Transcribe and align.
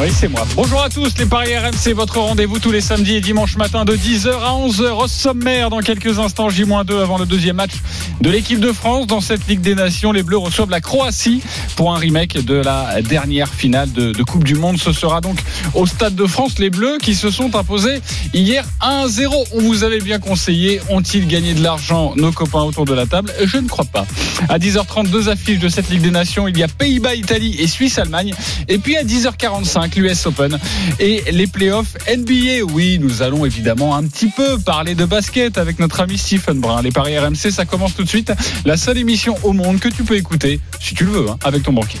Oui, 0.00 0.12
c'est 0.12 0.28
moi. 0.28 0.46
Bonjour 0.54 0.80
à 0.80 0.88
tous, 0.88 1.18
les 1.18 1.26
Paris 1.26 1.56
RMC, 1.56 1.92
votre 1.92 2.20
rendez-vous 2.20 2.60
tous 2.60 2.70
les 2.70 2.80
samedis 2.80 3.16
et 3.16 3.20
dimanches 3.20 3.56
matin 3.56 3.84
de 3.84 3.96
10h 3.96 4.28
à 4.30 4.52
11h 4.52 4.92
au 4.92 5.08
sommaire. 5.08 5.70
Dans 5.70 5.80
quelques 5.80 6.20
instants, 6.20 6.48
J-2 6.50 7.02
avant 7.02 7.18
le 7.18 7.26
deuxième 7.26 7.56
match 7.56 7.72
de 8.20 8.30
l'équipe 8.30 8.60
de 8.60 8.70
France. 8.70 9.08
Dans 9.08 9.20
cette 9.20 9.48
Ligue 9.48 9.60
des 9.60 9.74
Nations, 9.74 10.12
les 10.12 10.22
Bleus 10.22 10.38
reçoivent 10.38 10.70
la 10.70 10.80
Croatie 10.80 11.42
pour 11.74 11.92
un 11.92 11.98
remake 11.98 12.44
de 12.44 12.54
la 12.54 13.02
dernière 13.02 13.48
finale 13.48 13.90
de, 13.90 14.12
de 14.12 14.22
Coupe 14.22 14.44
du 14.44 14.54
Monde. 14.54 14.78
Ce 14.78 14.92
sera 14.92 15.20
donc 15.20 15.40
au 15.74 15.84
Stade 15.84 16.14
de 16.14 16.26
France, 16.26 16.60
les 16.60 16.70
Bleus 16.70 16.98
qui 17.02 17.16
se 17.16 17.30
sont 17.30 17.56
imposés 17.56 18.00
hier 18.32 18.64
1-0. 18.80 19.46
On 19.52 19.60
vous 19.60 19.82
avait 19.82 20.00
bien 20.00 20.20
conseillé. 20.20 20.80
Ont-ils 20.90 21.26
gagné 21.26 21.54
de 21.54 21.62
l'argent, 21.62 22.12
nos 22.14 22.30
copains 22.30 22.62
autour 22.62 22.84
de 22.84 22.94
la 22.94 23.06
table? 23.06 23.32
Je 23.44 23.58
ne 23.58 23.66
crois 23.66 23.84
pas. 23.84 24.06
À 24.48 24.60
10h30, 24.60 25.08
deux 25.08 25.28
affiches 25.28 25.58
de 25.58 25.68
cette 25.68 25.90
Ligue 25.90 26.02
des 26.02 26.12
Nations. 26.12 26.46
Il 26.46 26.56
y 26.56 26.62
a 26.62 26.68
Pays-Bas, 26.68 27.16
Italie 27.16 27.56
et 27.58 27.66
Suisse-Allemagne. 27.66 28.32
Et 28.68 28.78
puis 28.78 28.96
à 28.96 29.02
10h45, 29.02 29.87
l'US 29.96 30.26
Open 30.26 30.58
et 30.98 31.24
les 31.30 31.46
playoffs 31.46 31.96
NBA. 32.08 32.64
Oui, 32.72 32.98
nous 33.00 33.22
allons 33.22 33.44
évidemment 33.44 33.96
un 33.96 34.04
petit 34.04 34.28
peu 34.28 34.58
parler 34.58 34.94
de 34.94 35.04
basket 35.04 35.58
avec 35.58 35.78
notre 35.78 36.00
ami 36.00 36.18
Stephen 36.18 36.60
Brun. 36.60 36.82
Les 36.82 36.90
paris 36.90 37.18
RMC, 37.18 37.50
ça 37.50 37.64
commence 37.64 37.94
tout 37.94 38.04
de 38.04 38.08
suite. 38.08 38.32
La 38.64 38.76
seule 38.76 38.98
émission 38.98 39.36
au 39.42 39.52
monde 39.52 39.80
que 39.80 39.88
tu 39.88 40.04
peux 40.04 40.16
écouter, 40.16 40.60
si 40.80 40.94
tu 40.94 41.04
le 41.04 41.10
veux, 41.12 41.30
hein, 41.30 41.38
avec 41.44 41.62
ton 41.62 41.72
banquier. 41.72 42.00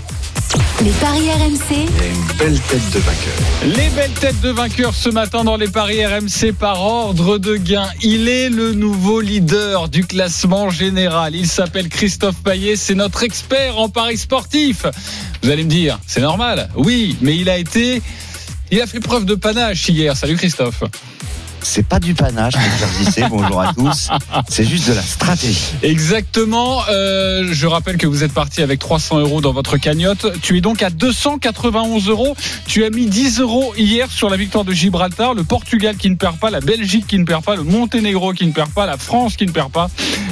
Les 0.82 0.90
paris 0.92 1.28
RMC, 1.30 1.86
Belle 2.38 2.58
tête 2.60 2.90
de 2.92 2.98
vainqueur. 3.00 3.76
Les 3.76 3.88
belles 3.90 4.12
têtes 4.12 4.40
de 4.40 4.50
vainqueurs 4.50 4.94
ce 4.94 5.08
matin 5.08 5.44
dans 5.44 5.56
les 5.56 5.68
paris 5.68 6.04
RMC 6.06 6.52
par 6.58 6.80
ordre 6.80 7.38
de 7.38 7.56
gain. 7.56 7.88
Il 8.02 8.28
est 8.28 8.48
le 8.48 8.72
nouveau 8.72 9.20
leader 9.20 9.88
du 9.88 10.04
classement 10.04 10.70
général. 10.70 11.34
Il 11.34 11.48
s'appelle 11.48 11.88
Christophe 11.88 12.42
Payet. 12.42 12.76
C'est 12.76 12.94
notre 12.94 13.24
expert 13.24 13.78
en 13.78 13.88
paris 13.88 14.16
sportif. 14.16 14.86
Vous 15.42 15.50
allez 15.50 15.64
me 15.64 15.70
dire, 15.70 15.98
c'est 16.06 16.20
normal. 16.20 16.68
Oui, 16.74 17.16
mais 17.20 17.36
il 17.36 17.48
a 17.48 17.58
été, 17.58 18.02
il 18.70 18.80
a 18.80 18.86
fait 18.86 19.00
preuve 19.00 19.24
de 19.24 19.34
panache 19.34 19.88
hier. 19.88 20.16
Salut 20.16 20.36
Christophe. 20.36 20.82
C'est 21.62 21.86
pas 21.86 21.98
du 22.00 22.14
panache, 22.14 22.54
Pierre 23.14 23.28
bonjour 23.30 23.60
à 23.60 23.72
tous. 23.74 24.08
C'est 24.48 24.64
juste 24.64 24.88
de 24.88 24.94
la 24.94 25.02
stratégie. 25.02 25.58
Exactement. 25.82 26.80
Euh, 26.90 27.48
je 27.52 27.66
rappelle 27.66 27.96
que 27.98 28.06
vous 28.06 28.24
êtes 28.24 28.32
parti 28.32 28.62
avec 28.62 28.78
300 28.78 29.18
euros 29.18 29.40
dans 29.40 29.52
votre 29.52 29.76
cagnotte. 29.76 30.26
Tu 30.40 30.56
es 30.56 30.60
donc 30.60 30.82
à 30.82 30.90
291 30.90 32.08
euros. 32.08 32.36
Tu 32.66 32.84
as 32.84 32.90
mis 32.90 33.06
10 33.06 33.40
euros 33.40 33.74
hier 33.76 34.10
sur 34.10 34.30
la 34.30 34.36
victoire 34.36 34.64
de 34.64 34.72
Gibraltar, 34.72 35.34
le 35.34 35.44
Portugal 35.44 35.96
qui 35.96 36.08
ne 36.10 36.14
perd 36.16 36.38
pas, 36.38 36.50
la 36.50 36.60
Belgique 36.60 37.06
qui 37.06 37.18
ne 37.18 37.24
perd 37.24 37.44
pas, 37.44 37.56
le 37.56 37.64
Monténégro 37.64 38.32
qui 38.32 38.46
ne 38.46 38.52
perd 38.52 38.70
pas, 38.70 38.86
la 38.86 38.96
France 38.96 39.36
qui 39.36 39.44
ne 39.46 39.52
perd 39.52 39.70
pas. 39.70 39.88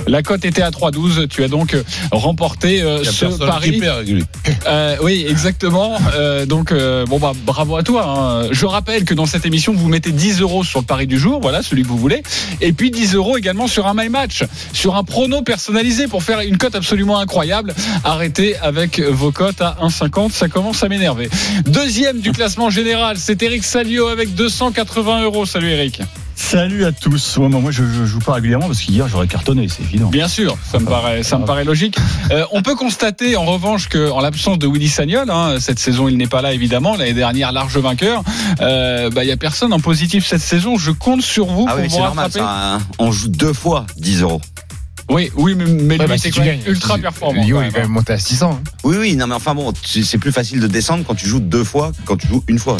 La 0.06 0.22
cote 0.22 0.44
était 0.44 0.62
à 0.62 0.70
3,12. 0.70 1.28
Tu 1.28 1.42
as 1.44 1.48
donc 1.48 1.77
remporté 2.12 2.82
euh, 2.82 2.98
Il 3.00 3.04
y 3.04 3.08
a 3.08 3.12
ce 3.12 3.27
pari. 3.38 3.72
qui 3.72 3.78
perd, 3.78 4.06
lui. 4.06 4.24
Euh, 4.66 4.97
oui, 5.02 5.27
exactement. 5.28 5.98
Euh, 6.14 6.47
donc, 6.47 6.72
euh, 6.72 7.04
bon, 7.06 7.19
bah, 7.19 7.32
bravo 7.44 7.77
à 7.77 7.82
toi. 7.82 8.04
hein. 8.06 8.48
Je 8.52 8.64
rappelle 8.66 9.04
que 9.04 9.14
dans 9.14 9.27
cette 9.27 9.44
émission, 9.44 9.72
vous 9.74 9.88
mettez 9.88 10.12
10 10.12 10.41
euros 10.41 10.64
sur 10.64 10.80
le 10.80 10.86
pari 10.86 11.06
du 11.06 11.16
jour, 11.19 11.41
voilà, 11.41 11.62
celui 11.62 11.83
que 11.83 11.89
vous 11.89 11.98
voulez. 11.98 12.22
Et 12.61 12.72
puis 12.72 12.91
10 12.91 13.14
euros 13.14 13.36
également 13.36 13.67
sur 13.67 13.86
un 13.86 13.95
My 13.95 14.09
Match, 14.09 14.45
sur 14.72 14.97
un 14.97 15.05
prono 15.05 15.42
personnalisé 15.42 16.06
pour 16.06 16.22
faire 16.22 16.41
une 16.41 16.59
cote 16.59 16.75
absolument 16.75 17.19
incroyable. 17.19 17.75
Arrêtez 18.05 18.56
avec 18.59 19.00
vos 19.00 19.33
cotes 19.33 19.61
à 19.61 19.78
1,50, 19.83 20.33
ça 20.33 20.48
commence 20.48 20.83
à 20.83 20.89
m'énerver. 20.89 21.28
Deuxième 21.67 22.20
du 22.20 22.33
classement 22.33 22.70
général, 22.70 23.17
c'est 23.19 23.42
Eric 23.42 23.64
Salio 23.64 24.09
avec 24.09 24.34
280 24.34 25.22
euros. 25.22 25.47
Salut 25.47 25.70
Eric. 25.70 26.00
Salut 26.39 26.84
à 26.84 26.92
tous. 26.92 27.39
Ouais, 27.39 27.48
moi, 27.48 27.61
moi, 27.61 27.70
je, 27.70 27.83
je 27.84 28.05
joue 28.05 28.19
pas 28.19 28.34
régulièrement 28.34 28.67
parce 28.67 28.81
qu'hier 28.83 29.09
j'aurais 29.09 29.27
cartonné, 29.27 29.69
c'est 29.69 29.83
évident. 29.83 30.09
Bien 30.11 30.29
sûr, 30.29 30.56
ça 30.70 30.78
me 30.78 30.84
paraît, 30.84 31.23
ça 31.23 31.39
me 31.39 31.47
paraît 31.47 31.65
logique. 31.65 31.97
Euh, 32.31 32.45
on 32.53 32.62
peut 32.62 32.75
constater 32.77 33.37
en 33.37 33.45
revanche 33.47 33.89
que, 33.89 34.11
en 34.11 34.20
l'absence 34.20 34.59
de 34.59 34.67
Willy 34.69 34.89
Sagnol, 34.89 35.31
hein, 35.31 35.56
cette 35.60 35.78
saison 35.78 36.09
il 36.09 36.16
n'est 36.19 36.27
pas 36.27 36.43
là 36.43 36.53
évidemment. 36.53 36.94
L'année 36.94 37.15
dernière 37.15 37.53
large 37.53 37.77
vainqueur. 37.78 38.22
Euh, 38.60 39.10
bah, 39.10 39.25
il 39.25 39.28
y 39.28 39.33
a 39.33 39.37
personne 39.37 39.72
en 39.72 39.81
positif 39.81 40.27
cette 40.27 40.43
saison. 40.43 40.77
Je 40.77 40.91
compte 40.93 41.22
sur 41.22 41.47
vous 41.47 41.65
Ah 41.69 41.72
pour 41.72 41.81
oui, 41.81 41.88
vous 41.88 41.94
c'est 41.94 42.00
normal 42.03 42.27
rattraper. 42.27 42.39
ça. 42.47 42.75
hein. 42.77 42.78
On 42.99 43.10
joue 43.10 43.28
deux 43.28 43.53
fois 43.55 43.87
10 43.97 44.21
euros. 44.22 44.41
Oui, 45.09 45.31
oui, 45.37 45.55
mais, 45.55 45.65
mais 45.67 45.99
lui 45.99 46.06
bah, 46.06 46.15
c'est 46.19 46.33
si 46.33 46.41
ultra 46.67 46.99
performant. 46.99 47.43
Lyon 47.44 47.62
est 47.62 47.71
quand 47.71 47.81
même 47.81 47.91
monté 47.91 48.12
à 48.12 48.19
600. 48.19 48.50
hein. 48.61 48.71
Oui, 48.83 48.97
oui, 48.99 49.17
non, 49.17 49.27
mais 49.28 49.34
enfin 49.34 49.55
bon, 49.55 49.72
c'est 49.84 50.19
plus 50.19 50.33
facile 50.33 50.61
de 50.61 50.67
descendre 50.67 51.05
quand 51.06 51.15
tu 51.15 51.27
joues 51.27 51.41
deux 51.41 51.62
fois 51.65 51.93
que 51.93 52.03
quand 52.05 52.17
tu 52.17 52.27
joues 52.27 52.43
une 52.49 52.59
fois. 52.59 52.77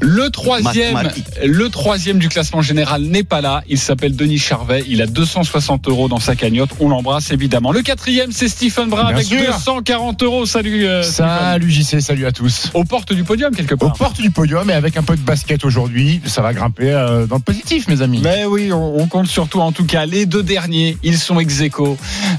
Le 0.00 0.28
troisième, 0.30 1.10
le 1.44 1.68
troisième 1.68 2.18
du 2.18 2.28
classement 2.28 2.60
général 2.62 3.02
n'est 3.02 3.22
pas 3.24 3.40
là. 3.40 3.62
Il 3.68 3.78
s'appelle 3.78 4.14
Denis 4.16 4.38
Charvet. 4.38 4.84
Il 4.88 5.00
a 5.02 5.06
260 5.06 5.88
euros 5.88 6.08
dans 6.08 6.20
sa 6.20 6.34
cagnotte. 6.36 6.70
On 6.80 6.88
l'embrasse 6.88 7.30
évidemment. 7.30 7.72
Le 7.72 7.82
quatrième, 7.82 8.32
c'est 8.32 8.48
Stephen 8.48 8.88
Brun 8.88 9.06
avec 9.06 9.24
sûr. 9.24 9.38
240 9.46 10.22
euros. 10.22 10.46
Salut. 10.46 10.84
euh, 10.86 11.02
Stephen. 11.02 11.28
Salut 11.38 11.70
JC, 11.70 12.00
salut 12.00 12.26
à 12.26 12.32
tous. 12.32 12.70
Aux 12.74 12.84
portes 12.84 13.12
du 13.12 13.24
podium 13.24 13.54
quelque 13.54 13.74
Aux 13.74 13.78
part. 13.78 13.92
portes 13.94 14.20
du 14.20 14.30
podium 14.30 14.68
et 14.70 14.74
avec 14.74 14.96
un 14.96 15.02
peu 15.02 15.16
de 15.16 15.22
basket 15.22 15.64
aujourd'hui, 15.64 16.20
ça 16.26 16.42
va 16.42 16.52
grimper 16.52 16.90
euh, 16.90 17.26
dans 17.26 17.36
le 17.36 17.42
positif, 17.42 17.88
mes 17.88 18.02
amis. 18.02 18.20
Mais 18.22 18.44
oui, 18.44 18.72
on, 18.72 18.98
on 19.00 19.06
compte 19.06 19.26
surtout 19.28 19.60
en 19.60 19.72
tout 19.72 19.84
cas 19.86 20.04
les 20.06 20.26
deux 20.26 20.42
derniers. 20.42 20.96
Ils 21.02 21.18
sont 21.18 21.38
ex 21.40 21.60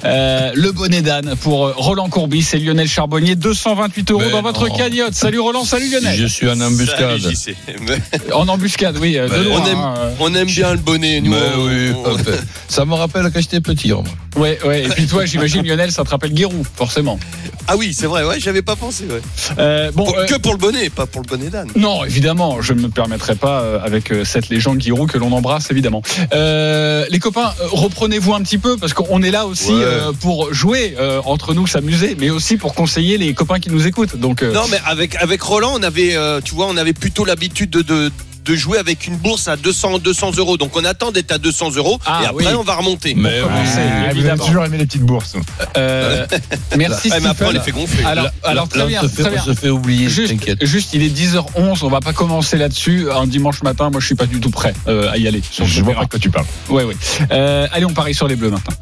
Euh, 0.05 0.51
le 0.53 0.71
bonnet 0.71 1.01
d'âne 1.01 1.35
pour 1.41 1.67
euh, 1.67 1.73
Roland 1.75 2.09
Courbis 2.09 2.47
et 2.53 2.59
Lionel 2.59 2.87
Charbonnier. 2.87 3.35
228 3.35 4.11
euros 4.11 4.21
Mais 4.25 4.31
dans 4.31 4.41
votre 4.41 4.67
non. 4.69 4.75
cagnotte. 4.75 5.13
Salut 5.13 5.39
Roland, 5.39 5.63
salut 5.65 5.89
Lionel. 5.91 6.17
Je 6.19 6.25
suis 6.27 6.49
en 6.49 6.59
embuscade. 6.59 7.19
En 8.33 8.47
embuscade, 8.47 8.97
oui. 8.99 9.17
euh, 9.17 9.27
de 9.27 9.33
Mais 9.35 9.43
loin, 9.43 9.61
on 9.63 9.67
aime- 9.67 9.77
hein. 9.77 9.93
On 10.19 10.35
aime 10.35 10.47
bien 10.47 10.71
le 10.71 10.77
bonnet, 10.79 11.21
nous. 11.21 11.31
Mais 11.31 11.37
on- 11.57 11.65
oui, 11.65 11.91
on- 11.97 12.03
parfait. 12.03 12.39
Ça 12.67 12.85
me 12.85 12.93
rappelle 12.93 13.29
quand 13.33 13.39
j'étais 13.41 13.61
petit. 13.61 13.89
moi. 13.89 14.03
Ouais, 14.37 14.57
ouais. 14.65 14.83
Et 14.85 14.87
puis 14.89 15.07
toi, 15.07 15.25
j'imagine 15.25 15.65
Lionel, 15.65 15.91
ça 15.91 16.03
te 16.05 16.09
rappelle 16.09 16.31
Guérou, 16.33 16.63
forcément. 16.75 17.19
Ah 17.67 17.75
oui, 17.75 17.93
c'est 17.93 18.07
vrai, 18.07 18.23
ouais, 18.23 18.39
j'avais 18.39 18.61
pas 18.61 18.75
pensé. 18.77 19.03
Ouais. 19.05 19.21
Euh, 19.59 19.91
bon, 19.93 20.05
Pour- 20.05 20.17
euh, 20.17 20.25
Que 20.25 20.35
pour 20.35 20.53
le 20.53 20.57
bonnet, 20.57 20.89
pas 20.89 21.05
pour 21.05 21.21
le 21.21 21.27
bonnet 21.27 21.49
d'âne. 21.49 21.69
Non, 21.75 22.05
évidemment, 22.05 22.61
je 22.61 22.71
ne 22.73 22.81
me 22.81 22.87
permettrai 22.89 23.35
pas 23.35 23.61
euh, 23.61 23.79
avec 23.83 24.11
cette 24.23 24.47
légende 24.49 24.81
Giroud 24.81 25.11
que 25.11 25.17
l'on 25.17 25.31
embrasse 25.33 25.69
évidemment. 25.69 26.01
Euh, 26.33 27.05
les 27.09 27.19
copains, 27.19 27.53
reprenez-vous 27.71 28.33
un 28.33 28.41
petit 28.41 28.57
peu 28.57 28.77
parce 28.77 28.93
qu'on 28.93 29.20
est 29.23 29.31
là 29.31 29.45
aussi 29.45 29.71
Ouais. 29.71 29.83
euh, 29.83 30.11
pour 30.11 30.53
jouer 30.53 30.95
euh, 30.99 31.21
entre 31.25 31.53
nous, 31.53 31.67
s'amuser, 31.67 32.15
mais 32.19 32.29
aussi 32.29 32.57
pour 32.57 32.73
conseiller 32.73 33.17
les 33.17 33.33
copains 33.33 33.59
qui 33.59 33.69
nous 33.69 33.87
écoutent. 33.87 34.15
Donc, 34.17 34.43
euh, 34.43 34.51
Non, 34.51 34.65
mais 34.69 34.79
avec, 34.85 35.15
avec 35.15 35.41
Roland, 35.41 35.73
on 35.77 35.83
avait, 35.83 36.15
tu 36.43 36.55
vois, 36.55 36.67
on 36.67 36.77
avait 36.77 36.93
plutôt 36.93 37.25
l'habitude 37.25 37.69
de, 37.69 37.81
de, 37.81 38.11
de 38.43 38.55
jouer 38.55 38.77
avec 38.77 39.07
une 39.07 39.15
bourse 39.17 39.47
à 39.47 39.55
200, 39.55 39.99
200 39.99 40.31
euros. 40.37 40.57
Donc 40.57 40.75
on 40.75 40.83
attend 40.85 41.11
d'être 41.11 41.31
à 41.31 41.37
200 41.37 41.71
euros 41.75 41.99
Ah, 42.05 42.21
et 42.23 42.25
après 42.27 42.47
oui. 42.47 42.53
on 42.57 42.63
va 42.63 42.75
remonter. 42.75 43.13
Mais 43.15 43.39
Pour 43.41 43.49
commencer, 43.49 43.77
Ouais, 43.77 43.83
vous 43.83 44.03
avez 44.05 44.11
évidemment. 44.19 44.45
toujours 44.45 44.65
aimé 44.65 44.77
les 44.77 44.85
petites 44.85 45.03
bourses. 45.03 45.35
euh, 45.77 46.25
merci 46.77 47.09
Ouais, 47.11 47.19
mais 47.21 47.29
après 47.29 47.45
on 47.45 47.51
les 47.51 47.59
fait 47.59 47.71
gonfler. 47.71 48.03
Alors, 48.03 48.25
Là- 48.25 48.31
alors 48.43 48.67
très 48.67 48.81
on 48.83 48.87
bien, 48.87 49.01
se 49.01 49.07
fait, 49.07 49.21
très 49.23 49.31
on 49.31 49.33
bien. 49.33 49.43
se 49.43 49.53
fait 49.53 49.69
oublier, 49.69 50.09
Juste, 50.09 50.93
il 50.93 51.03
est 51.03 51.09
10h11, 51.09 51.79
on 51.83 51.89
va 51.89 51.99
pas 51.99 52.13
commencer 52.13 52.57
là-dessus. 52.57 53.07
Un 53.11 53.27
dimanche 53.27 53.61
matin, 53.63 53.89
moi 53.89 53.99
je 54.01 54.05
suis 54.07 54.15
pas 54.15 54.25
du 54.25 54.39
tout 54.39 54.49
prêt 54.51 54.73
euh, 54.87 55.11
à 55.11 55.17
y 55.17 55.27
aller. 55.27 55.41
Sur 55.49 55.65
Je 55.65 55.81
vois 55.83 55.93
pas 55.95 56.05
de 56.05 56.09
quoi 56.09 56.19
tu 56.19 56.29
parles. 56.29 56.45
Ouais, 56.69 56.83
ouais. 56.83 56.95
Euh, 57.31 57.67
allez, 57.71 57.85
on 57.85 57.93
parie 57.93 58.13
sur 58.13 58.27
les 58.27 58.35
bleus 58.35 58.49
maintenant. 58.49 58.73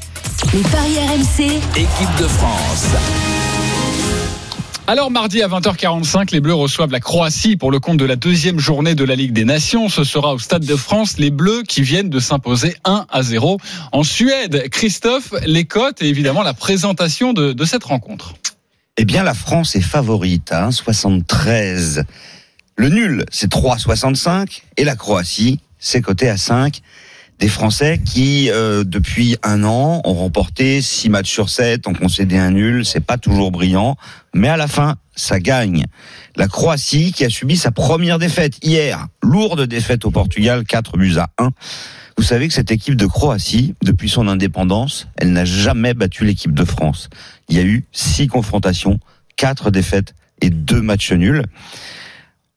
les 0.54 0.62
paris 0.62 0.98
RMC, 1.08 1.46
Équipe 1.76 2.16
de 2.20 2.28
France. 2.28 2.86
Alors 4.90 5.12
mardi 5.12 5.44
à 5.44 5.48
20h45, 5.48 6.32
les 6.32 6.40
Bleus 6.40 6.56
reçoivent 6.56 6.92
la 6.92 7.00
Croatie 7.00 7.58
pour 7.58 7.70
le 7.70 7.80
compte 7.80 7.98
de 7.98 8.06
la 8.06 8.16
deuxième 8.16 8.58
journée 8.58 8.96
de 8.96 9.04
la 9.04 9.14
Ligue 9.14 9.34
des 9.34 9.46
Nations. 9.46 9.88
Ce 9.88 10.04
sera 10.04 10.34
au 10.34 10.40
Stade 10.40 10.66
de 10.66 10.76
France, 10.76 11.20
les 11.20 11.30
Bleus 11.30 11.62
qui 11.62 11.84
viennent 11.84 12.10
de 12.10 12.18
s'imposer 12.18 12.76
1 12.86 13.06
à 13.08 13.22
0 13.22 13.60
en 13.92 14.02
Suède. 14.02 14.68
Christophe, 14.72 15.36
les 15.46 15.66
cotes 15.66 16.02
et 16.02 16.08
évidemment 16.08 16.42
la 16.42 16.56
présentation 16.56 17.34
de, 17.34 17.66
cette 17.66 17.84
rencontre. 17.84 18.34
Eh 18.98 19.06
bien, 19.06 19.22
la 19.22 19.36
France 19.36 19.76
est 19.76 19.82
favorite 19.82 20.52
à 20.52 20.68
1,73. 20.68 22.04
Le 22.76 22.90
nul, 22.90 23.26
c'est 23.30 23.52
3,65. 23.52 24.64
Et 24.78 24.86
la 24.86 24.96
Croatie, 24.96 25.60
c'est 25.78 26.02
coté 26.02 26.30
à 26.30 26.38
5. 26.38 26.82
Des 27.40 27.48
Français 27.48 28.02
qui, 28.04 28.50
euh, 28.52 28.84
depuis 28.84 29.38
un 29.44 29.64
an, 29.64 30.02
ont 30.04 30.14
remporté 30.14 30.82
6 30.82 31.08
matchs 31.08 31.32
sur 31.32 31.50
7, 31.50 31.88
ont 31.88 31.94
concédé 31.94 32.38
un 32.38 32.52
nul. 32.52 32.86
C'est 32.86 33.00
pas 33.00 33.18
toujours 33.18 33.52
brillant. 33.52 33.96
Mais 34.34 34.50
à 34.50 34.58
la 34.58 34.68
fin, 34.68 34.98
ça 35.16 35.40
gagne. 35.40 35.86
La 36.36 36.50
Croatie 36.50 37.14
qui 37.14 37.24
a 37.24 37.30
subi 37.30 37.56
sa 37.56 37.72
première 37.72 38.20
défaite 38.20 38.58
hier. 38.62 39.08
Lourde 39.24 39.68
défaite 39.68 40.04
au 40.04 40.12
Portugal, 40.12 40.66
4 40.66 40.98
buts 40.98 41.16
à 41.18 41.30
1. 41.38 41.52
Vous 42.18 42.24
savez 42.24 42.50
que 42.50 42.54
cette 42.54 42.72
équipe 42.72 42.96
de 42.96 43.06
Croatie, 43.06 43.74
depuis 43.84 44.10
son 44.10 44.28
indépendance, 44.28 45.08
elle 45.16 45.32
n'a 45.32 45.46
jamais 45.46 45.94
battu 45.94 46.26
l'équipe 46.26 46.54
de 46.54 46.66
France. 46.66 47.08
Il 47.48 47.56
y 47.56 47.60
a 47.60 47.64
eu 47.64 47.86
six 47.94 48.28
confrontations, 48.28 49.00
quatre 49.38 49.72
défaites 49.72 50.14
et 50.42 50.50
deux 50.50 50.82
matchs 50.82 51.14
nuls. 51.14 51.46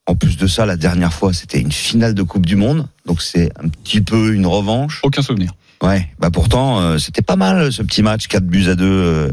En 0.06 0.16
plus 0.16 0.36
de 0.36 0.48
ça, 0.48 0.66
la 0.66 0.76
dernière 0.76 1.12
fois, 1.12 1.32
c'était 1.32 1.60
une 1.60 1.70
finale 1.70 2.14
de 2.14 2.22
Coupe 2.22 2.44
du 2.44 2.56
Monde, 2.56 2.88
donc 3.06 3.22
c'est 3.22 3.52
un 3.62 3.68
petit 3.68 4.00
peu 4.00 4.34
une 4.34 4.46
revanche. 4.46 5.00
Aucun 5.04 5.22
souvenir. 5.22 5.52
Ouais, 5.82 6.08
bah 6.20 6.30
pourtant 6.30 6.80
euh, 6.80 6.98
c'était 6.98 7.22
pas 7.22 7.34
mal 7.34 7.72
ce 7.72 7.82
petit 7.82 8.04
match 8.04 8.28
4 8.28 8.44
buts 8.44 8.68
à 8.68 8.76
2 8.76 8.84
euh, 8.84 9.30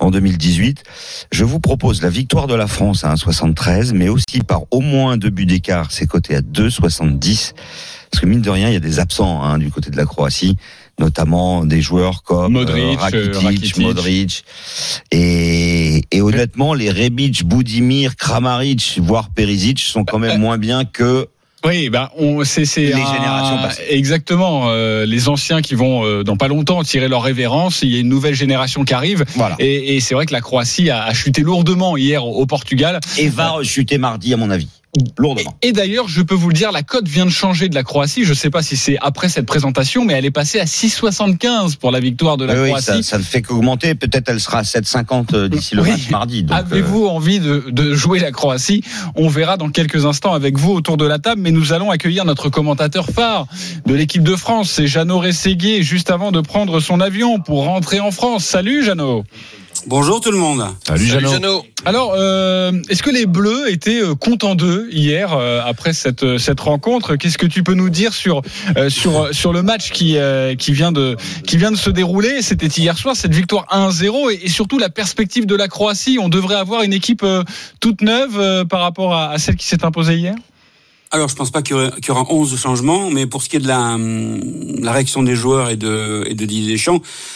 en 0.00 0.10
2018. 0.10 0.82
Je 1.30 1.44
vous 1.44 1.60
propose 1.60 2.02
la 2.02 2.08
victoire 2.08 2.48
de 2.48 2.54
la 2.56 2.66
France 2.66 3.04
à 3.04 3.14
1,73 3.14 3.92
mais 3.92 4.08
aussi 4.08 4.40
par 4.40 4.62
au 4.72 4.80
moins 4.80 5.16
deux 5.16 5.30
buts 5.30 5.46
d'écart, 5.46 5.92
c'est 5.92 6.06
coté 6.06 6.34
à 6.34 6.40
2,70. 6.40 7.52
Parce 8.10 8.20
que 8.20 8.26
mine 8.26 8.42
de 8.42 8.50
rien, 8.50 8.68
il 8.68 8.74
y 8.74 8.76
a 8.76 8.80
des 8.80 8.98
absents 8.98 9.44
hein, 9.44 9.58
du 9.58 9.70
côté 9.70 9.90
de 9.90 9.96
la 9.96 10.04
Croatie, 10.04 10.56
notamment 10.98 11.64
des 11.64 11.80
joueurs 11.82 12.22
comme 12.22 12.52
Modric, 12.52 12.82
euh, 12.84 12.96
Rakitic, 13.00 13.34
euh, 13.34 13.38
Rakitic. 13.40 13.78
Modric. 13.78 14.44
Et, 15.10 16.02
et 16.10 16.20
honnêtement, 16.20 16.74
les 16.74 16.90
Rebic, 16.90 17.44
Budimir, 17.44 18.16
Kramaric, 18.16 18.98
voire 19.02 19.30
Perisic 19.30 19.78
sont 19.80 20.04
quand 20.04 20.18
même 20.18 20.40
moins 20.40 20.58
bien 20.58 20.84
que 20.84 21.28
Oui, 21.64 21.88
ben 21.88 22.10
on 22.18 22.44
c'est 22.44 22.64
c'est 22.64 22.86
Les 22.86 22.92
un- 22.92 23.12
générations 23.14 23.56
passées. 23.58 23.82
Exactement, 23.90 24.66
euh, 24.68 25.06
les 25.06 25.28
anciens 25.28 25.62
qui 25.62 25.74
vont 25.74 26.04
euh, 26.04 26.22
dans 26.22 26.36
pas 26.36 26.48
longtemps 26.48 26.82
tirer 26.84 27.08
leur 27.08 27.22
révérence. 27.22 27.80
Il 27.82 27.90
y 27.90 27.96
a 27.96 28.00
une 28.00 28.08
nouvelle 28.08 28.34
génération 28.34 28.84
qui 28.84 28.92
arrive. 28.94 29.24
voilà. 29.34 29.56
Et, 29.58 29.96
et 29.96 30.00
c'est 30.00 30.14
vrai 30.14 30.26
que 30.26 30.32
la 30.32 30.40
Croatie 30.42 30.90
a, 30.90 31.04
a 31.04 31.14
chuté 31.14 31.40
lourdement 31.42 31.96
hier 31.96 32.24
au, 32.24 32.34
au 32.34 32.46
Portugal. 32.46 33.00
Et 33.18 33.28
va 33.28 33.50
rechuter 33.50 33.98
mardi, 33.98 34.32
à 34.34 34.36
mon 34.36 34.50
avis, 34.50 34.68
lourdement. 35.18 35.56
Et 35.62 35.72
d'ailleurs, 35.72 36.08
je 36.08 36.22
peux 36.22 36.34
vous 36.34 36.48
le 36.48 36.54
dire, 36.54 36.72
la 36.72 36.82
cote 36.82 37.08
vient 37.08 37.24
de 37.26 37.30
changer 37.30 37.68
de 37.68 37.74
la 37.74 37.82
Croatie. 37.82 38.24
Je 38.24 38.30
ne 38.30 38.34
sais 38.34 38.50
pas 38.50 38.62
si 38.62 38.76
c'est 38.76 38.96
après 39.00 39.28
cette 39.28 39.46
présentation, 39.46 40.04
mais 40.04 40.14
elle 40.14 40.24
est 40.24 40.30
passée 40.30 40.60
à 40.60 40.64
6,75 40.64 41.76
pour 41.76 41.90
la 41.90 42.00
victoire 42.00 42.36
de 42.36 42.44
la 42.44 42.54
Oui, 42.54 42.60
oui, 42.60 42.68
Croatie. 42.68 43.02
ça, 43.02 43.02
ça 43.02 43.18
ne 43.18 43.22
fait 43.22 43.42
qu'augmenter. 43.42 43.94
Peut-être 43.94 44.28
elle 44.28 44.40
sera 44.40 44.58
à 44.58 44.62
7,50 44.62 45.34
euh, 45.34 45.48
d'ici 45.48 45.74
le 45.74 45.82
Oui. 45.82 45.90
match 45.90 46.10
mardi. 46.10 46.42
donc, 46.42 46.56
euh, 46.56 46.60
Avez-vous 46.60 47.06
envie 47.06 47.40
de, 47.40 47.64
de 47.70 47.94
jouer 47.94 48.18
la 48.20 48.30
Croatie? 48.32 48.82
On 49.16 49.28
verra 49.28 49.56
dans 49.56 49.68
quelques 49.70 50.06
instants 50.06 50.32
avec 50.32 50.56
vous 50.58 50.72
autour 50.72 50.96
de 50.96 51.04
la 51.06 51.18
table, 51.18 51.40
mais 51.40 51.50
nous 51.50 51.72
allons 51.72 51.90
accueillir 51.90 52.24
notre 52.24 52.48
commentateur 52.48 53.06
phare 53.08 53.46
de 53.86 53.94
l'équipe 53.94 54.22
de 54.22 54.36
France, 54.36 54.70
c'est 54.70 54.86
Jeannot 54.86 55.18
Rességuier, 55.18 55.82
juste 55.82 56.10
avant 56.10 56.32
de 56.32 56.40
prendre 56.40 56.80
son 56.80 57.00
avion 57.00 57.40
pour 57.40 57.64
rentrer 57.64 58.00
en 58.00 58.10
France. 58.10 58.44
Salut 58.44 58.84
Jeannot 58.84 59.24
Bonjour 59.86 60.20
tout 60.20 60.30
le 60.30 60.38
monde. 60.38 60.64
Salut, 60.86 61.06
Salut 61.06 61.26
Jeannot. 61.26 61.30
Jeannot. 61.32 61.64
Alors, 61.84 62.14
euh, 62.16 62.72
est-ce 62.88 63.02
que 63.02 63.10
les 63.10 63.26
Bleus 63.26 63.70
étaient 63.70 64.00
euh, 64.02 64.14
contents 64.14 64.54
d'eux 64.54 64.88
hier 64.90 65.34
euh, 65.34 65.60
après 65.64 65.92
cette 65.92 66.38
cette 66.38 66.60
rencontre? 66.60 67.16
Qu'est-ce 67.16 67.36
que 67.36 67.46
tu 67.46 67.62
peux 67.62 67.74
nous 67.74 67.90
dire 67.90 68.14
sur 68.14 68.40
euh, 68.78 68.88
sur 68.88 69.34
sur 69.34 69.52
le 69.52 69.62
match 69.62 69.90
qui 69.90 70.16
euh, 70.16 70.54
qui 70.54 70.72
vient 70.72 70.90
de 70.92 71.16
qui 71.46 71.58
vient 71.58 71.70
de 71.70 71.76
se 71.76 71.90
dérouler? 71.90 72.40
C'était 72.40 72.66
hier 72.68 72.96
soir 72.96 73.14
cette 73.14 73.34
victoire 73.34 73.66
1-0 73.70 74.32
et, 74.32 74.46
et 74.46 74.48
surtout 74.48 74.78
la 74.78 74.88
perspective 74.88 75.44
de 75.44 75.54
la 75.54 75.68
Croatie. 75.68 76.18
On 76.20 76.30
devrait 76.30 76.56
avoir 76.56 76.82
une 76.82 76.94
équipe 76.94 77.22
euh, 77.22 77.44
toute 77.80 78.00
neuve 78.00 78.38
euh, 78.38 78.64
par 78.64 78.80
rapport 78.80 79.14
à, 79.14 79.30
à 79.30 79.38
celle 79.38 79.56
qui 79.56 79.66
s'est 79.66 79.84
imposée 79.84 80.16
hier? 80.16 80.34
Alors, 81.14 81.28
je 81.28 81.36
pense 81.36 81.52
pas 81.52 81.62
qu'il 81.62 81.76
y, 81.76 81.78
aura, 81.78 81.90
qu'il 81.92 82.08
y 82.08 82.10
aura 82.10 82.26
11 82.28 82.58
changements, 82.58 83.08
mais 83.08 83.26
pour 83.26 83.40
ce 83.40 83.48
qui 83.48 83.54
est 83.54 83.60
de 83.60 83.68
la, 83.68 83.96
la 84.82 84.90
réaction 84.90 85.22
des 85.22 85.36
joueurs 85.36 85.70
et 85.70 85.76
de, 85.76 86.24
et 86.26 86.34
de 86.34 86.44
Didier 86.44 86.76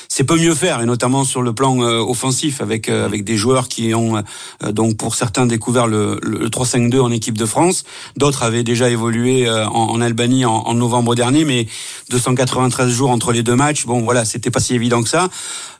c'est 0.08 0.24
peu 0.24 0.36
mieux 0.36 0.56
faire, 0.56 0.80
et 0.80 0.84
notamment 0.84 1.22
sur 1.22 1.42
le 1.42 1.52
plan 1.52 1.80
euh, 1.80 2.00
offensif, 2.00 2.60
avec, 2.60 2.88
euh, 2.88 3.04
avec 3.06 3.22
des 3.22 3.36
joueurs 3.36 3.68
qui 3.68 3.94
ont, 3.94 4.16
euh, 4.16 4.72
donc 4.72 4.96
pour 4.96 5.14
certains, 5.14 5.46
découvert 5.46 5.86
le, 5.86 6.18
le, 6.24 6.38
le 6.38 6.48
3-5-2 6.48 6.98
en 6.98 7.12
équipe 7.12 7.38
de 7.38 7.46
France. 7.46 7.84
D'autres 8.16 8.42
avaient 8.42 8.64
déjà 8.64 8.90
évolué 8.90 9.46
euh, 9.46 9.64
en, 9.68 9.90
en 9.90 10.00
Albanie 10.00 10.44
en, 10.44 10.54
en 10.54 10.74
novembre 10.74 11.14
dernier, 11.14 11.44
mais 11.44 11.68
293 12.10 12.90
jours 12.90 13.10
entre 13.10 13.30
les 13.30 13.44
deux 13.44 13.54
matchs, 13.54 13.86
bon 13.86 14.00
voilà, 14.00 14.24
c'était 14.24 14.50
pas 14.50 14.58
si 14.58 14.74
évident 14.74 15.04
que 15.04 15.08
ça. 15.08 15.28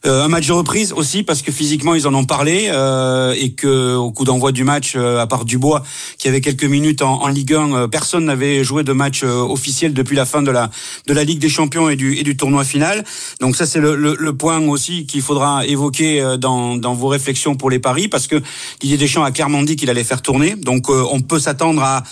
Euh, 0.06 0.24
un 0.24 0.28
match 0.28 0.46
de 0.46 0.52
reprise 0.52 0.92
aussi, 0.92 1.24
parce 1.24 1.42
que 1.42 1.50
physiquement, 1.50 1.94
ils 1.94 2.06
en 2.06 2.14
ont 2.14 2.24
parlé, 2.24 2.68
euh, 2.70 3.34
et 3.36 3.50
que 3.50 3.96
au 3.96 4.12
coup 4.12 4.24
d'envoi 4.24 4.52
du 4.52 4.62
match, 4.62 4.94
à 4.94 5.26
part 5.26 5.44
Dubois, 5.44 5.82
qui 6.18 6.28
avait 6.28 6.40
quelques 6.40 6.64
minutes 6.64 7.02
en, 7.02 7.22
en 7.22 7.28
Ligue 7.28 7.54
1, 7.54 7.74
euh, 7.74 7.87
personne 7.88 8.24
n'avait 8.24 8.64
joué 8.64 8.84
de 8.84 8.92
match 8.92 9.22
euh, 9.22 9.40
officiel 9.40 9.92
depuis 9.92 10.16
la 10.16 10.24
fin 10.24 10.42
de 10.42 10.50
la 10.50 10.70
de 11.06 11.14
la 11.14 11.24
Ligue 11.24 11.38
des 11.38 11.48
Champions 11.48 11.88
et 11.88 11.96
du 11.96 12.16
et 12.16 12.22
du 12.22 12.36
tournoi 12.36 12.64
final. 12.64 13.04
Donc 13.40 13.56
ça 13.56 13.66
c'est 13.66 13.80
le, 13.80 13.96
le, 13.96 14.32
point 14.32 14.60
aussi 14.60 15.06
qu'il 15.06 15.22
faudra 15.22 15.66
évoquer 15.66 16.20
euh, 16.20 16.36
dans 16.36 16.76
dans 16.76 16.94
vos 16.94 17.08
réflexions 17.08 17.56
pour 17.56 17.70
les 17.70 17.78
paris 17.78 18.08
parce 18.08 18.26
que 18.26 18.36
Didier 18.80 18.96
Deschamps 18.96 19.24
a 19.24 19.30
clairement 19.30 19.62
dit 19.62 19.76
qu'il 19.76 19.90
allait 19.90 20.04
faire 20.04 20.22
tourner. 20.22 20.54
Donc 20.56 20.88
euh, 20.90 21.04
on 21.10 21.20
peut 21.20 21.38
s'attendre 21.38 21.82
à 21.82 22.02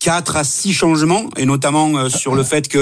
4 0.00 0.36
à 0.36 0.44
6 0.44 0.72
changements 0.72 1.24
et 1.36 1.46
notamment 1.46 1.96
euh, 1.96 2.08
sur 2.08 2.34
le 2.34 2.44
fait 2.44 2.68
que 2.68 2.78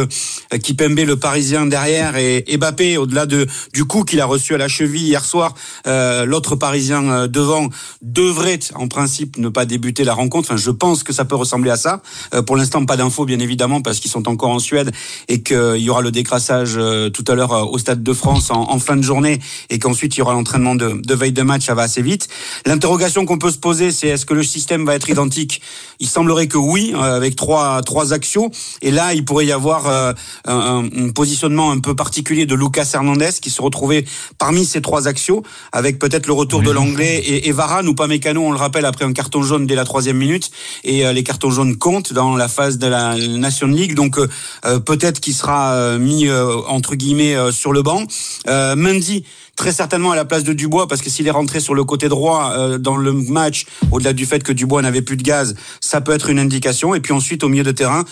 euh, 0.52 0.58
Kipembe 0.58 0.99
le 0.99 1.16
parisien 1.16 1.66
derrière 1.66 2.16
et, 2.16 2.44
Mbappé 2.56 2.96
au-delà 2.99 3.26
de 3.26 3.46
du 3.72 3.84
coup 3.84 4.05
qu'il 4.05 4.20
a 4.20 4.26
reçu 4.26 4.55
à 4.55 4.58
la 4.58 4.69
cheville 4.69 5.06
hier 5.06 5.25
soir 5.25 5.55
euh, 5.87 6.25
l'autre 6.25 6.56
parisien 6.56 7.05
euh, 7.05 7.26
devant 7.28 7.69
devrait 8.02 8.61
en 8.75 8.88
principe 8.88 9.38
ne 9.38 9.49
pas 9.49 9.64
débuter 9.64 10.05
la 10.05 10.14
rencontre. 10.14 10.50
Enfin 10.50 10.56
je 10.56 10.70
pense 10.70 11.02
que 11.02 11.12
ça 11.12 11.25
peut 11.25 11.37
ressembler 11.37 11.70
à 11.70 11.76
ça. 11.76 12.02
Euh, 12.34 12.43
pour 12.43 12.56
l'instant 12.56 12.84
pas 12.84 12.96
d'infos 12.96 13.25
bien 13.25 13.38
évidemment 13.38 13.81
parce 13.81 14.00
qu'ils 14.00 14.11
sont 14.11 14.28
encore 14.28 14.50
en 14.50 14.58
Suède 14.58 14.90
et 15.28 15.43
qu'il 15.43 15.76
y 15.76 15.90
aura 15.90 16.02
le 16.02 16.11
décrassage 16.11 16.75
euh, 16.76 17.11
tout 17.11 17.25
à 17.28 17.34
l'heure 17.34 17.72
au 17.72 17.78
stade 17.78 18.02
de 18.02 18.12
France 18.12 18.50
en, 18.50 18.70
en 18.70 18.78
fin 18.78 18.96
de 18.96 19.02
journée 19.02 19.40
et 19.70 19.78
qu'ensuite 19.78 20.16
il 20.16 20.20
y 20.20 20.22
aura 20.22 20.32
l'entraînement 20.32 20.75
de, 20.75 21.00
de 21.00 21.14
veille 21.14 21.32
de 21.32 21.43
match. 21.43 21.66
Ça 21.66 21.75
va 21.75 21.82
assez 21.82 22.02
vite. 22.02 22.28
L'interrogation 22.66 23.25
qu'on 23.25 23.38
peut 23.38 23.50
se 23.50 23.58
poser 23.58 23.93
c'est 23.93 24.08
est-ce 24.08 24.26
que 24.26 24.34
le 24.34 24.43
système 24.43 24.84
va 24.84 24.94
être 24.94 25.08
identique? 25.08 25.62
Il 26.00 26.08
semblerait 26.08 26.49
que 26.49 26.58
oui 26.58 26.93
euh, 26.94 27.04
avec 27.05 27.37
trois 27.37 27.83
trois 27.83 28.12
axios 28.12 28.51
et 28.83 28.91
là 28.91 29.15
il 29.15 29.25
pourrait 29.25 29.47
y 29.47 29.53
avoir 29.53 29.87
euh, 29.87 30.12
un, 30.47 30.85
positionnement 31.15 31.71
un 31.71 31.79
peu 31.79 31.95
particulier 31.95 32.47
de 32.47 32.55
Lucas 32.55 32.89
Hernandez 32.95 33.31
qui 33.41 33.51
se 33.51 33.62
retrouvait 33.62 34.05
parmi 34.39 34.65
ces 34.65 34.81
trois 34.81 35.09
axios 35.09 35.43
avec 35.73 35.99
peut-être 35.99 36.27
le 36.27 36.33
retour 36.33 36.62
de 36.62 36.71
l'anglais 36.71 37.19
et, 37.19 37.49
et 37.49 37.53
Varane 37.53 37.89
ou 37.89 37.95
pas 37.95 38.06
Mécano 38.06 38.43
on 38.43 38.53
le 38.53 38.59
rappelle 38.59 38.85
après 38.85 39.05
un 39.05 39.12
carton 39.12 39.43
jaune 39.43 39.67
dès 39.67 39.75
la 39.75 39.85
troisième 39.85 40.17
minute. 40.17 40.51
Et 40.85 41.06
euh, 41.06 41.12
les 41.12 41.23
cartons 41.23 41.51
jaunes 41.51 41.77
comptent 41.77 42.12
dans 42.12 42.37
la 42.37 42.49
phase 42.49 42.79
de 42.79 42.87
la 42.87 43.17
Nation 43.17 43.67
League. 43.67 43.95
Donc 43.95 44.19
euh, 44.19 44.29
euh, 44.65 44.79
peut-être 44.81 45.21
qu'il 45.21 45.35
sera 45.35 45.75
euh, 45.75 45.99
mis 45.99 46.29
euh, 46.29 46.57
entre 46.69 46.95
guillemets 46.95 47.35
euh, 47.35 47.53
sur 47.53 47.73
le 47.73 47.83
banc. 47.83 48.05
Euh, 48.49 48.77
Mendy 48.77 49.25
très 49.57 49.73
certainement 49.73 50.12
à 50.12 50.17
la 50.17 50.25
place 50.25 50.45
de 50.45 50.53
Dubois 50.53 50.87
parce 50.89 51.00
que 51.00 51.11
s'il 51.11 51.27
est 51.27 51.33
rentré 51.33 51.61
sur 51.61 51.75
le 51.75 51.85
côté 51.85 52.09
droit 52.09 52.53
euh, 52.57 52.79
dans 52.79 52.97
le 52.97 53.12
match 53.12 53.67
au-delà 53.91 54.12
du 54.12 54.27
fait 54.27 54.43
que 54.43 54.53
Dubois 54.53 54.83
n'avait 54.83 55.03
plus 55.03 55.17
de 55.17 55.23
gaz 55.23 55.55
ça 55.81 56.00
peut 56.00 56.12
être 56.12 56.31
une 56.31 56.39
indication 56.39 56.94
et 56.94 57.00
puis 57.00 57.12
ensuite 57.12 57.44
au 57.44 57.49
milieu 57.49 57.64
de 57.64 57.73
terrain 57.73 58.05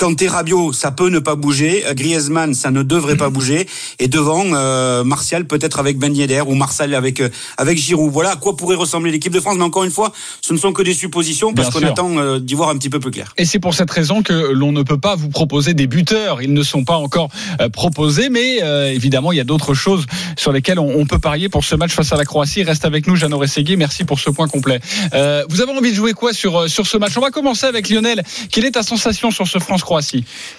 Kanté 0.00 0.28
Rabiot 0.28 0.72
ça 0.72 0.90
peut 0.90 1.10
ne 1.10 1.18
pas 1.18 1.34
bouger 1.34 1.84
Euh, 1.86 1.92
Griezmann 1.94 2.54
ça 2.54 2.70
ne 2.70 2.82
devrait 2.82 3.16
pas 3.16 3.28
bouger 3.28 3.68
et 3.98 4.08
devant 4.08 4.44
euh, 4.54 5.04
Martial 5.04 5.44
peut-être 5.46 5.78
avec 5.78 5.98
Ben 5.98 6.16
Yedder 6.16 6.42
ou 6.46 6.54
Martial 6.54 6.94
avec 6.94 7.20
euh, 7.20 7.28
avec 7.58 7.76
Giroud 7.76 8.10
voilà 8.10 8.30
à 8.30 8.36
quoi 8.36 8.56
pourrait 8.56 8.76
ressembler 8.76 9.10
l'équipe 9.10 9.32
de 9.32 9.40
France 9.40 9.56
mais 9.58 9.64
encore 9.64 9.84
une 9.84 9.90
fois 9.90 10.12
ce 10.40 10.54
ne 10.54 10.58
sont 10.58 10.72
que 10.72 10.82
des 10.82 10.94
suppositions 10.94 11.52
parce 11.52 11.68
qu'on 11.68 11.82
attend 11.86 12.16
euh, 12.16 12.38
d'y 12.38 12.54
voir 12.54 12.70
un 12.70 12.78
petit 12.78 12.88
peu 12.88 12.98
plus 12.98 13.10
clair 13.10 13.34
Et 13.36 13.44
c'est 13.44 13.58
pour 13.58 13.74
cette 13.74 13.90
raison 13.90 14.22
que 14.22 14.32
l'on 14.32 14.72
ne 14.72 14.82
peut 14.82 14.98
pas 14.98 15.16
vous 15.16 15.28
proposer 15.28 15.74
des 15.74 15.86
buteurs. 15.86 16.40
Ils 16.42 16.52
ne 16.54 16.62
sont 16.62 16.84
pas 16.84 16.96
encore 16.96 17.28
euh, 17.60 17.68
proposés, 17.68 18.28
mais 18.30 18.62
euh, 18.62 18.90
évidemment, 18.92 19.32
il 19.32 19.36
y 19.36 19.40
a 19.40 19.44
d'autres 19.44 19.74
choses 19.74 20.06
sur 20.36 20.52
lesquelles 20.52 20.78
on, 20.78 20.98
on 20.98 21.06
peut 21.06 21.18
parier 21.18 21.48
pour 21.48 21.64
ce 21.64 21.74
match 21.76 21.92
face 21.92 22.12
à 22.12 22.16
la 22.16 22.24
Croatie. 22.24 22.62
Reste 22.62 22.84
avec 22.84 23.06
nous, 23.06 23.16
Jeannot 23.16 23.38
Rességuier. 23.38 23.76
Merci 23.76 24.04
pour 24.04 24.18
ce 24.20 24.30
point 24.30 24.48
complet. 24.48 24.80
Euh, 25.14 25.44
vous 25.48 25.60
avez 25.60 25.72
envie 25.72 25.90
de 25.90 25.96
jouer 25.96 26.12
quoi 26.12 26.32
sur, 26.32 26.68
sur 26.68 26.86
ce 26.86 26.96
match? 26.96 27.12
On 27.16 27.20
va 27.20 27.30
commencer 27.30 27.66
avec 27.66 27.88
Lionel. 27.88 28.22
Quelle 28.50 28.64
est 28.64 28.72
ta 28.72 28.82
sensation 28.82 29.30
sur 29.30 29.46
ce 29.46 29.58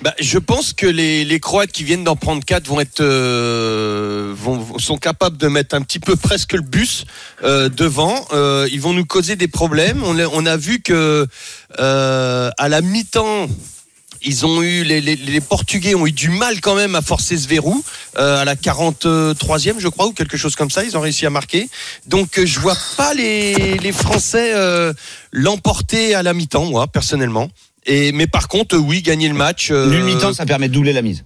Bah, 0.01 0.13
je 0.19 0.37
pense 0.37 0.73
que 0.73 0.85
les, 0.85 1.39
Croates 1.39 1.71
qui 1.71 1.83
viennent 1.83 2.03
d'en 2.03 2.15
prendre 2.15 2.43
quatre 2.43 2.67
vont 2.67 2.79
être 2.79 3.01
euh, 3.01 4.33
vont, 4.35 4.77
sont 4.77 4.97
capables 4.97 5.37
de 5.37 5.47
mettre 5.47 5.75
un 5.75 5.81
petit 5.81 5.99
peu 5.99 6.15
presque 6.15 6.53
le 6.53 6.61
bus 6.61 7.05
euh, 7.43 7.69
devant. 7.69 8.27
Euh, 8.33 8.67
ils 8.71 8.81
vont 8.81 8.93
nous 8.93 9.05
causer 9.05 9.35
des 9.35 9.47
problèmes. 9.47 10.03
On 10.03 10.45
a, 10.45 10.57
vu 10.57 10.81
que 10.81 11.27
à 11.77 12.69
la 12.69 12.81
mi-temps. 12.81 13.47
Ils 14.23 14.45
ont 14.45 14.61
eu 14.61 14.83
les, 14.83 15.41
Portugais 15.41 15.95
ont 15.95 16.05
eu 16.05 16.11
du 16.11 16.29
mal 16.29 16.61
quand 16.61 16.75
même 16.75 16.93
à 16.93 17.01
forcer 17.01 17.35
ce 17.37 17.47
verrou 17.47 17.83
à 18.15 18.45
la 18.45 18.53
43e 18.53 19.79
je 19.79 19.87
crois 19.87 20.05
ou 20.05 20.11
quelque 20.11 20.37
chose 20.37 20.55
comme 20.55 20.69
ça 20.69 20.83
ils 20.83 20.95
ont 20.95 21.01
réussi 21.01 21.25
à 21.25 21.31
marquer 21.31 21.67
donc 22.05 22.37
euh, 22.37 22.45
je 22.45 22.59
vois 22.59 22.77
pas 22.97 23.15
les, 23.15 23.91
Français 23.91 24.53
l'emporter 25.31 26.13
à 26.13 26.21
la 26.21 26.35
mi-temps 26.35 26.65
moi 26.65 26.85
personnellement 26.85 27.49
et 27.85 28.11
mais 28.11 28.27
par 28.27 28.47
contre 28.47 28.77
oui 28.77 29.01
gagner 29.01 29.27
le 29.27 29.33
match 29.35 29.69
euh, 29.71 29.87
Nul 29.89 30.03
mi-temps, 30.03 30.33
ça 30.33 30.45
permet 30.45 30.67
de 30.69 30.73
doubler 30.73 30.93
la 30.93 31.01
mise. 31.01 31.23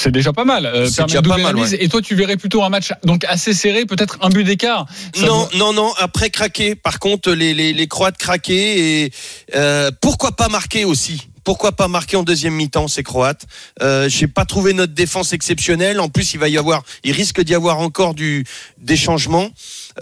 C'est 0.00 0.12
déjà 0.12 0.32
pas 0.32 0.44
mal. 0.44 0.64
Euh, 0.64 0.86
C'est 0.88 1.02
déjà 1.06 1.18
de 1.20 1.24
doubler 1.24 1.42
pas 1.42 1.48
mal, 1.48 1.56
la 1.56 1.62
mise. 1.64 1.72
ouais. 1.72 1.82
Et 1.84 1.88
toi, 1.88 2.00
tu 2.00 2.14
verrais 2.14 2.36
plutôt 2.36 2.62
un 2.62 2.68
match 2.68 2.92
donc 3.02 3.24
assez 3.24 3.52
serré, 3.52 3.84
peut-être 3.84 4.16
un 4.22 4.28
but 4.28 4.44
d'écart. 4.44 4.86
Non, 5.20 5.48
non, 5.56 5.72
non. 5.72 5.92
Après 5.98 6.30
craquer. 6.30 6.76
Par 6.76 7.00
contre, 7.00 7.32
les, 7.32 7.52
les, 7.52 7.72
les 7.72 7.86
Croates 7.88 8.16
craquer 8.16 9.02
et 9.02 9.12
euh, 9.56 9.90
pourquoi 10.00 10.36
pas 10.36 10.48
marquer 10.48 10.84
aussi? 10.84 11.26
Pourquoi 11.42 11.72
pas 11.72 11.88
marquer 11.88 12.16
en 12.16 12.22
deuxième 12.22 12.54
mi-temps 12.54 12.86
ces 12.86 13.02
Croates? 13.02 13.46
Euh, 13.82 14.08
J'ai 14.08 14.28
pas 14.28 14.44
trouvé 14.44 14.72
notre 14.72 14.92
défense 14.92 15.32
exceptionnelle. 15.32 15.98
En 15.98 16.08
plus, 16.08 16.32
il 16.32 16.38
va 16.38 16.48
y 16.48 16.58
avoir, 16.58 16.84
il 17.02 17.10
risque 17.12 17.40
d'y 17.40 17.54
avoir 17.56 17.80
encore 17.80 18.14
du 18.14 18.44
des 18.80 18.96
changements. 18.96 19.50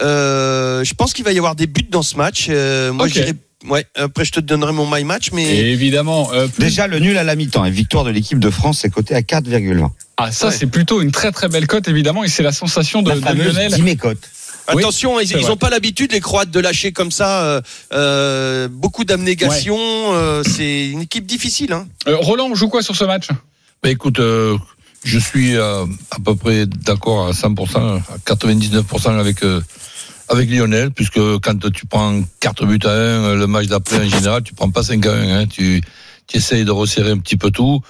Euh, 0.03 0.83
je 0.83 0.93
pense 0.93 1.13
qu'il 1.13 1.25
va 1.25 1.31
y 1.31 1.37
avoir 1.39 1.55
des 1.55 1.65
buts 1.65 1.87
dans 1.89 2.03
ce 2.03 2.17
match. 2.17 2.47
Euh, 2.49 2.93
moi, 2.93 3.07
Ok. 3.07 3.33
Ouais. 3.69 3.85
Après, 3.95 4.23
je 4.25 4.31
te 4.31 4.39
donnerai 4.39 4.71
mon 4.73 4.89
my 4.89 5.03
match, 5.03 5.31
mais 5.33 5.43
Et 5.43 5.71
évidemment, 5.71 6.31
euh, 6.33 6.47
plus- 6.47 6.63
Déjà, 6.63 6.87
le 6.87 6.99
nul 6.99 7.17
à 7.17 7.23
la 7.23 7.35
mi-temps 7.35 7.65
et 7.65 7.71
victoire 7.71 8.03
de 8.05 8.09
l'équipe 8.11 8.39
de 8.39 8.49
France, 8.49 8.79
c'est 8.81 8.89
coté 8.89 9.13
à 9.15 9.21
4,20. 9.21 9.91
ah, 10.17 10.31
ça 10.31 10.47
Ouais. 10.47 10.53
c'est 10.53 10.67
plutôt 10.67 11.01
une 11.01 11.11
très 11.11 11.31
très 11.31 11.47
belle 11.49 11.67
cote 11.67 11.87
évidemment, 11.87 12.23
et 12.23 12.29
c'est 12.29 12.43
la 12.43 12.51
sensation 12.51 13.01
de, 13.01 13.09
La 13.11 13.33
de 13.33 13.41
Lionel. 13.43 13.73
Oui, 14.73 14.79
Attention, 14.81 15.17
ils 15.21 15.27
c'est 15.27 15.35
ils 15.35 15.43
vrai. 15.43 15.51
ont 15.51 15.57
pas 15.57 15.69
l'habitude 15.69 16.11
les 16.11 16.19
Croates 16.19 16.51
de 16.51 16.59
lâcher 16.59 16.91
comme 16.91 17.09
ça 17.11 17.41
euh, 17.45 17.61
euh, 17.93 18.67
beaucoup 18.69 19.05
d'abnégation. 19.05 19.77
euh, 19.79 20.43
c'est 20.43 20.89
une 20.89 21.01
équipe 21.01 21.25
difficile. 21.25 21.71
Hein. 21.71 21.87
Euh, 22.07 22.17
Roland, 22.17 22.49
on 22.51 22.55
joue 22.55 22.67
quoi 22.67 22.81
sur 22.81 22.93
ce 22.95 23.05
match? 23.05 23.27
Ben 23.81 23.91
écoute, 23.91 24.19
euh, 24.19 24.57
je 25.05 25.19
suis 25.19 25.55
à 25.57 25.85
peu 26.25 26.35
près 26.35 26.65
d'accord 26.65 27.27
à 27.27 27.31
100%, 27.31 27.77
à 27.79 28.17
99% 28.25 29.17
avec 29.19 29.43
euh, 29.43 29.61
avec 30.29 30.49
Lionel, 30.49 30.91
puisque 30.91 31.19
quand 31.39 31.71
tu 31.71 31.85
prends 31.85 32.21
4 32.39 32.65
buts 32.65 32.79
à 32.83 32.89
1, 32.89 33.35
le 33.35 33.47
match 33.47 33.67
d'après 33.67 34.05
en 34.05 34.09
général, 34.09 34.43
tu 34.43 34.53
prends 34.53 34.69
pas 34.69 34.83
5 34.83 35.05
à 35.05 35.13
1, 35.13 35.39
hein, 35.39 35.45
tu, 35.47 35.81
tu 36.27 36.37
essayes 36.37 36.65
de 36.65 36.71
resserrer 36.71 37.11
un 37.11 37.17
petit 37.17 37.37
peu 37.37 37.51
tout. 37.51 37.81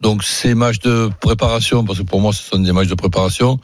Donc 0.00 0.24
ces 0.24 0.54
matchs 0.54 0.80
de 0.80 1.10
préparation, 1.20 1.84
parce 1.84 1.98
que 1.98 2.04
pour 2.04 2.20
moi 2.20 2.32
ce 2.32 2.42
sont 2.42 2.58
des 2.58 2.72
matchs 2.72 2.88
de 2.88 2.94
préparation, 2.94 3.60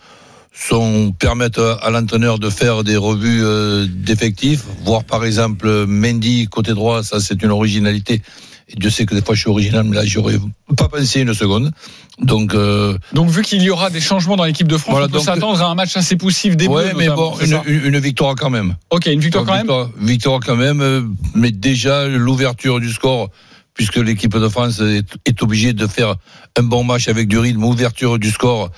sont 0.53 1.13
permettent 1.13 1.59
à 1.59 1.91
l'entraîneur 1.91 2.39
de 2.39 2.51
faire 2.51 2.85
des 2.85 2.97
revues 2.97 3.45
euh, 3.45 3.87
d'effectifs, 3.89 4.65
voir 4.85 5.05
par 5.05 5.25
exemple 5.25 5.87
Mendy 5.87 6.49
côté 6.49 6.75
droit, 6.75 7.03
ça 7.03 7.21
c'est 7.21 7.43
une 7.43 7.51
originalité. 7.51 8.23
Et 8.71 8.77
Dieu 8.77 8.91
sait 8.91 9.07
que 9.07 9.15
des 9.15 9.23
fois 9.23 9.35
je 9.35 9.41
suis 9.41 9.51
original, 9.51 9.85
mais 9.85 9.97
là 9.97 10.05
j'aurais 10.05 10.39
pas 10.77 10.89
pensé 10.89 11.21
une 11.23 11.33
seconde. 11.35 11.73
Donc 12.21 12.55
euh, 12.55 12.99
Donc, 13.13 13.31
vu 13.31 13.43
qu'il 13.43 13.63
y 13.63 13.71
aura 13.71 13.91
des 13.91 14.01
changements 14.01 14.37
dans 14.37 14.45
l'équipe 14.45 14.69
de 14.69 14.77
France, 14.77 14.93
Voilà, 14.93 15.07
on 15.07 15.11
peut 15.11 15.21
s'attendre 15.21 15.63
à 15.63 15.67
un 15.71 15.75
match 15.75 15.97
assez 15.97 16.17
poussif 16.17 16.57
des 16.57 16.67
ouais, 16.67 16.91
Bleus, 16.91 16.99
mais 16.99 17.09
bon, 17.09 17.33
une, 17.67 17.99
victoire 17.99 18.35
quand 18.35 18.51
même. 18.51 18.77
Ok, 18.91 19.07
une 19.07 19.21
victoire 19.21 19.45
quand 19.47 19.55
même. 19.55 19.89
victoire, 20.01 20.41
quand 20.45 20.57
même, 20.57 20.81
euh, 20.83 21.03
mais 21.35 21.51
déjà 21.53 22.09
l'ouverture 22.09 22.81
du 22.81 22.91
score, 22.93 23.31
puisque 23.73 23.97
l'équipe 23.97 24.37
de 24.37 24.49
France 24.49 24.81
est, 24.81 25.07
est 25.25 25.43
obligée 25.43 25.73
de 25.73 25.87
faire 25.87 26.17
un 26.59 26.63
bon 26.65 26.83
match 26.85 27.09
avec 27.09 27.29
du 27.29 27.39
rythme, 27.39 27.63
ouverture 27.65 28.19
du 28.19 28.31
score 28.31 28.71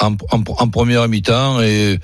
en, 0.00 0.12
en- 0.30 0.44
en 0.58 0.68
première 0.68 1.06
mi-temps 1.08 1.60
et, 1.60 1.98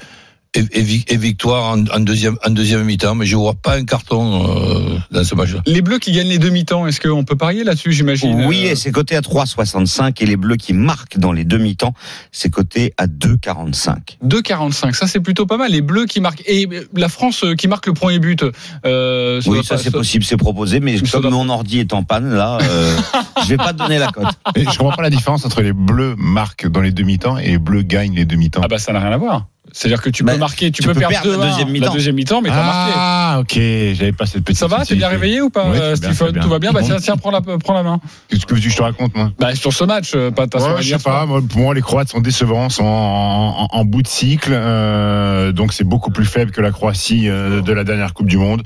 et, 0.54 0.60
et 0.72 0.82
vi- 0.82 1.04
et 1.08 1.16
victoire 1.16 1.72
en, 1.76 1.84
en 1.94 2.00
deuxième, 2.00 2.36
en 2.44 2.50
deuxième 2.50 2.82
mi-temps. 2.84 3.14
Mais 3.14 3.26
je 3.26 3.36
vois 3.36 3.54
pas 3.54 3.76
un 3.76 3.84
carton 3.84 4.46
euh, 4.48 4.98
dans 5.12 5.22
ce 5.24 5.34
match-là. 5.34 5.60
Les 5.66 5.80
Bleus 5.82 5.98
qui 5.98 6.12
gagnent 6.12 6.28
les 6.28 6.38
demi-temps, 6.38 6.86
est-ce 6.86 7.00
qu'on 7.00 7.24
peut 7.24 7.36
parier 7.36 7.62
là-dessus, 7.64 7.92
j'imagine 7.92 8.46
Oui, 8.46 8.64
Euh, 8.66 8.72
et 8.72 8.76
c'est 8.76 8.90
coté 8.90 9.14
à 9.16 9.20
3,65 9.20 10.22
et 10.22 10.26
les 10.26 10.36
bleus 10.36 10.56
qui 10.56 10.72
marquent 10.72 11.18
dans 11.18 11.32
les 11.32 11.44
demi-temps, 11.44 11.94
c'est 12.32 12.50
coté 12.50 12.92
à 12.98 13.06
2,45. 13.06 14.18
2,45, 14.24 14.94
ça 14.94 15.06
c'est 15.06 15.20
plutôt 15.20 15.46
pas 15.46 15.56
mal. 15.56 15.70
Les 15.70 15.82
Bleus 15.82 16.06
qui 16.06 16.20
marquent 16.20 16.42
et 16.46 16.68
la 16.94 17.08
France 17.08 17.44
euh, 17.44 17.54
qui 17.54 17.68
marque 17.68 17.86
le 17.86 17.92
premier 17.94 18.18
but. 18.18 18.44
Euh, 18.84 19.40
Oui, 19.46 19.54
doit 19.58 19.62
ça 19.64 19.78
c'est 19.78 19.90
possible, 19.90 20.24
c'est 20.24 20.36
proposé, 20.36 20.80
mais 20.80 20.98
Ça 20.98 21.04
comme 21.12 21.22
doit- 21.22 21.30
mon 21.30 21.48
ordi 21.48 21.78
est 21.80 21.92
en 21.92 22.02
panne, 22.02 22.32
là, 22.34 22.58
euh, 22.62 22.96
je 23.44 23.48
vais 23.48 23.56
pas 23.56 23.72
te 23.72 23.78
donner 23.78 23.98
la 23.98 24.08
cote. 24.08 24.26
Mais 24.56 24.62
je 24.64 24.76
comprends 24.78 24.96
pas 24.96 25.02
la 25.02 25.10
différence 25.10 25.44
entre 25.44 25.62
les 25.62 25.72
bleus 25.72 26.14
marquent 26.18 26.66
dans 26.68 26.80
les 26.80 26.92
demi-temps 26.92 27.38
et 27.38 27.48
les 27.50 27.58
bleus 27.58 27.82
gagnent 27.82 28.14
les 28.16 28.24
demi-temps. 28.24 28.60
Ah 28.64 28.68
bah 28.68 28.78
ça 28.78 28.92
n'a 28.92 29.00
rien 29.00 29.12
à 29.12 29.16
voir. 29.16 29.46
C'est-à-dire 29.72 30.02
que 30.02 30.10
tu 30.10 30.22
Bah, 30.24 30.32
peux 30.32 30.38
marquer, 30.38 30.70
tu, 30.70 30.82
tu 30.82 30.88
peux, 30.88 30.94
peux 30.94 31.00
perdre 31.00 31.14
perdre 31.22 31.30
la 31.38 31.46
2-1, 31.46 31.48
deuxième 31.50 31.66
la 31.68 31.72
mi-temps. 31.72 31.92
deuxième 31.92 32.14
mi-temps, 32.16 32.40
mais 32.42 32.48
t'as 32.50 32.56
marqué. 32.64 32.92
Ah, 32.96 33.36
ok, 33.40 33.54
j'avais 33.94 34.12
pas 34.12 34.26
cette 34.26 34.44
petite. 34.44 34.58
Ça 34.58 34.66
va, 34.66 34.84
t'es 34.84 34.94
bien 34.94 35.08
réveillé 35.08 35.40
ou 35.40 35.50
pas, 35.50 35.70
Oui, 35.70 35.78
euh, 35.80 35.96
Stephen 35.96 36.32
Tout 36.40 36.48
va 36.48 36.58
bien 36.58 36.72
Bah 36.72 36.80
Bon. 36.80 36.86
tiens, 36.86 36.96
tiens, 36.98 37.16
prends 37.16 37.30
la, 37.30 37.40
prends 37.40 37.74
la 37.74 37.82
main. 37.82 38.00
Qu'est-ce 38.28 38.42
que 38.46 38.48
tu 38.48 38.54
veux 38.54 38.60
que 38.60 38.68
je 38.70 38.76
te 38.76 38.82
raconte, 38.82 39.14
moi? 39.16 39.30
Bah 39.38 39.54
sur 39.54 39.72
ce 39.72 39.84
match, 39.84 40.12
euh, 40.14 40.30
pas 40.30 40.46
ta 40.46 40.58
Ouais, 40.58 40.82
je 40.82 40.96
sais 40.96 40.98
pas. 41.02 41.26
Moi, 41.26 41.40
pour 41.48 41.60
moi, 41.60 41.74
les 41.74 41.82
Croates 41.82 42.08
sont 42.08 42.20
décevants, 42.20 42.68
sont 42.68 42.84
en, 42.84 43.66
en- 43.72 43.78
en 43.78 43.84
bout 43.84 44.02
de 44.02 44.08
cycle, 44.08 44.52
euh, 44.52 45.52
donc 45.52 45.72
c'est 45.72 45.84
beaucoup 45.84 46.10
plus 46.10 46.24
faible 46.24 46.50
que 46.50 46.60
la 46.60 46.70
Croatie 46.70 47.28
euh, 47.28 47.60
de 47.62 47.72
la 47.72 47.84
dernière 47.84 48.12
Coupe 48.14 48.28
du 48.28 48.36
Monde. 48.36 48.62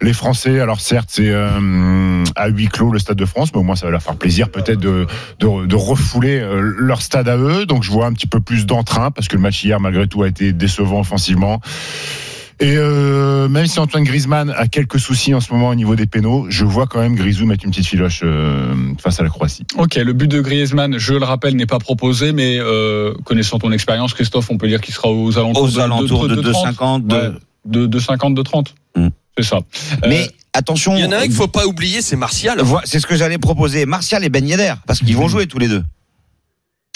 Les 0.00 0.12
Français, 0.12 0.60
alors 0.60 0.80
certes, 0.80 1.08
c'est 1.12 1.28
euh, 1.28 2.24
à 2.36 2.48
huis 2.48 2.68
clos 2.68 2.90
le 2.90 2.98
Stade 2.98 3.16
de 3.16 3.24
France, 3.26 3.50
mais 3.52 3.60
au 3.60 3.64
moins 3.64 3.76
ça 3.76 3.86
va 3.86 3.92
leur 3.92 4.02
faire 4.02 4.16
plaisir 4.16 4.48
peut-être 4.50 4.78
de, 4.80 5.06
de, 5.40 5.66
de 5.66 5.74
refouler 5.76 6.40
leur 6.78 7.02
stade 7.02 7.28
à 7.28 7.36
eux. 7.36 7.66
Donc 7.66 7.82
je 7.82 7.90
vois 7.90 8.06
un 8.06 8.12
petit 8.12 8.26
peu 8.26 8.40
plus 8.40 8.66
d'entrain 8.66 9.10
parce 9.10 9.28
que 9.28 9.36
le 9.36 9.42
match 9.42 9.64
hier, 9.64 9.80
malgré 9.80 10.06
tout, 10.06 10.22
a 10.22 10.28
été 10.28 10.47
décevant 10.52 11.00
offensivement. 11.00 11.60
Et 12.60 12.74
euh, 12.76 13.48
même 13.48 13.66
si 13.66 13.78
Antoine 13.78 14.02
Griezmann 14.02 14.50
a 14.50 14.66
quelques 14.66 14.98
soucis 14.98 15.32
en 15.32 15.40
ce 15.40 15.52
moment 15.52 15.68
au 15.68 15.76
niveau 15.76 15.94
des 15.94 16.06
pénaux, 16.06 16.46
je 16.48 16.64
vois 16.64 16.88
quand 16.88 16.98
même 17.00 17.14
Grisou 17.14 17.46
mettre 17.46 17.64
une 17.64 17.70
petite 17.70 17.86
filoche 17.86 18.22
euh, 18.24 18.74
face 19.00 19.20
à 19.20 19.22
la 19.22 19.28
Croatie. 19.28 19.64
Ok, 19.76 19.94
le 19.94 20.12
but 20.12 20.26
de 20.26 20.40
Griezmann, 20.40 20.98
je 20.98 21.14
le 21.14 21.24
rappelle, 21.24 21.54
n'est 21.54 21.66
pas 21.66 21.78
proposé, 21.78 22.32
mais 22.32 22.58
euh, 22.58 23.14
connaissant 23.24 23.60
ton 23.60 23.70
expérience, 23.70 24.12
Christophe, 24.12 24.50
on 24.50 24.58
peut 24.58 24.66
dire 24.66 24.80
qu'il 24.80 24.92
sera 24.92 25.08
aux 25.08 25.38
alentours 25.38 25.62
Aux 25.62 25.68
de, 25.70 25.78
alentours 25.80 26.26
de, 26.28 26.34
30. 26.50 26.74
2,50. 26.74 27.06
de- 27.06 27.14
Ouais, 27.14 27.30
de, 27.64 27.86
de 27.86 27.98
50, 28.00 28.34
de 28.34 28.42
30. 28.42 28.74
Mm. 28.96 29.08
C'est 29.38 29.44
ça. 29.44 29.60
Mais 30.08 30.22
Euh, 30.24 30.26
attention, 30.52 30.96
Il 30.96 31.02
y 31.02 31.04
en 31.06 31.12
a 31.12 31.18
un 31.18 31.22
qu'il 31.22 31.32
faut 31.34 31.46
pas 31.46 31.64
oublier, 31.64 32.02
c'est 32.02 32.16
Martial. 32.16 32.60
C'est 32.82 32.98
ce 32.98 33.06
que 33.06 33.14
j'allais 33.14 33.38
proposer. 33.38 33.86
Martial 33.86 34.24
et 34.24 34.30
Ben 34.30 34.44
Yedder, 34.44 34.74
parce 34.84 34.98
qu'ils 34.98 35.16
vont 35.16 35.28
jouer 35.28 35.46
tous 35.46 35.58
les 35.60 35.68
deux. 35.68 35.84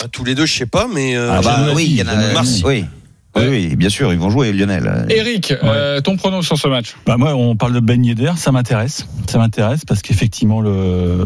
Ah, 0.02 0.08
Tous 0.10 0.24
les 0.24 0.34
deux, 0.34 0.46
je 0.46 0.54
sais 0.54 0.66
pas, 0.66 0.88
mais 0.92 1.16
euh, 1.16 1.30
Ah 1.32 1.40
bah 1.40 1.66
oui, 1.76 1.86
il 1.88 1.96
y 1.98 2.02
en 2.02 2.08
a. 2.08 2.16
Merci. 2.16 2.64
Oui. 2.66 2.84
Oui, 3.34 3.44
oui, 3.48 3.76
bien 3.76 3.88
sûr, 3.88 4.12
ils 4.12 4.18
vont 4.18 4.28
jouer 4.28 4.52
Lionel. 4.52 5.06
Eric, 5.08 5.54
euh, 5.62 6.00
ton 6.02 6.16
pronom 6.16 6.42
sur 6.42 6.58
ce 6.58 6.68
match 6.68 6.94
Bah 7.06 7.16
moi, 7.16 7.34
on 7.34 7.56
parle 7.56 7.72
de 7.72 7.80
Ben 7.80 8.04
Yedder, 8.04 8.32
ça 8.36 8.52
m'intéresse. 8.52 9.06
Ça 9.26 9.38
m'intéresse 9.38 9.84
parce 9.86 10.02
qu'effectivement, 10.02 10.60
le 10.60 11.24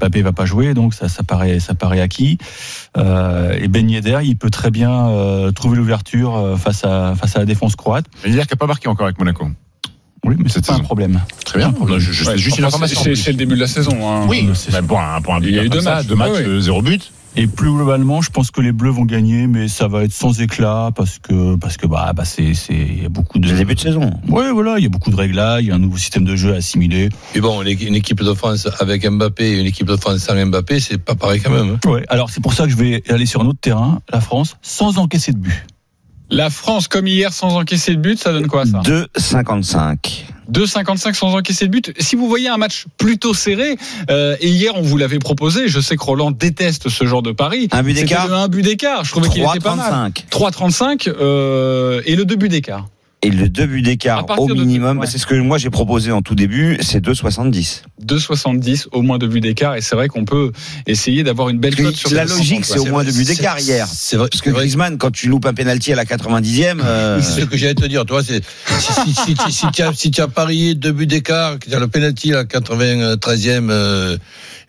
Mbappé 0.00 0.22
va 0.22 0.32
pas 0.32 0.46
jouer, 0.46 0.74
donc 0.74 0.94
ça, 0.94 1.08
ça 1.08 1.22
paraît, 1.22 1.60
ça 1.60 1.74
paraît 1.74 2.00
acquis. 2.00 2.38
Euh, 2.96 3.56
et 3.60 3.68
Ben 3.68 3.88
Yedder, 3.88 4.18
il 4.24 4.36
peut 4.36 4.50
très 4.50 4.70
bien 4.72 5.08
euh, 5.10 5.52
trouver 5.52 5.76
l'ouverture 5.76 6.36
euh, 6.36 6.56
face 6.56 6.84
à 6.84 7.14
face 7.14 7.36
à 7.36 7.38
la 7.40 7.44
défense 7.46 7.76
croate. 7.76 8.06
Veux 8.24 8.30
dire 8.30 8.42
qu'il 8.46 8.54
n'a 8.54 8.58
pas 8.58 8.66
marqué 8.66 8.88
encore 8.88 9.06
avec 9.06 9.18
Monaco. 9.18 9.46
Oui, 10.24 10.34
mais 10.36 10.48
c'est 10.48 10.66
pas 10.66 10.74
un 10.74 10.80
problème. 10.80 11.20
Très 11.44 11.58
bien. 11.60 11.72
Je, 11.98 11.98
je, 12.12 12.24
Ouais, 12.24 12.32
c'est 12.32 12.38
juste 12.38 12.58
une 12.58 12.64
information. 12.64 13.00
c'est- 13.14 13.30
le 13.30 13.36
début 13.36 13.54
de 13.54 13.60
la 13.60 13.68
saison. 13.68 13.96
hein. 14.10 14.26
Oui, 14.28 14.48
c'est- 14.54 14.72
mais 14.72 14.86
pour 14.86 14.98
un, 15.00 15.20
pour 15.20 15.34
un 15.34 15.40
Il 15.40 15.54
y 15.54 15.58
a 15.60 15.64
eu 15.64 15.68
deux 15.68 15.80
matchs. 15.80 16.06
deux 16.06 16.16
matchs, 16.16 16.30
euh, 16.40 16.60
zéro 16.60 16.82
but. 16.82 17.12
Et 17.36 17.46
plus 17.46 17.70
globalement, 17.70 18.20
je 18.20 18.30
pense 18.30 18.50
que 18.50 18.60
les 18.60 18.72
Bleus 18.72 18.90
vont 18.90 19.04
gagner, 19.04 19.46
mais 19.46 19.68
ça 19.68 19.86
va 19.86 20.02
être 20.02 20.12
sans 20.12 20.40
éclat 20.40 20.90
parce 20.96 21.18
que 21.20 21.54
parce 21.56 21.76
que 21.76 21.86
bah, 21.86 22.12
bah 22.14 22.24
c'est 22.24 22.54
c'est 22.54 22.74
il 22.74 23.02
y 23.02 23.06
a 23.06 23.08
beaucoup 23.08 23.38
de 23.38 23.48
début 23.48 23.74
de 23.76 23.80
saison. 23.80 24.10
Ouais, 24.28 24.50
voilà, 24.50 24.78
il 24.78 24.82
y 24.82 24.86
a 24.86 24.88
beaucoup 24.88 25.10
de 25.10 25.16
réglages, 25.16 25.62
il 25.62 25.68
y 25.68 25.70
a 25.70 25.76
un 25.76 25.78
nouveau 25.78 25.98
système 25.98 26.24
de 26.24 26.34
jeu 26.34 26.54
à 26.54 26.56
assimiler. 26.56 27.10
Et 27.36 27.40
bon, 27.40 27.62
une 27.62 27.68
une 27.80 27.94
équipe 27.94 28.22
de 28.22 28.34
France 28.34 28.66
avec 28.80 29.08
Mbappé 29.08 29.44
et 29.52 29.60
une 29.60 29.66
équipe 29.66 29.86
de 29.86 29.96
France 29.96 30.18
sans 30.18 30.34
Mbappé, 30.46 30.80
c'est 30.80 30.98
pas 30.98 31.14
pareil 31.14 31.40
quand 31.40 31.50
même. 31.52 31.78
hein. 31.84 31.88
Ouais, 31.88 32.04
alors 32.08 32.30
c'est 32.30 32.40
pour 32.42 32.54
ça 32.54 32.64
que 32.64 32.70
je 32.70 32.76
vais 32.76 33.04
aller 33.08 33.26
sur 33.26 33.40
un 33.42 33.46
autre 33.46 33.60
terrain, 33.60 34.00
la 34.12 34.20
France, 34.20 34.56
sans 34.62 34.98
encaisser 34.98 35.32
de 35.32 35.38
but. 35.38 35.64
La 36.30 36.50
France, 36.50 36.88
comme 36.88 37.06
hier, 37.06 37.32
sans 37.32 37.56
encaisser 37.56 37.94
de 37.94 38.00
but, 38.00 38.18
ça 38.18 38.32
donne 38.32 38.48
quoi 38.48 38.66
ça? 38.66 38.80
2,55. 38.80 40.24
2,55 40.52 41.14
sans 41.14 41.34
encaisser 41.34 41.66
de 41.66 41.70
but. 41.70 41.92
Si 42.00 42.16
vous 42.16 42.28
voyez 42.28 42.48
un 42.48 42.56
match 42.56 42.86
plutôt 42.96 43.34
serré, 43.34 43.76
euh, 44.10 44.36
et 44.40 44.48
hier 44.48 44.72
on 44.76 44.82
vous 44.82 44.96
l'avait 44.96 45.18
proposé, 45.18 45.68
je 45.68 45.80
sais 45.80 45.96
que 45.96 46.04
Roland 46.04 46.30
déteste 46.30 46.88
ce 46.88 47.04
genre 47.06 47.22
de 47.22 47.32
pari. 47.32 47.68
Un 47.72 47.82
but 47.82 47.94
d'écart 47.94 48.32
un 48.32 48.48
but 48.48 48.62
d'écart. 48.62 49.04
Je 49.04 49.10
trouvais 49.10 49.28
qu'il 49.28 49.42
était 49.42 49.60
pas 49.60 49.74
mal. 49.74 50.12
3,35. 50.30 51.08
3,35 51.08 51.14
euh, 51.20 52.02
et 52.04 52.16
le 52.16 52.24
deux 52.24 52.36
buts 52.36 52.48
d'écart. 52.48 52.86
Et 53.20 53.30
le 53.30 53.48
deux 53.48 53.66
buts 53.66 53.82
d'écart 53.82 54.24
au 54.38 54.46
de- 54.46 54.54
minimum, 54.54 54.98
ouais. 55.00 55.06
c'est 55.08 55.18
ce 55.18 55.26
que 55.26 55.34
moi 55.34 55.58
j'ai 55.58 55.70
proposé 55.70 56.12
en 56.12 56.22
tout 56.22 56.36
début, 56.36 56.78
c'est 56.80 57.04
2,70. 57.04 57.82
2,70 58.06 58.86
au 58.92 59.02
moins 59.02 59.18
deux 59.18 59.26
buts 59.26 59.40
d'écart. 59.40 59.74
Et 59.74 59.80
c'est 59.80 59.96
vrai 59.96 60.06
qu'on 60.06 60.24
peut 60.24 60.52
essayer 60.86 61.24
d'avoir 61.24 61.48
une 61.48 61.58
belle 61.58 61.74
cote 61.74 61.96
sur 61.96 62.12
la 62.14 62.24
le 62.24 62.30
logique, 62.30 62.64
50, 62.64 62.64
c'est 62.64 62.78
au 62.78 62.92
moins 62.92 63.02
deux 63.02 63.10
buts 63.10 63.24
d'écart 63.24 63.58
hier. 63.58 63.88
C'est 63.92 64.16
vrai. 64.16 64.28
Parce 64.30 64.40
que. 64.40 64.50
Griezmann, 64.50 64.98
quand 64.98 65.10
tu 65.10 65.28
loupes 65.28 65.46
un 65.46 65.54
penalty 65.54 65.92
à 65.92 65.96
la 65.96 66.04
90e, 66.04 66.80
euh, 66.84 67.20
C'est 67.20 67.40
ce 67.40 67.46
que 67.46 67.56
j'allais 67.56 67.74
te 67.74 67.86
dire, 67.86 68.04
toi, 68.06 68.22
c'est 68.22 68.40
si, 68.78 68.92
si, 68.92 69.14
si, 69.14 69.36
si, 69.36 69.52
si 69.52 69.66
tu 69.72 69.82
as, 69.82 69.92
si 69.94 70.10
tu 70.12 70.20
as 70.20 70.28
parié 70.28 70.76
deux 70.76 70.92
buts 70.92 71.06
d'écart, 71.08 71.58
que 71.58 71.68
tu 71.68 71.74
as 71.74 71.80
le 71.80 71.88
penalty 71.88 72.32
à 72.34 72.36
la 72.36 72.44
93e 72.44 73.68
euh, 73.70 74.16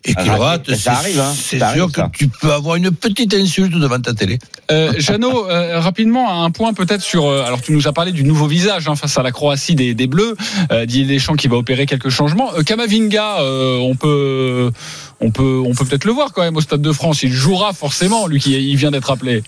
et 0.06 0.14
Ah, 0.16 0.38
rate, 0.38 0.70
ça 0.72 0.76
c'est 0.78 0.90
arrive, 0.90 1.20
hein, 1.20 1.34
c'est 1.36 1.60
ça 1.60 1.74
sûr 1.74 1.84
arrive, 1.84 1.94
que 1.94 2.02
ça. 2.02 2.12
tu 2.14 2.28
peux 2.30 2.54
avoir 2.54 2.76
une 2.78 2.90
petite 2.92 3.34
insulte 3.34 3.74
devant 3.74 4.00
ta 4.00 4.14
télé. 4.14 4.40
Euh, 4.72 4.94
Jeannot, 4.98 5.50
euh, 5.50 5.80
rapidement, 5.80 6.44
un 6.44 6.52
point 6.52 6.74
peut-être 6.74 7.02
sur. 7.02 7.26
euh, 7.28 7.44
alors, 7.46 7.62
tu 7.62 7.74
nous 7.74 7.88
as 7.88 7.92
parlé 7.94 8.12
du 8.12 8.24
nouveau 8.24 8.48
visage 8.48 8.88
hein, 8.88 8.96
face 8.96 9.18
à 9.18 9.24
la 9.24 9.32
Croatie 9.32 9.76
des, 9.76 9.94
des 9.94 10.08
Bleus. 10.08 10.36
Euh, 10.72 10.86
Didier 10.86 11.06
Deschamps 11.06 11.36
qui 11.36 11.48
va 11.48 11.58
opérer 11.58 11.86
quelques 11.86 12.10
changements. 12.10 12.54
Euh, 12.56 12.64
Kamavinga, 12.64 13.42
euh, 13.42 13.78
on 13.80 13.96
peut, 13.96 14.72
on 15.20 15.32
peut, 15.32 15.62
on 15.66 15.74
peut 15.74 15.86
peut-être 15.86 16.06
le 16.06 16.14
voir 16.14 16.32
quand 16.34 16.44
même 16.44 16.56
au 16.56 16.62
Stade 16.62 16.82
de 16.82 16.92
France. 16.94 17.24
Il 17.24 17.32
jouera 17.34 17.74
forcément, 17.74 18.26
lui 18.28 18.40
qui 18.40 18.52
il 18.54 18.76
vient 18.78 18.92
d'être 18.92 19.12
appelé. 19.12 19.44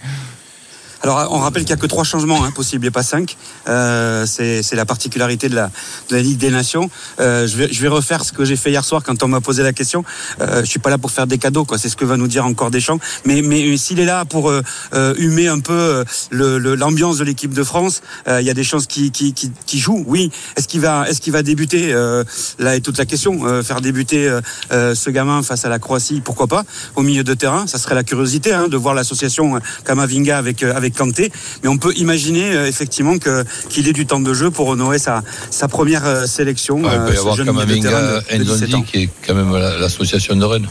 Alors, 1.04 1.28
on 1.32 1.40
rappelle 1.40 1.64
qu'il 1.64 1.74
n'y 1.74 1.80
a 1.80 1.82
que 1.82 1.88
trois 1.88 2.04
changements 2.04 2.44
hein, 2.44 2.52
possibles 2.52 2.86
et 2.86 2.92
pas 2.92 3.04
cinq. 3.04 3.38
Euh, 3.68 4.26
c'est 4.28 4.76
la 4.76 4.86
particularité 4.86 5.50
de 5.50 5.56
la, 5.56 5.72
Ligue 6.12 6.38
des 6.38 6.50
Nations. 6.52 6.90
Euh, 7.20 7.48
je, 7.48 7.58
vais, 7.58 7.88
refaire 7.88 8.24
ce 8.24 8.32
que 8.32 8.46
j'ai 8.46 8.56
fait 8.56 8.70
hier 8.70 8.84
soir 8.84 9.04
quand 9.04 9.24
on 9.24 9.28
m'a 9.28 9.42
posé 9.42 9.64
la 9.64 9.74
question. 9.74 10.04
Euh, 10.42 10.62
je 10.62 10.70
suis 10.70 10.80
pas 10.80 10.90
là 10.90 10.98
pour 10.98 11.12
faire 11.12 11.28
des 11.28 11.38
cadeaux. 11.38 11.66
C'est 11.78 11.90
ce 11.90 11.96
que 11.96 12.06
va 12.06 12.18
nous 12.18 12.28
dire 12.28 12.46
encore 12.46 12.72
Deschamps. 12.72 13.00
Mais, 13.26 13.42
mais 13.42 13.78
s'il 13.78 14.00
est 14.00 14.06
là 14.06 14.26
pour 14.26 14.50
euh, 14.50 14.62
euh, 14.94 15.16
humer 15.18 15.48
un 15.48 15.60
peu 15.60 16.04
euh, 16.34 16.76
l'ambiance 16.76 17.18
de 17.18 17.24
l'équipe 17.24 17.54
de 17.54 17.64
France, 17.64 18.02
euh, 18.28 18.42
il 18.42 18.48
y 18.48 18.50
a 18.50 18.54
des 18.54 18.64
chances 18.64 18.88
qui, 18.88 19.12
qui, 19.12 19.80
jouent. 19.80 20.04
Oui. 20.08 20.32
Est-ce 20.56 20.68
qu'il 20.68 20.82
va, 20.82 21.44
débuter 21.44 21.94
euh, 21.94 22.24
Là 22.60 22.76
est 22.76 22.82
toute 22.82 22.98
la 22.98 23.06
question. 23.06 23.46
Euh, 23.46 23.64
faire 23.64 23.82
débuter 23.82 24.28
euh, 24.28 24.42
euh, 24.72 24.96
ce 24.96 25.10
gamin 25.10 25.44
face 25.44 25.66
à 25.66 25.70
la 25.70 25.80
Croatie, 25.80 26.22
pourquoi 26.22 26.48
pas 26.48 26.64
Au 26.96 27.02
milieu 27.02 27.24
de 27.24 27.34
terrain, 27.34 27.68
ça 27.68 27.78
serait 27.78 27.96
la 27.96 28.04
curiosité 28.04 28.54
hein, 28.54 28.68
de 28.68 28.78
voir 28.78 28.94
l'association 28.94 29.56
euh, 29.56 29.60
Kamavinga 29.86 30.38
avec 30.38 30.64
euh, 30.64 30.76
avec 30.92 30.98
Kanté. 30.98 31.32
Mais 31.64 31.70
on 31.70 31.78
peut 31.78 31.94
imaginer 31.96 32.54
euh, 32.56 32.68
effectivement 32.68 33.18
que 33.18 33.44
qu'il 33.70 33.88
ait 33.88 33.94
du 33.94 34.06
temps 34.06 34.20
de 34.20 34.34
jeu 34.34 34.52
pour 34.52 34.68
honorer 34.68 35.00
sa 35.00 35.24
sa 35.50 35.68
première 35.68 36.06
euh, 36.06 36.26
sélection. 36.26 36.76
Ouais, 36.76 36.90
il 36.92 37.00
euh, 37.00 37.08
peut 37.08 37.14
y 37.14 37.18
avoir 37.18 37.36
jeune 37.36 37.52
milieu 37.52 37.66
de 37.66 37.82
terrain 37.82 38.22
Kamavinga, 38.22 38.22
de- 38.34 38.38
de 38.38 38.44
17 38.44 38.70
Ndondi, 38.70 38.76
ans. 38.76 38.82
qui 38.84 38.98
est 39.04 39.10
quand 39.26 39.34
même 39.36 39.54
la- 39.54 39.78
l'association 39.80 40.36
de 40.36 40.46
Rennes. 40.46 40.68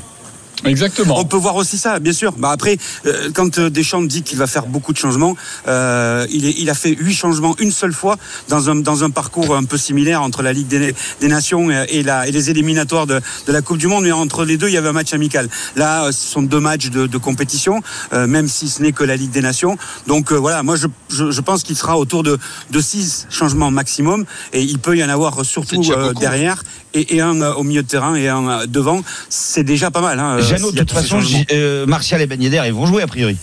Exactement. 0.64 1.18
On 1.18 1.24
peut 1.24 1.36
voir 1.36 1.56
aussi 1.56 1.78
ça, 1.78 1.98
bien 1.98 2.12
sûr. 2.12 2.32
Bah 2.32 2.50
après, 2.50 2.76
euh, 3.06 3.30
quand 3.32 3.58
euh, 3.58 3.70
Deschamps 3.70 4.02
dit 4.02 4.22
qu'il 4.22 4.38
va 4.38 4.46
faire 4.46 4.66
beaucoup 4.66 4.92
de 4.92 4.98
changements, 4.98 5.36
euh, 5.68 6.26
il, 6.30 6.46
est, 6.46 6.54
il 6.58 6.68
a 6.70 6.74
fait 6.74 6.94
huit 6.94 7.14
changements 7.14 7.54
une 7.58 7.72
seule 7.72 7.92
fois 7.92 8.16
dans 8.48 8.68
un, 8.70 8.76
dans 8.76 9.04
un 9.04 9.10
parcours 9.10 9.56
un 9.56 9.64
peu 9.64 9.78
similaire 9.78 10.22
entre 10.22 10.42
la 10.42 10.52
Ligue 10.52 10.68
des, 10.68 10.94
des 11.20 11.28
Nations 11.28 11.70
et, 11.70 12.02
la, 12.02 12.26
et 12.28 12.30
les 12.32 12.50
éliminatoires 12.50 13.06
de, 13.06 13.20
de 13.46 13.52
la 13.52 13.62
Coupe 13.62 13.78
du 13.78 13.86
Monde. 13.86 14.04
Mais 14.04 14.12
entre 14.12 14.44
les 14.44 14.56
deux, 14.56 14.68
il 14.68 14.74
y 14.74 14.76
avait 14.76 14.88
un 14.88 14.92
match 14.92 15.14
amical. 15.14 15.48
Là, 15.76 16.04
euh, 16.04 16.12
ce 16.12 16.26
sont 16.26 16.42
deux 16.42 16.60
matchs 16.60 16.90
de, 16.90 17.06
de 17.06 17.18
compétition, 17.18 17.82
euh, 18.12 18.26
même 18.26 18.48
si 18.48 18.68
ce 18.68 18.82
n'est 18.82 18.92
que 18.92 19.04
la 19.04 19.16
Ligue 19.16 19.30
des 19.30 19.42
Nations. 19.42 19.78
Donc 20.06 20.32
euh, 20.32 20.36
voilà, 20.36 20.62
moi 20.62 20.76
je, 20.76 20.86
je, 21.08 21.30
je 21.30 21.40
pense 21.40 21.62
qu'il 21.62 21.76
sera 21.76 21.96
autour 21.98 22.22
de, 22.22 22.38
de 22.70 22.80
six 22.80 23.26
changements 23.30 23.70
maximum, 23.70 24.24
et 24.52 24.62
il 24.62 24.78
peut 24.78 24.96
y 24.96 25.04
en 25.04 25.08
avoir 25.08 25.44
surtout 25.44 25.82
euh, 25.90 26.12
derrière. 26.14 26.62
et, 26.94 27.16
et 27.16 27.20
un 27.20 27.40
euh, 27.40 27.54
au 27.54 27.62
milieu 27.62 27.82
de 27.82 27.88
terrain 27.88 28.14
et 28.14 28.28
un 28.28 28.48
euh, 28.48 28.66
devant, 28.66 29.02
c'est 29.28 29.64
déjà 29.64 29.90
pas 29.90 30.00
mal. 30.00 30.18
Hein, 30.18 30.38
euh, 30.38 30.42
Jeannot, 30.50 30.72
de 30.72 30.78
toute 30.80 30.92
façon, 30.92 31.20
euh, 31.52 31.86
Martial 31.86 32.20
et 32.20 32.26
Ben 32.26 32.40
Yedder, 32.42 32.62
ils 32.66 32.72
vont 32.72 32.86
jouer 32.86 33.02
a 33.02 33.06
priori. 33.06 33.36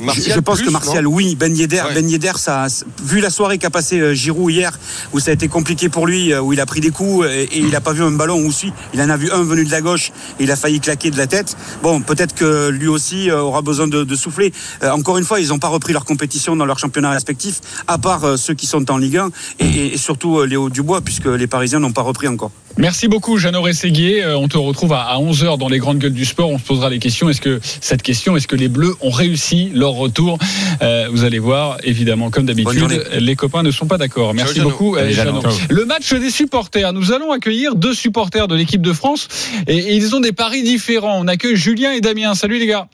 Je- 0.00 0.04
Martial 0.04 0.36
je 0.36 0.40
pense 0.40 0.58
plus, 0.58 0.66
que 0.66 0.70
Martial, 0.70 1.06
oui. 1.08 1.34
Ben 1.34 1.56
Yedder, 1.56 1.82
Ouais. 1.88 1.94
Ben 1.94 2.08
Yedder, 2.08 2.30
ça, 2.36 2.66
vu 3.02 3.18
la 3.20 3.30
soirée 3.30 3.58
qu'a 3.58 3.68
passé 3.68 3.98
euh, 3.98 4.14
Giroud 4.14 4.52
hier, 4.52 4.78
où 5.12 5.18
ça 5.18 5.32
a 5.32 5.34
été 5.34 5.48
compliqué 5.48 5.88
pour 5.88 6.06
lui, 6.06 6.32
euh, 6.32 6.40
où 6.40 6.52
il 6.52 6.60
a 6.60 6.66
pris 6.66 6.80
des 6.80 6.90
coups 6.90 7.26
et, 7.26 7.42
et 7.42 7.58
il 7.58 7.74
a 7.74 7.80
pas 7.80 7.92
vu 7.94 8.04
un 8.04 8.12
ballon, 8.12 8.38
ou 8.38 8.52
si 8.52 8.72
il 8.94 9.00
en 9.02 9.10
a 9.10 9.16
vu 9.16 9.28
un 9.32 9.42
venu 9.42 9.64
de 9.64 9.72
la 9.72 9.80
gauche, 9.80 10.12
et 10.38 10.44
il 10.44 10.50
a 10.52 10.56
failli 10.56 10.78
claquer 10.78 11.10
de 11.10 11.18
la 11.18 11.26
tête. 11.26 11.56
Bon, 11.82 12.00
peut-être 12.00 12.32
que 12.36 12.68
lui 12.68 12.86
aussi 12.86 13.28
aura 13.32 13.60
besoin 13.60 13.88
de, 13.88 14.04
de 14.04 14.14
souffler. 14.14 14.52
Encore 14.84 15.18
une 15.18 15.24
fois, 15.24 15.40
ils 15.40 15.48
n'ont 15.48 15.58
pas 15.58 15.66
repris 15.66 15.92
leur 15.92 16.04
compétition 16.04 16.54
dans 16.54 16.64
leur 16.66 16.78
championnat 16.78 17.10
respectif, 17.10 17.60
à 17.88 17.98
part 17.98 18.38
ceux 18.38 18.54
qui 18.54 18.66
sont 18.66 18.88
en 18.92 18.98
Ligue 18.98 19.16
1 19.16 19.30
et, 19.58 19.94
et- 19.94 19.96
surtout 19.98 20.44
Léo 20.44 20.70
Dubois, 20.70 21.00
puisque 21.00 21.26
les 21.26 21.48
Parisiens 21.48 21.80
n'ont 21.80 21.92
pas 21.92 22.02
repris 22.02 22.28
encore. 22.28 22.52
Merci 22.78 23.08
beaucoup, 23.08 23.38
Jeannot 23.38 23.62
Rességuier. 23.62 24.22
Euh, 24.22 24.38
On 24.38 24.46
te 24.46 24.56
retrouve 24.56 24.92
à 24.92 25.16
11h 25.18 25.58
dans 25.58 25.68
les 25.68 25.78
grandes 25.78 25.98
gueules 25.98 26.12
du 26.12 26.24
sport. 26.24 26.48
On 26.48 26.58
se 26.58 26.62
posera 26.62 26.88
les 26.88 27.00
questions. 27.00 27.28
Est-ce 27.28 27.40
que 27.40 27.58
cette 27.62 28.02
question, 28.02 28.36
est-ce 28.36 28.46
que 28.46 28.54
les 28.54 28.68
Bleus 28.68 28.94
ont 29.00 29.10
réussi 29.10 29.72
leur 29.74 29.94
retour? 29.94 30.38
Euh, 30.80 31.08
Vous 31.10 31.24
allez 31.24 31.40
voir, 31.40 31.78
évidemment, 31.82 32.30
comme 32.30 32.46
d'habitude, 32.46 33.04
les 33.18 33.34
copains 33.34 33.64
ne 33.64 33.72
sont 33.72 33.86
pas 33.86 33.98
d'accord. 33.98 34.32
Merci 34.32 34.60
beaucoup, 34.60 34.94
euh, 34.94 35.10
Jeannot. 35.10 35.40
Jeannot. 35.42 35.56
Le 35.70 35.84
match 35.86 36.12
des 36.14 36.30
supporters. 36.30 36.92
Nous 36.92 37.12
allons 37.12 37.32
accueillir 37.32 37.74
deux 37.74 37.94
supporters 37.94 38.46
de 38.46 38.54
l'équipe 38.54 38.80
de 38.82 38.92
France 38.92 39.26
et, 39.66 39.76
et 39.76 39.94
ils 39.96 40.14
ont 40.14 40.20
des 40.20 40.32
paris 40.32 40.62
différents. 40.62 41.18
On 41.20 41.26
accueille 41.26 41.56
Julien 41.56 41.90
et 41.90 42.00
Damien. 42.00 42.36
Salut 42.36 42.60
les 42.60 42.66
gars. 42.66 42.86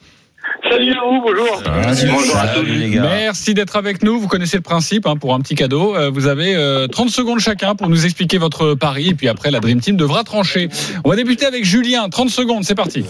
Salut 0.71 0.93
à 0.93 1.01
vous, 1.05 1.21
bonjour. 1.23 1.63
Bonjour 2.13 2.37
à 2.37 2.49
tous 2.49 2.65
les 2.65 2.91
gars. 2.91 3.03
Merci 3.03 3.55
d'être 3.55 3.77
avec 3.77 4.03
nous. 4.03 4.19
Vous 4.19 4.29
connaissez 4.29 4.57
le 4.57 4.63
principe 4.63 5.07
hein, 5.07 5.17
pour 5.17 5.35
un 5.35 5.41
petit 5.41 5.55
cadeau. 5.55 5.95
Euh, 5.95 6.11
Vous 6.11 6.27
avez 6.27 6.55
euh, 6.55 6.87
30 6.87 7.11
secondes 7.11 7.39
chacun 7.41 7.75
pour 7.75 7.89
nous 7.89 8.05
expliquer 8.05 8.39
votre 8.39 8.75
pari 8.75 9.11
et 9.11 9.15
puis 9.15 9.29
après 9.29 9.51
la 9.51 9.61
Dream 9.61 9.81
Team 9.81 9.97
devra 9.97 10.25
trancher. 10.25 10.69
On 11.05 11.11
va 11.11 11.17
débuter 11.17 11.47
avec 11.47 11.65
Julien. 11.65 12.09
30 12.09 12.31
secondes, 12.31 12.65
c'est 12.65 12.75
parti. 12.75 13.05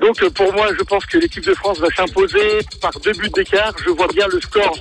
Donc 0.00 0.22
euh, 0.22 0.30
pour 0.30 0.52
moi, 0.52 0.68
je 0.78 0.82
pense 0.84 1.06
que 1.06 1.18
l'équipe 1.18 1.44
de 1.44 1.54
France 1.54 1.78
va 1.78 1.88
s'imposer 1.90 2.60
par 2.80 2.92
deux 3.00 3.12
buts 3.12 3.30
d'écart. 3.34 3.72
Je 3.84 3.90
vois 3.90 4.08
bien 4.08 4.26
le 4.28 4.40
score 4.40 4.78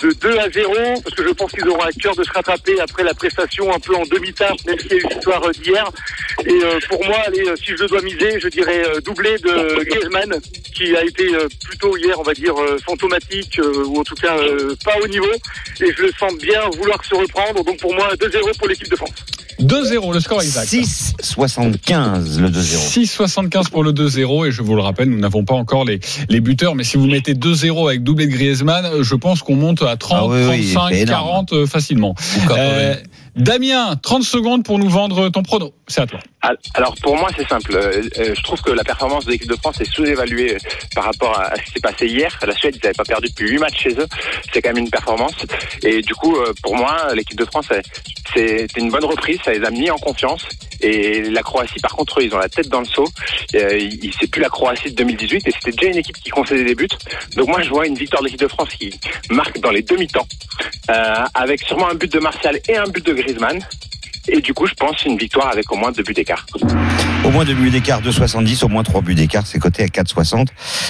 de 0.00 0.10
2 0.12 0.38
à 0.38 0.50
0 0.50 0.74
parce 1.02 1.14
que 1.14 1.26
je 1.26 1.32
pense 1.32 1.52
qu'ils 1.52 1.68
auront 1.68 1.82
à 1.82 1.92
cœur 1.92 2.14
de 2.16 2.24
se 2.24 2.32
rattraper 2.32 2.80
après 2.80 3.04
la 3.04 3.14
prestation 3.14 3.72
un 3.72 3.78
peu 3.78 3.94
en 3.94 4.04
demi-teinte, 4.04 4.64
même 4.66 4.78
s'il 4.78 4.92
y 4.92 4.94
a 4.94 4.96
eu 4.96 5.02
une 5.02 5.08
victoire 5.10 5.44
euh, 5.44 5.52
d'hier. 5.52 5.90
Et 6.44 6.52
euh, 6.52 6.78
pour 6.88 7.04
moi, 7.04 7.18
allez, 7.26 7.44
si 7.56 7.76
je 7.76 7.84
dois 7.84 8.02
miser, 8.02 8.40
je 8.40 8.48
dirais 8.48 8.82
doublé 9.04 9.36
de 9.38 9.84
Griezmann 9.84 10.40
qui 10.74 10.96
a 10.96 11.04
été 11.04 11.28
plutôt 11.64 11.96
hier, 11.96 12.18
on 12.18 12.22
va 12.22 12.32
dire, 12.32 12.54
fantomatique 12.84 13.60
ou 13.86 13.98
en 13.98 14.04
tout 14.04 14.14
cas 14.14 14.36
pas 14.84 14.96
au 15.02 15.08
niveau. 15.08 15.32
Et 15.80 15.92
je 15.92 16.02
le 16.02 16.12
sens 16.12 16.32
bien 16.38 16.60
vouloir 16.76 17.04
se 17.04 17.16
reprendre. 17.16 17.64
Donc 17.64 17.78
pour 17.80 17.92
moi, 17.92 18.14
2-0 18.14 18.56
pour 18.56 18.68
l'équipe 18.68 18.88
de 18.88 18.96
France. 18.96 19.24
2-0, 19.60 20.14
le 20.14 20.20
score 20.20 20.42
exact. 20.42 20.68
6,75 20.68 22.38
le 22.38 22.48
2-0. 22.48 22.60
6,75 22.60 23.70
pour 23.70 23.82
le 23.82 23.92
2-0 23.92 24.46
et 24.46 24.52
je 24.52 24.62
vous 24.62 24.76
le 24.76 24.82
rappelle, 24.82 25.08
nous 25.08 25.18
n'avons 25.18 25.44
pas 25.44 25.54
encore 25.54 25.84
les, 25.84 26.00
les 26.28 26.40
buteurs, 26.40 26.74
mais 26.74 26.84
si 26.84 26.96
vous 26.96 27.06
mettez 27.06 27.34
2-0 27.34 27.88
avec 27.88 28.02
doublé 28.02 28.26
de 28.26 28.32
Griezmann, 28.32 29.02
je 29.02 29.14
pense 29.14 29.42
qu'on 29.42 29.56
monte 29.56 29.82
à 29.82 29.96
30, 29.96 30.18
Ah 30.20 30.26
oui, 30.26 30.40
oui, 30.48 30.72
35, 30.72 30.94
c'est 30.94 31.00
énorme. 31.02 31.26
40 31.26 31.52
euh, 31.52 31.66
facilement. 31.66 32.14
Ou 32.36 32.40
80. 32.40 32.56
Euh, 32.58 32.94
Damien, 33.36 33.96
30 34.02 34.22
secondes 34.22 34.64
pour 34.64 34.78
nous 34.78 34.88
vendre 34.88 35.28
ton 35.28 35.42
prono. 35.42 35.72
C'est 35.86 36.00
à 36.02 36.06
toi. 36.06 36.20
Al- 36.40 36.58
Alors 36.74 36.94
pour 37.02 37.16
moi 37.16 37.28
c'est 37.36 37.46
simple. 37.48 37.74
Euh, 37.74 38.02
euh, 38.18 38.34
je 38.34 38.42
trouve 38.42 38.60
que 38.62 38.70
la 38.70 38.84
performance 38.84 39.24
de 39.26 39.30
l'équipe 39.32 39.48
de 39.48 39.56
France 39.56 39.80
est 39.80 39.90
sous-évaluée 39.92 40.54
euh, 40.54 40.58
par 40.94 41.04
rapport 41.04 41.38
à, 41.38 41.56
ce 41.56 41.62
qui 41.62 41.70
s'est 41.72 41.80
passé 41.80 42.06
hier. 42.06 42.36
La 42.46 42.54
Suède 42.54 42.76
ils 42.76 42.84
n'avaient 42.84 42.94
pas 42.96 43.04
perdu 43.04 43.28
depuis 43.28 43.48
8 43.50 43.58
matchs 43.58 43.82
chez 43.82 43.94
eux. 43.98 44.06
C'est 44.52 44.62
quand 44.62 44.70
même 44.70 44.84
une 44.84 44.90
performance. 44.90 45.34
Et 45.82 46.00
du 46.02 46.14
coup 46.14 46.36
pour 46.62 46.76
moi 46.76 47.08
l'équipe 47.14 47.38
de 47.38 47.44
France 47.44 47.66
c'est- 48.34 48.66
une 48.76 48.90
bonne 48.90 49.04
reprise. 49.04 49.38
Ça 49.44 49.52
les 49.52 49.64
a 49.64 49.70
mis 49.70 49.90
en 49.90 49.96
confiance. 49.98 50.42
Et 50.80 51.22
la 51.22 51.42
Croatie 51.42 51.80
par 51.80 51.96
contre 51.96 52.22
ils 52.22 52.32
ont 52.34 52.38
la 52.38 52.48
tête 52.48 52.68
dans 52.68 52.80
le 52.80 52.86
seau. 52.86 53.04
C'est 53.50 54.30
plus 54.30 54.40
la 54.42 54.48
Croatie 54.48 54.90
de 54.90 54.96
2018 54.96 55.46
et 55.46 55.50
c'était 55.52 55.72
déjà 55.76 55.90
une 55.92 55.98
équipe 55.98 56.16
qui 56.22 56.30
concédait 56.30 56.64
des 56.64 56.74
buts. 56.74 56.88
Donc 57.36 57.48
moi 57.48 57.62
je 57.62 57.68
vois 57.70 57.86
une 57.86 57.94
victoire 57.96 58.22
de 58.22 58.26
l'équipe 58.26 58.40
de 58.40 58.48
France 58.48 58.68
qui 58.78 58.92
marque 59.30 59.58
dans 59.60 59.70
les 59.70 59.82
demi-temps 59.82 60.26
avec 61.34 61.62
sûrement 61.62 61.88
un 61.88 61.94
but 61.94 62.12
de 62.12 62.18
Martial 62.20 62.58
et 62.68 62.76
un 62.76 62.84
but 62.86 63.04
de 63.04 63.12
Griezmann. 63.18 63.58
Et 64.30 64.40
du 64.40 64.52
coup, 64.52 64.66
je 64.66 64.74
pense 64.74 65.04
une 65.06 65.16
victoire 65.16 65.48
avec 65.50 65.70
au 65.72 65.76
moins 65.76 65.90
deux 65.90 66.02
buts 66.02 66.12
d'écart. 66.12 66.44
Au 67.24 67.30
moins 67.30 67.44
deux 67.44 67.54
buts 67.54 67.70
d'écart, 67.70 68.02
2,70, 68.02 68.64
au 68.64 68.68
moins 68.68 68.82
trois 68.82 69.00
buts 69.00 69.14
d'écart, 69.14 69.46
c'est 69.46 69.58
coté 69.58 69.82
à 69.82 69.86
4,60. 69.86 70.46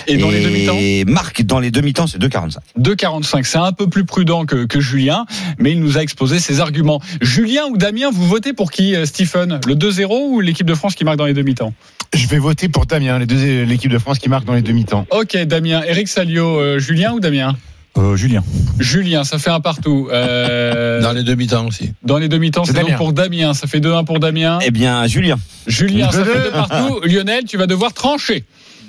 Et 0.08 0.16
dans 0.16 0.28
les 0.28 0.42
demi-temps 0.42 0.76
Et 0.76 1.04
Marc, 1.04 1.42
dans 1.42 1.60
les 1.60 1.70
demi-temps, 1.70 2.08
c'est 2.08 2.18
2,45. 2.18 2.56
2,45. 2.78 3.44
C'est 3.44 3.58
un 3.58 3.72
peu 3.72 3.88
plus 3.88 4.04
prudent 4.04 4.44
que, 4.44 4.66
que 4.66 4.80
Julien, 4.80 5.24
mais 5.58 5.70
il 5.72 5.80
nous 5.80 5.98
a 5.98 6.02
exposé 6.02 6.40
ses 6.40 6.60
arguments. 6.60 7.00
Julien 7.20 7.66
ou 7.70 7.76
Damien, 7.76 8.10
vous 8.12 8.26
votez 8.26 8.52
pour 8.52 8.72
qui, 8.72 8.96
euh, 8.96 9.06
Stephen? 9.06 9.60
Le 9.66 9.74
2-0 9.74 10.30
ou 10.30 10.40
l'équipe 10.40 10.66
de 10.66 10.74
France 10.74 10.96
qui 10.96 11.04
marque 11.04 11.18
dans 11.18 11.26
les 11.26 11.34
demi-temps? 11.34 11.72
Je 12.14 12.26
vais 12.26 12.38
voter 12.38 12.68
pour 12.68 12.86
Damien, 12.86 13.18
l'équipe 13.18 13.90
de 13.90 13.98
France 13.98 14.18
qui 14.18 14.28
marque 14.28 14.44
dans 14.44 14.54
les 14.54 14.62
demi-temps. 14.62 15.06
Ok, 15.10 15.36
Damien. 15.36 15.82
Eric 15.86 16.08
Salio, 16.08 16.58
euh, 16.58 16.78
Julien 16.78 17.12
ou 17.12 17.20
Damien? 17.20 17.56
Euh, 17.98 18.16
Julien. 18.16 18.44
Julien, 18.78 19.24
ça 19.24 19.38
fait 19.38 19.50
un 19.50 19.61
partout. 19.61 20.08
Euh, 20.12 21.00
Dans 21.02 21.12
les 21.12 21.24
demi-temps 21.24 21.66
aussi. 21.66 21.92
dans 22.02 22.18
les 22.18 22.28
demi-temps, 22.28 22.64
c'est 22.64 22.72
donc 22.72 22.96
pour 22.96 23.12
Damien. 23.12 23.54
Ça 23.54 23.66
fait 23.66 23.80
2-1 23.80 24.04
pour 24.04 24.20
Damien. 24.20 24.58
Eh 24.64 24.70
bien, 24.70 25.06
Julien. 25.06 25.37
Julien, 25.66 26.11
ça 26.11 26.24
fait 26.24 26.42
deux 26.44 26.50
partout. 26.50 27.00
Lionel, 27.04 27.44
tu 27.44 27.56
vas 27.56 27.66
devoir 27.66 27.92
trancher. 27.92 28.44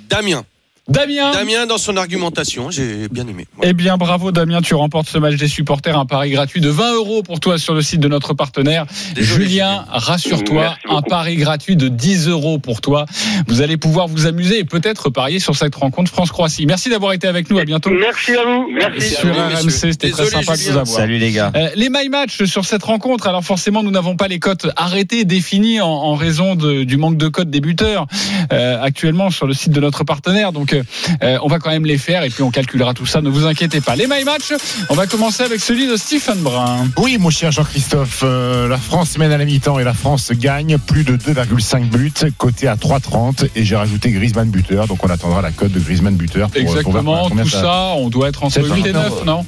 Damien. 0.08 0.44
Damien. 0.88 1.30
Damien 1.32 1.66
dans 1.66 1.78
son 1.78 1.96
argumentation, 1.96 2.70
j'ai 2.70 3.08
bien 3.08 3.26
aimé. 3.28 3.46
Eh 3.62 3.74
bien, 3.74 3.96
bravo 3.96 4.32
Damien, 4.32 4.60
tu 4.60 4.74
remportes 4.74 5.08
ce 5.08 5.18
match 5.18 5.36
des 5.36 5.46
supporters, 5.46 5.96
un 5.96 6.06
pari 6.06 6.30
gratuit 6.30 6.60
de 6.60 6.68
20 6.68 6.94
euros 6.94 7.22
pour 7.22 7.38
toi 7.38 7.58
sur 7.58 7.74
le 7.74 7.82
site 7.82 8.00
de 8.00 8.08
notre 8.08 8.34
partenaire. 8.34 8.86
Désolé, 9.14 9.44
Julien, 9.44 9.84
rassure-toi, 9.88 10.76
un 10.88 11.02
pari 11.02 11.36
gratuit 11.36 11.76
de 11.76 11.86
10 11.88 12.28
euros 12.28 12.58
pour 12.58 12.80
toi. 12.80 13.06
Vous 13.46 13.62
allez 13.62 13.76
pouvoir 13.76 14.08
vous 14.08 14.26
amuser 14.26 14.58
et 14.58 14.64
peut-être 14.64 15.10
parier 15.10 15.38
sur 15.38 15.54
cette 15.54 15.74
rencontre 15.76 16.10
France-Croatie. 16.10 16.66
Merci 16.66 16.88
d'avoir 16.90 17.12
été 17.12 17.28
avec 17.28 17.50
nous, 17.50 17.58
à 17.58 17.64
bientôt. 17.64 17.90
Merci 17.90 18.32
à 18.34 18.44
vous. 18.44 18.68
Merci. 18.72 19.10
Sur 19.14 19.28
vous, 19.32 19.38
RMC, 19.38 19.70
c'était 19.70 20.10
très 20.10 20.26
sympa 20.26 20.56
de 20.56 20.62
vous 20.62 20.70
avoir. 20.70 20.86
Salut 20.86 21.18
les 21.18 21.30
gars. 21.30 21.52
Euh, 21.54 21.68
les 21.76 21.88
my 21.88 22.08
match 22.08 22.42
sur 22.44 22.64
cette 22.64 22.82
rencontre. 22.82 23.28
Alors 23.28 23.44
forcément, 23.44 23.84
nous 23.84 23.90
n'avons 23.92 24.16
pas 24.16 24.26
les 24.26 24.40
cotes 24.40 24.66
arrêtées, 24.76 25.24
définies 25.24 25.80
en, 25.80 25.86
en 25.88 26.14
raison 26.16 26.56
de- 26.56 26.82
du 26.82 26.96
manque 26.96 27.16
de 27.16 27.28
cotes 27.28 27.50
des 27.50 27.60
buteurs 27.60 28.06
euh, 28.52 28.82
actuellement 28.82 29.30
sur 29.30 29.46
le 29.46 29.54
site 29.54 29.72
de 29.72 29.80
notre 29.80 30.02
partenaire. 30.04 30.52
Donc, 30.52 30.69
euh, 30.74 30.82
euh, 31.22 31.38
on 31.42 31.48
va 31.48 31.58
quand 31.58 31.70
même 31.70 31.84
les 31.84 31.98
faire 31.98 32.22
et 32.24 32.30
puis 32.30 32.42
on 32.42 32.50
calculera 32.50 32.94
tout 32.94 33.06
ça. 33.06 33.20
Ne 33.20 33.28
vous 33.30 33.46
inquiétez 33.46 33.80
pas. 33.80 33.96
Les 33.96 34.06
my 34.06 34.24
match. 34.24 34.52
On 34.88 34.94
va 34.94 35.06
commencer 35.06 35.42
avec 35.42 35.60
celui 35.60 35.86
de 35.86 35.96
Stephen 35.96 36.38
Brun. 36.38 36.88
Oui, 36.96 37.16
mon 37.18 37.30
cher 37.30 37.50
Jean-Christophe, 37.52 38.20
euh, 38.24 38.68
la 38.68 38.78
France 38.78 39.16
mène 39.18 39.32
à 39.32 39.38
la 39.38 39.44
mi-temps 39.44 39.78
et 39.78 39.84
la 39.84 39.94
France 39.94 40.32
gagne 40.32 40.78
plus 40.78 41.04
de 41.04 41.16
2,5 41.16 41.88
buts, 41.90 42.12
côté 42.38 42.68
à 42.68 42.76
3,30 42.76 43.48
et 43.56 43.64
j'ai 43.64 43.76
rajouté 43.76 44.10
Griezmann 44.10 44.50
buteur, 44.50 44.86
donc 44.86 45.04
on 45.04 45.10
attendra 45.10 45.42
la 45.42 45.50
cote 45.50 45.72
de 45.72 45.80
Griezmann 45.80 46.14
buteur. 46.16 46.50
Pour, 46.50 46.62
voir 46.62 46.76
Exactement. 46.78 47.30
Tout 47.30 47.48
ça- 47.48 47.60
ça, 47.60 47.76
on 47.96 48.08
doit 48.08 48.28
être 48.28 48.42
entre 48.44 48.54
C'est 48.54 48.66
ça. 48.68 48.74
8 48.74 48.86
et 48.86 48.92
9, 48.92 49.24
non? 49.24 49.44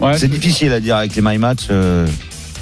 Ouais, 0.00 0.16
C'est 0.18 0.28
difficile 0.28 0.72
à 0.72 0.80
dire 0.80 0.96
avec 0.96 1.14
les 1.14 1.22
my 1.22 1.36
match. 1.38 1.62
euh, 1.70 2.06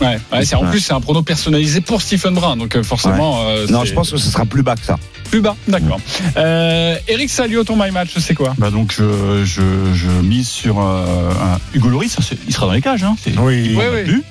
ouais, 0.01 0.19
ouais, 0.33 0.45
c'est- 0.45 0.55
en 0.55 0.65
plus, 0.67 0.81
c'est 0.81 0.93
un 0.93 1.01
prono 1.01 1.23
personnalisé 1.23 1.81
pour 1.81 2.03
Stephen 2.03 2.35
Brun. 2.35 2.57
Donc, 2.57 2.77
euh, 2.77 2.83
forcément. 2.83 3.43
euh, 3.47 3.67
Non, 3.69 3.85
je 3.85 3.95
pense 3.95 4.11
que 4.11 4.17
ce 4.17 4.31
sera 4.31 4.45
plus 4.45 4.63
bas 4.63 4.75
que 4.77 4.85
ça. 4.85 4.97
Plus 5.31 5.41
bas. 5.41 5.57
D'accord. 5.67 6.01
Euh, 6.37 6.97
Eric 7.07 7.29
Salio, 7.31 7.63
ton 7.65 7.77
my 7.77 7.91
match, 7.91 8.11
c'est 8.19 8.35
quoi? 8.35 8.55
Bah 8.59 8.71
donc 8.71 8.95
je, 8.97 9.45
je, 9.45 9.61
je 9.95 10.09
mise 10.09 10.49
sur 10.49 10.81
euh, 10.81 11.31
un 11.33 11.59
Hugo 11.75 11.91
c'est- 12.23 12.39
il 12.47 12.55
sera 12.55 12.67
dans 12.67 12.73
les 12.73 12.81
cages. 12.81 13.03
Hein, 13.05 13.17
Oui. 13.39 13.63
il 13.71 13.77
Oui. 13.77 14.23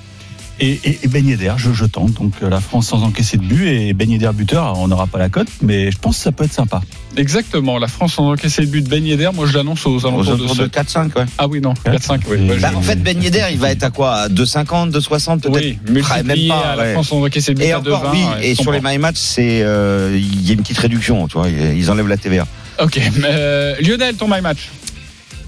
Et, 0.60 0.80
et, 0.84 0.98
et 1.04 1.08
Ben 1.08 1.24
Yedder, 1.26 1.52
je, 1.56 1.72
je 1.72 1.84
tente. 1.84 2.14
Donc 2.14 2.32
euh, 2.42 2.50
la 2.50 2.60
France 2.60 2.88
sans 2.88 3.02
encaisser 3.04 3.36
de 3.36 3.44
but 3.44 3.66
et 3.68 3.92
Ben 3.92 4.10
Yedder 4.10 4.30
buteur, 4.34 4.78
on 4.78 4.88
n'aura 4.88 5.06
pas 5.06 5.18
la 5.18 5.28
cote, 5.28 5.48
mais 5.62 5.90
je 5.92 5.98
pense 5.98 6.16
que 6.16 6.22
ça 6.24 6.32
peut 6.32 6.44
être 6.44 6.52
sympa. 6.52 6.80
Exactement. 7.16 7.78
La 7.78 7.86
France 7.88 8.18
en 8.18 8.30
encaissé 8.32 8.62
le 8.62 8.66
but 8.68 8.82
de 8.82 8.88
Ben 8.88 9.04
Yedder. 9.04 9.30
Moi, 9.34 9.46
je 9.46 9.56
l'annonce 9.56 9.86
aux 9.86 9.94
Aux 9.96 10.06
alentours 10.06 10.24
de 10.24 10.30
alentours 10.44 10.56
de 10.56 10.62
ce. 10.64 10.68
4-5, 10.68 11.16
ouais. 11.18 11.24
Ah 11.38 11.46
oui, 11.48 11.60
non, 11.60 11.74
4-5, 11.84 12.20
oui. 12.28 12.38
Bah, 12.60 12.70
je- 12.70 12.76
en 12.76 12.82
fait, 12.82 12.96
Ben 13.02 13.22
Yedder, 13.22 13.46
il 13.52 13.58
va 13.58 13.70
être 13.70 13.84
à 13.84 13.90
quoi 13.90 14.14
À 14.14 14.28
2,50, 14.28 14.90
2,60 14.90 15.40
peut-être? 15.40 15.54
Oui, 15.54 15.78
multiplié 15.88 16.22
même 16.24 16.48
pas, 16.48 16.70
à 16.72 16.76
la 16.76 16.82
ouais. 16.82 16.92
France 16.92 17.12
en 17.12 17.22
encaissé 17.22 17.52
le 17.52 17.58
but 17.58 17.64
Et 17.66 17.72
à 17.72 17.78
encore, 17.80 18.02
2,20, 18.04 18.10
oui, 18.12 18.24
ouais, 18.40 18.48
et 18.48 18.54
sur 18.56 18.72
les 18.72 18.80
my 18.82 18.98
match, 18.98 19.16
c'est 19.16 19.62
euh, 19.62 20.16
il 20.16 20.46
y 20.46 20.50
a 20.50 20.54
une 20.54 20.60
petite 20.62 20.78
réduction, 20.78 21.26
tu 21.28 21.38
vois, 21.38 21.48
ils 21.48 21.90
enlèvent 21.90 22.08
la 22.08 22.16
TVA. 22.16 22.46
Ok. 22.82 23.00
Euh, 23.24 23.74
Lionel, 23.80 24.14
ton 24.16 24.26
my 24.28 24.40
match. 24.40 24.70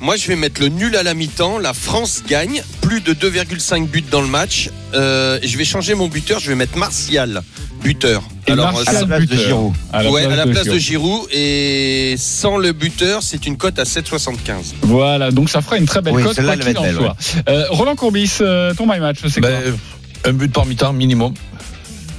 Moi, 0.01 0.17
je 0.17 0.27
vais 0.29 0.37
mettre 0.37 0.61
le 0.63 0.69
nul 0.69 0.97
à 0.97 1.03
la 1.03 1.15
mi-temps. 1.15 1.59
La 1.59 1.75
France 1.75 2.23
gagne. 2.29 2.63
Plus 2.91 3.03
de 3.03 3.15
2,5 3.15 3.87
buts 3.87 4.03
dans 4.11 4.21
le 4.21 4.27
match. 4.27 4.69
Euh, 4.95 5.39
et 5.41 5.47
je 5.47 5.57
vais 5.57 5.65
changer 5.65 5.95
mon 5.95 6.09
buteur. 6.09 6.41
Je 6.41 6.49
vais 6.49 6.57
mettre 6.57 6.77
Martial, 6.77 7.41
buteur. 7.85 8.21
Et 8.49 8.51
à 8.51 8.57
Martial 8.57 9.07
la 9.09 9.17
place 9.17 9.29
de. 9.29 9.37
Giroud. 9.37 9.73
À 9.93 10.11
ouais, 10.11 10.25
à 10.25 10.35
la 10.35 10.45
place 10.45 10.67
de 10.67 10.77
Giroud. 10.77 11.21
Giroud. 11.21 11.29
Et 11.31 12.17
sans 12.19 12.59
le 12.59 12.73
buteur, 12.73 13.23
c'est 13.23 13.47
une 13.47 13.57
cote 13.57 13.79
à 13.79 13.85
7,75. 13.85 14.75
Voilà, 14.83 15.31
donc 15.31 15.51
ça 15.51 15.61
fera 15.61 15.79
une 15.79 15.85
très 15.87 16.03
belle 16.03 16.15
Oui, 16.15 16.25
cote, 16.25 16.43
quoi 16.43 16.57
qu'il 16.57 16.77
en 16.77 16.93
soit. 16.93 17.17
Euh, 17.49 17.67
Roland 17.71 17.95
Courbis, 17.95 18.39
euh, 18.41 18.75
ton 18.75 18.93
my 18.93 18.99
match, 18.99 19.19
c'est 19.29 19.41
quoi 19.41 19.51
Ben, 19.51 19.77
un 20.25 20.33
but 20.33 20.53
par 20.53 20.67
mi-temps 20.67 20.93
minimum. 20.93 21.33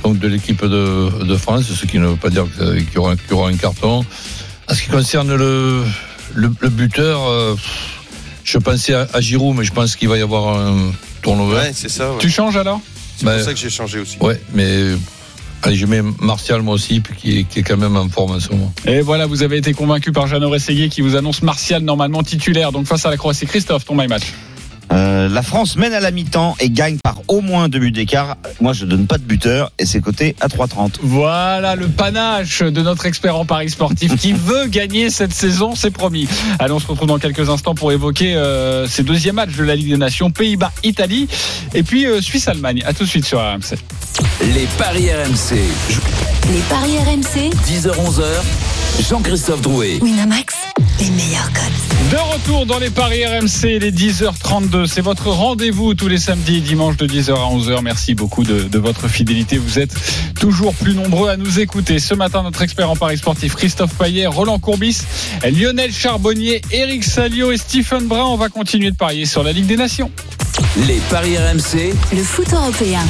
Donc 0.05 0.19
de 0.19 0.27
l'équipe 0.29 0.63
de, 0.63 1.25
de 1.25 1.36
France, 1.36 1.65
ce 1.65 1.86
qui 1.86 1.99
ne 1.99 2.07
veut 2.07 2.15
pas 2.15 2.29
dire 2.29 2.45
qu'il 2.57 2.93
y, 2.95 2.97
aura, 2.97 3.17
qu'il 3.17 3.31
y 3.31 3.34
aura 3.34 3.49
un 3.49 3.57
carton. 3.57 4.05
En 4.69 4.73
ce 4.73 4.84
qui 4.84 4.88
concerne 4.88 5.36
le, 5.36 5.84
le, 6.34 6.49
le 6.62 6.69
buteur, 6.69 7.27
euh, 7.27 7.55
je 8.51 8.57
pensais 8.57 8.93
à, 8.93 9.07
à 9.13 9.21
Giroud, 9.21 9.55
mais 9.57 9.63
je 9.63 9.71
pense 9.71 9.95
qu'il 9.95 10.09
va 10.09 10.17
y 10.17 10.21
avoir 10.21 10.57
un 10.57 10.91
turnover. 11.21 11.55
Ouais, 11.55 11.71
c'est 11.73 11.89
ça. 11.89 12.11
ouais. 12.11 12.17
Tu 12.19 12.29
changes 12.29 12.57
alors 12.57 12.81
C'est 13.17 13.25
Bah, 13.25 13.35
pour 13.35 13.45
ça 13.45 13.53
que 13.53 13.59
j'ai 13.59 13.69
changé 13.69 13.99
aussi. 13.99 14.17
Ouais, 14.19 14.39
mais 14.53 14.87
allez, 15.63 15.75
je 15.75 15.85
mets 15.85 16.01
Martial 16.19 16.61
moi 16.61 16.73
aussi, 16.75 16.99
puis 16.99 17.15
qui, 17.15 17.39
est- 17.39 17.43
qui 17.45 17.59
est 17.59 17.63
quand 17.63 17.77
même 17.77 17.95
en 17.95 18.09
forme 18.09 18.31
en 18.31 18.39
ce 18.39 18.49
moment. 18.49 18.73
Et 18.85 19.01
voilà, 19.01 19.25
vous 19.27 19.43
avez 19.43 19.57
été 19.57 19.73
convaincu 19.73 20.11
par 20.11 20.27
Jeannot 20.27 20.49
Rességuier 20.49 20.89
qui 20.89 21.01
vous 21.01 21.15
annonce 21.15 21.41
Martial 21.43 21.81
normalement 21.83 22.23
titulaire. 22.23 22.71
Donc 22.71 22.87
face 22.87 23.05
à 23.05 23.09
la 23.09 23.17
Croatie, 23.17 23.45
Christophe, 23.45 23.85
ton 23.85 23.95
my 23.95 24.07
match. 24.07 24.23
Euh, 24.91 25.30
la 25.30 25.41
France 25.41 25.77
mène 25.77 25.93
à 25.93 25.99
la 25.99 26.12
mi-temps 26.12 26.56
et 26.60 26.69
gagne 26.69 26.97
par 27.04 27.21
au 27.27 27.41
moins 27.41 27.69
deux 27.69 27.80
buts 27.80 27.91
d'écart. 27.91 28.38
Moi, 28.60 28.73
je 28.73 28.86
donne 28.86 29.08
pas 29.08 29.17
de 29.17 29.23
buteur 29.23 29.71
et 29.80 29.86
c'est 29.86 30.01
coté 30.01 30.36
à 30.41 30.47
3,30. 30.47 30.95
Voilà 31.01 31.75
le 31.75 31.88
panache 31.88 32.62
de 32.62 32.82
notre 32.82 33.06
expert 33.06 33.36
en 33.36 33.45
paris 33.45 33.69
sportif 33.69 34.15
qui 34.17 34.34
veut 34.34 34.67
gagner 34.67 35.10
cette 35.10 35.34
saison, 35.34 35.75
c'est 35.75 35.91
promis. 35.91 36.27
Allez, 36.60 36.73
on 36.73 36.80
se 36.80 36.88
retrouve 36.88 37.08
dans 37.08 37.19
quelques 37.19 37.49
instants 37.49 37.75
pour 37.75 37.91
évoquer 37.91 38.36
euh, 38.36 38.88
ces 38.88 39.04
deuxièmes 39.04 39.36
matchs 39.36 39.56
de 39.56 39.63
la 39.63 39.75
Ligue 39.75 39.89
des 39.89 39.97
Nations, 39.97 40.32
Pays-Bas, 40.32 40.71
Italie, 40.84 41.27
et 41.73 41.84
puis 41.84 42.06
euh, 42.06 42.21
Suisse-Allemagne. 42.21 42.84
À 42.86 42.93
tout 42.93 43.04
de 43.04 43.10
suite 43.10 43.25
sur 43.25 43.39
RMC. 43.39 43.77
Les 44.54 44.67
paris 44.77 45.10
RMC. 45.12 45.56
Les 46.51 46.62
paris 46.69 46.97
RMC. 46.97 47.51
10h-11h. 47.67 48.23
Jean-Christophe 49.10 49.62
Drouet. 49.62 49.99
Winamax, 50.01 50.54
les 51.01 51.09
meilleurs 51.11 51.51
codes. 51.51 52.11
De 52.11 52.33
retour 52.33 52.65
dans 52.67 52.77
les 52.77 52.91
paris 52.91 53.25
RMC, 53.25 53.79
les 53.79 53.91
10h32. 53.91 54.85
C'est 54.85 55.01
votre 55.01 55.29
rendez-vous 55.29 55.95
tous 55.95 56.07
les 56.07 56.19
samedis 56.19 56.57
et 56.57 56.61
dimanches 56.61 56.97
de 56.97 57.07
10h 57.07 57.31
à 57.31 57.49
11h. 57.55 57.81
Merci 57.81 58.13
beaucoup 58.13 58.43
de, 58.43 58.63
de 58.63 58.79
votre 58.79 59.07
fidélité. 59.07 59.57
Vous 59.57 59.79
êtes 59.79 59.95
toujours 60.39 60.75
plus 60.75 60.93
nombreux 60.93 61.29
à 61.29 61.37
nous 61.37 61.59
écouter. 61.59 61.97
Ce 61.97 62.13
matin, 62.13 62.43
notre 62.43 62.61
expert 62.61 62.89
en 62.89 62.95
paris 62.95 63.17
sportif, 63.17 63.55
Christophe 63.55 63.95
Payet, 63.95 64.27
Roland 64.27 64.59
Courbis, 64.59 65.01
Lionel 65.43 65.91
Charbonnier, 65.91 66.61
Eric 66.71 67.03
Salio 67.03 67.51
et 67.51 67.57
Stephen 67.57 68.07
Brun. 68.07 68.25
On 68.25 68.37
va 68.37 68.49
continuer 68.49 68.91
de 68.91 68.97
parier 68.97 69.25
sur 69.25 69.43
la 69.43 69.53
Ligue 69.53 69.65
des 69.65 69.77
Nations. 69.77 70.11
Les 70.87 70.99
paris 71.09 71.35
RMC. 71.37 71.93
Le 72.13 72.23
foot 72.23 72.53
européen. 72.53 73.01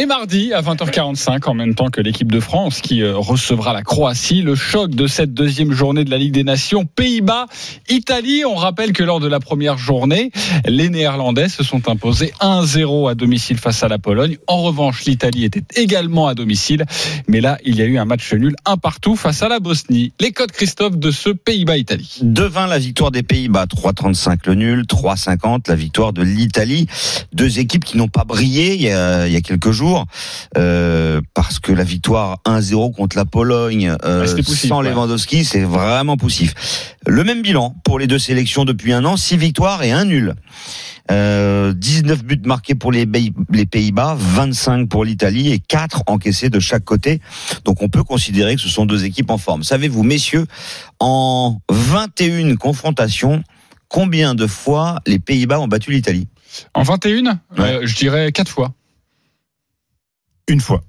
Et 0.00 0.06
mardi 0.06 0.54
à 0.54 0.62
20h45, 0.62 1.46
en 1.46 1.52
même 1.52 1.74
temps 1.74 1.90
que 1.90 2.00
l'équipe 2.00 2.32
de 2.32 2.40
France 2.40 2.80
qui 2.80 3.02
euh, 3.02 3.18
recevra 3.18 3.74
la 3.74 3.82
Croatie, 3.82 4.40
le 4.40 4.54
choc 4.54 4.94
de 4.94 5.06
cette 5.06 5.34
deuxième 5.34 5.72
journée 5.72 6.04
de 6.04 6.10
la 6.10 6.16
Ligue 6.16 6.32
des 6.32 6.42
Nations, 6.42 6.86
Pays-Bas, 6.86 7.44
Italie. 7.90 8.46
On 8.46 8.54
rappelle 8.54 8.94
que 8.94 9.02
lors 9.02 9.20
de 9.20 9.28
la 9.28 9.40
première 9.40 9.76
journée, 9.76 10.30
les 10.64 10.88
Néerlandais 10.88 11.50
se 11.50 11.62
sont 11.62 11.86
imposés 11.90 12.32
1-0 12.40 13.10
à 13.10 13.14
domicile 13.14 13.58
face 13.58 13.82
à 13.82 13.88
la 13.88 13.98
Pologne. 13.98 14.38
En 14.46 14.62
revanche, 14.62 15.04
l'Italie 15.04 15.44
était 15.44 15.64
également 15.76 16.28
à 16.28 16.34
domicile, 16.34 16.86
mais 17.28 17.42
là, 17.42 17.58
il 17.66 17.76
y 17.76 17.82
a 17.82 17.84
eu 17.84 17.98
un 17.98 18.06
match 18.06 18.32
nul, 18.32 18.56
un 18.64 18.78
partout 18.78 19.16
face 19.16 19.42
à 19.42 19.50
la 19.50 19.60
Bosnie. 19.60 20.14
Les 20.18 20.32
codes 20.32 20.52
Christophe 20.52 20.96
de 20.96 21.10
ce 21.10 21.28
Pays-Bas-Italie. 21.28 22.20
2-20 22.24 22.70
la 22.70 22.78
victoire 22.78 23.10
des 23.10 23.22
Pays-Bas, 23.22 23.66
3-35 23.66 24.38
le 24.46 24.54
nul, 24.54 24.84
3-50 24.84 25.68
la 25.68 25.74
victoire 25.74 26.14
de 26.14 26.22
l'Italie. 26.22 26.86
Deux 27.34 27.58
équipes 27.58 27.84
qui 27.84 27.98
n'ont 27.98 28.08
pas 28.08 28.24
brillé 28.24 28.76
il 28.76 28.80
y 28.80 28.90
a, 28.90 29.26
il 29.26 29.32
y 29.34 29.36
a 29.36 29.42
quelques 29.42 29.72
jours, 29.72 29.89
euh, 30.56 31.20
parce 31.34 31.58
que 31.58 31.72
la 31.72 31.84
victoire 31.84 32.38
1-0 32.46 32.94
contre 32.94 33.16
la 33.16 33.24
Pologne 33.24 33.94
euh, 34.04 34.26
poussif, 34.36 34.68
sans 34.68 34.82
ouais. 34.82 34.90
Lewandowski, 34.90 35.44
c'est 35.44 35.62
vraiment 35.62 36.16
poussif. 36.16 36.54
Le 37.06 37.24
même 37.24 37.42
bilan 37.42 37.74
pour 37.84 37.98
les 37.98 38.06
deux 38.06 38.18
sélections 38.18 38.64
depuis 38.64 38.92
un 38.92 39.04
an, 39.04 39.16
6 39.16 39.36
victoires 39.36 39.82
et 39.82 39.92
un 39.92 40.04
nul. 40.04 40.34
Euh, 41.10 41.72
19 41.72 42.24
buts 42.24 42.40
marqués 42.44 42.74
pour 42.74 42.92
les 42.92 43.06
Pays-Bas, 43.06 44.16
25 44.16 44.88
pour 44.88 45.04
l'Italie 45.04 45.52
et 45.52 45.58
4 45.58 46.04
encaissés 46.06 46.50
de 46.50 46.60
chaque 46.60 46.84
côté. 46.84 47.20
Donc 47.64 47.82
on 47.82 47.88
peut 47.88 48.04
considérer 48.04 48.54
que 48.54 48.60
ce 48.60 48.68
sont 48.68 48.86
deux 48.86 49.04
équipes 49.04 49.30
en 49.30 49.38
forme. 49.38 49.64
Savez-vous, 49.64 50.04
messieurs, 50.04 50.46
en 51.00 51.58
21 51.68 52.54
confrontations, 52.56 53.42
combien 53.88 54.34
de 54.34 54.46
fois 54.46 55.00
les 55.06 55.18
Pays-Bas 55.18 55.60
ont 55.60 55.68
battu 55.68 55.90
l'Italie? 55.90 56.28
En 56.74 56.82
21, 56.82 57.40
euh, 57.58 57.80
je 57.84 57.96
dirais 57.96 58.32
4 58.32 58.50
fois. 58.50 58.72
Une 60.50 60.60
fois. 60.60 60.82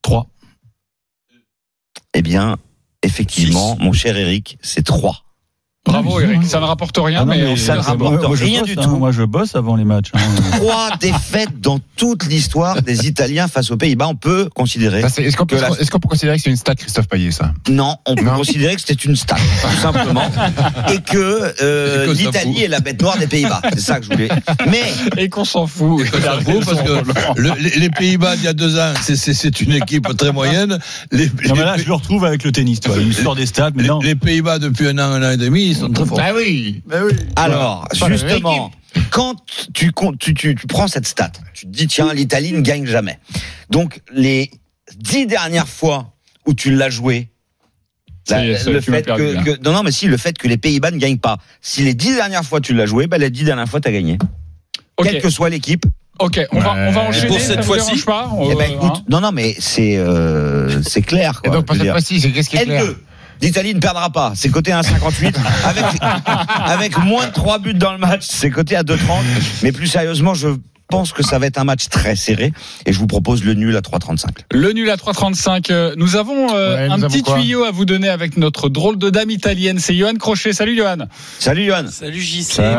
3. 0.00 0.26
Eh 2.14 2.22
bien, 2.22 2.56
effectivement, 3.02 3.76
mon 3.78 3.92
cher 3.92 4.16
Eric, 4.16 4.56
c'est 4.62 4.82
3. 4.82 5.22
Bravo 5.86 6.20
Eric, 6.20 6.44
ça 6.44 6.60
ne 6.60 6.66
rapporte 6.66 6.98
rien, 6.98 7.20
Ah 7.22 7.24
non, 7.24 7.30
mais, 7.34 7.42
mais 7.42 7.56
ça 7.56 7.74
ne 7.74 7.80
rapporte 7.80 8.20
moi, 8.22 8.30
rien 8.36 8.60
bosse, 8.60 8.68
du 8.68 8.78
hein. 8.78 8.82
tout. 8.82 8.96
Moi, 8.96 9.12
je 9.12 9.22
bosse 9.22 9.56
avant 9.56 9.76
les 9.76 9.84
matchs. 9.86 10.10
hein. 10.12 10.18
Trois 10.58 10.90
défaites 11.00 11.58
dans 11.58 11.80
toute 11.96 12.26
l'histoire 12.26 12.82
des 12.82 13.06
Italiens 13.08 13.48
face 13.48 13.70
aux 13.70 13.78
Pays-Bas. 13.78 14.08
On 14.08 14.14
peut 14.14 14.50
considérer. 14.54 15.02
C'est- 15.08 15.22
Est-ce 15.22 15.38
qu'on 15.38 15.46
peut, 15.46 15.58
la- 15.58 15.68
considérer 16.06 16.36
que 16.36 16.42
c'est 16.42 16.50
une 16.50 16.56
stat 16.56 16.74
Christophe 16.74 17.08
Payet, 17.08 17.30
ça? 17.30 17.54
Non, 17.70 17.96
on 18.06 18.14
peut 18.14 18.24
Non. 18.24 18.36
considérer 18.36 18.74
que 18.74 18.82
c'était 18.82 19.02
une 19.04 19.16
stat, 19.16 19.36
tout 19.36 19.76
simplement, 19.80 20.30
et 20.92 20.98
que 21.00 21.54
euh, 21.62 22.12
l'Italie 22.12 22.52
fout. 22.56 22.62
est 22.62 22.68
la 22.68 22.80
bête 22.80 23.00
noire 23.00 23.16
des 23.16 23.26
Pays-Bas. 23.26 23.62
C'est 23.72 23.80
ça 23.80 24.00
que 24.00 24.04
je 24.04 24.10
voulais. 24.10 24.28
Mais 24.68 24.82
Et 25.16 25.30
qu'on 25.30 25.46
s'en 25.46 25.66
fout. 25.66 26.04
Ça 26.22 26.36
vaut, 26.36 26.60
parce 26.60 26.82
que 26.82 27.40
le- 27.40 27.54
les, 27.58 27.70
les 27.80 27.90
Pays-Bas 27.90 28.36
d'il 28.36 28.44
y 28.44 28.48
a 28.48 28.52
deux 28.52 28.78
ans, 28.78 28.92
c'est- 29.00 29.60
une 29.62 29.72
équipe 29.72 30.14
très 30.18 30.30
moyenne. 30.32 30.78
Les, 31.10 31.26
Non, 31.48 31.54
mais 31.56 31.64
là, 31.64 31.76
les- 31.78 31.82
je 31.84 31.88
le 31.88 31.94
retrouve 31.94 32.26
avec 32.26 32.44
le 32.44 32.52
tennis. 32.52 32.80
Tu 32.80 32.90
vois. 32.90 32.98
Il 33.00 33.14
sort 33.14 33.34
des 33.34 33.46
stades, 33.46 33.72
mais 33.76 33.84
les- 33.84 33.88
non. 33.88 34.00
les 34.00 34.14
Pays-Bas 34.14 34.58
depuis 34.58 34.86
un 34.86 34.98
an, 34.98 35.10
un 35.12 35.26
an 35.26 35.30
et 35.30 35.36
demi, 35.38 35.69
ils 35.70 35.76
sont 35.76 35.90
très 35.90 36.04
forts. 36.06 36.20
Ah 36.22 36.32
oui. 36.34 36.82
Alors, 37.36 37.86
Pas 37.88 38.08
la 38.08 38.08
même 38.08 38.18
justement, 38.18 38.70
quand 39.10 39.36
tu, 39.72 39.92
comptes- 39.92 40.18
tu, 40.18 40.34
tu, 40.34 40.54
tu 40.54 40.66
prends 40.66 40.88
cette 40.88 41.06
stat, 41.06 41.32
tu 41.54 41.66
te 41.66 41.70
dis 41.70 41.86
tiens, 41.86 42.12
l'Italie 42.12 42.52
ne 42.52 42.60
gagne 42.60 42.86
jamais. 42.86 43.18
Donc 43.70 44.00
les 44.12 44.50
dix 44.96 45.26
dernières 45.26 45.68
fois 45.68 46.12
où 46.46 46.54
tu 46.54 46.74
l'as 46.74 46.90
joué. 46.90 47.28
La- 48.28 48.44
le 48.44 48.80
fait 48.80 49.02
que, 49.06 49.62
non 49.64 49.72
non 49.72 49.82
mais 49.82 49.90
si 49.92 50.06
le 50.06 50.16
fait 50.16 50.36
que 50.38 50.46
les 50.46 50.56
Pays-Bas 50.58 50.90
ne 50.90 50.98
gagnent 50.98 51.18
pas. 51.18 51.38
Si 51.60 51.82
les 51.82 51.94
dix 51.94 52.14
dernières 52.14 52.44
fois 52.44 52.60
tu 52.60 52.74
l'as 52.74 52.86
joué 52.86 53.06
ben 53.06 53.18
les 53.18 53.30
dix 53.30 53.44
dernières 53.44 53.68
fois 53.68 53.80
tu 53.80 53.88
as 53.88 53.92
gagné 53.92 54.18
quelle 55.02 55.22
que 55.22 55.30
soit 55.30 55.48
l'équipe. 55.50 55.84
Ok, 56.18 56.38
on 56.52 56.60
va, 56.60 56.74
on 56.74 56.90
va 56.92 57.00
enchaîner. 57.00 57.28
Pour 57.28 57.40
cette 57.40 57.64
fois-ci 57.64 57.92
Eh 58.50 58.54
ben, 58.54 58.70
écoute, 58.72 58.90
hein. 58.96 59.04
non 59.08 59.20
non 59.22 59.32
mais 59.32 59.56
c'est 59.58 59.96
euh, 59.96 60.82
c'est 60.82 61.00
clair 61.00 61.40
Et 61.44 61.48
donc, 61.48 61.64
pour 61.64 61.74
cette 61.74 61.90
fois-ci, 61.90 62.20
c'est 62.20 62.30
qu'est-ce 62.30 62.50
qui 62.50 62.56
est 62.58 62.64
clair? 62.66 62.84
N2. 62.84 62.94
L'Italie 63.40 63.74
ne 63.74 63.80
perdra 63.80 64.10
pas. 64.10 64.32
C'est 64.34 64.50
coté 64.50 64.72
à 64.72 64.80
1,58. 64.82 65.34
Avec, 65.64 65.84
avec 66.64 66.98
moins 66.98 67.26
de 67.26 67.32
3 67.32 67.58
buts 67.58 67.74
dans 67.74 67.92
le 67.92 67.98
match, 67.98 68.26
c'est 68.28 68.50
coté 68.50 68.76
à 68.76 68.82
2,30. 68.82 68.98
Mais 69.62 69.72
plus 69.72 69.86
sérieusement, 69.86 70.34
je 70.34 70.48
pense 70.90 71.12
que 71.12 71.22
ça 71.22 71.38
va 71.38 71.46
être 71.46 71.58
un 71.58 71.64
match 71.64 71.88
très 71.88 72.16
serré. 72.16 72.52
Et 72.86 72.92
je 72.92 72.98
vous 72.98 73.06
propose 73.06 73.44
le 73.44 73.54
nul 73.54 73.74
à 73.76 73.80
3,35. 73.80 74.28
Le 74.52 74.72
nul 74.72 74.90
à 74.90 74.96
3,35. 74.96 75.70
Euh, 75.70 75.94
Nous 75.96 76.16
avons 76.16 76.54
euh, 76.54 76.76
Ouais, 76.76 76.86
nous 76.88 76.94
un 76.94 77.02
avons 77.02 77.08
petit 77.08 77.22
tuyau 77.22 77.64
à 77.64 77.70
vous 77.70 77.84
donner 77.84 78.08
avec 78.08 78.36
notre 78.36 78.68
drôle 78.68 78.98
de 78.98 79.10
dame 79.10 79.30
italienne. 79.30 79.78
C'est 79.78 79.94
Johan 79.94 80.14
Crochet. 80.14 80.52
Salut 80.52 80.76
Johan. 80.76 81.06
Salut, 81.38 81.64
Johan. 81.64 81.86
Salut 81.90 82.20
JC. 82.20 82.42
Salut. 82.52 82.76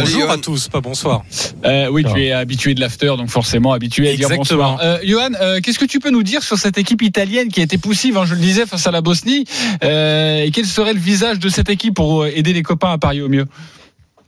Bonjour 0.00 0.30
à 0.30 0.38
tous, 0.38 0.68
pas 0.68 0.80
bonsoir. 0.80 1.22
Euh, 1.64 1.88
oui, 1.90 2.04
tu 2.04 2.24
es 2.24 2.32
habitué 2.32 2.74
de 2.74 2.80
l'after, 2.80 3.14
donc 3.16 3.28
forcément 3.28 3.72
habitué 3.72 4.08
à 4.08 4.16
dire 4.16 4.30
Exactement. 4.30 4.72
bonsoir. 4.76 4.78
Euh, 4.82 4.98
Johan, 5.04 5.30
euh, 5.40 5.60
qu'est-ce 5.60 5.78
que 5.78 5.84
tu 5.84 6.00
peux 6.00 6.10
nous 6.10 6.22
dire 6.22 6.42
sur 6.42 6.58
cette 6.58 6.78
équipe 6.78 7.02
italienne 7.02 7.48
qui 7.48 7.60
a 7.60 7.64
été 7.64 7.78
poussive, 7.78 8.16
hein, 8.16 8.24
je 8.26 8.34
le 8.34 8.40
disais, 8.40 8.66
face 8.66 8.86
à 8.86 8.90
la 8.90 9.00
Bosnie 9.00 9.44
euh, 9.82 10.42
Et 10.42 10.50
quel 10.50 10.66
serait 10.66 10.92
le 10.94 11.00
visage 11.00 11.38
de 11.38 11.48
cette 11.48 11.70
équipe 11.70 11.94
pour 11.94 12.26
aider 12.26 12.52
les 12.52 12.62
copains 12.62 12.92
à 12.92 12.98
parier 12.98 13.22
au 13.22 13.28
mieux? 13.28 13.46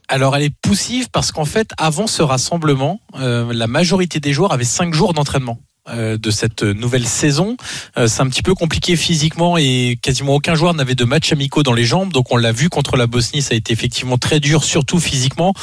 Alors 0.08 0.36
elle 0.36 0.44
est 0.44 0.54
poussive 0.62 1.08
parce 1.10 1.32
qu'en 1.32 1.44
fait, 1.44 1.70
avant 1.78 2.06
ce 2.06 2.22
rassemblement, 2.22 3.00
euh, 3.18 3.52
la 3.52 3.66
majorité 3.66 4.20
des 4.20 4.32
joueurs 4.32 4.52
avaient 4.52 4.64
cinq 4.64 4.94
jours 4.94 5.14
d'entraînement. 5.14 5.58
euh, 5.88 6.18
de 6.18 6.30
cette 6.32 6.62
nouvelle 6.64 7.06
saison. 7.06 7.56
Euh, 7.96 8.08
c'est 8.08 8.20
un 8.20 8.28
petit 8.28 8.42
peu 8.42 8.54
compliqué 8.54 8.96
physiquement 8.96 9.56
et 9.56 9.96
quasiment 10.02 10.34
aucun 10.34 10.56
joueur 10.56 10.74
n'avait 10.74 10.96
de 10.96 11.04
match 11.04 11.30
amicaux 11.32 11.62
dans 11.62 11.72
les 11.72 11.84
jambes. 11.84 12.12
Donc 12.12 12.32
on 12.32 12.36
l'a 12.36 12.50
vu 12.52 12.68
contre 12.68 12.96
la 12.96 13.06
Bosnie, 13.06 13.40
ça 13.42 13.54
a 13.54 13.56
été 13.56 13.72
effectivement 13.72 14.18
très 14.18 14.40
dur, 14.40 14.64
surtout 14.64 14.98
physiquement. 14.98 15.54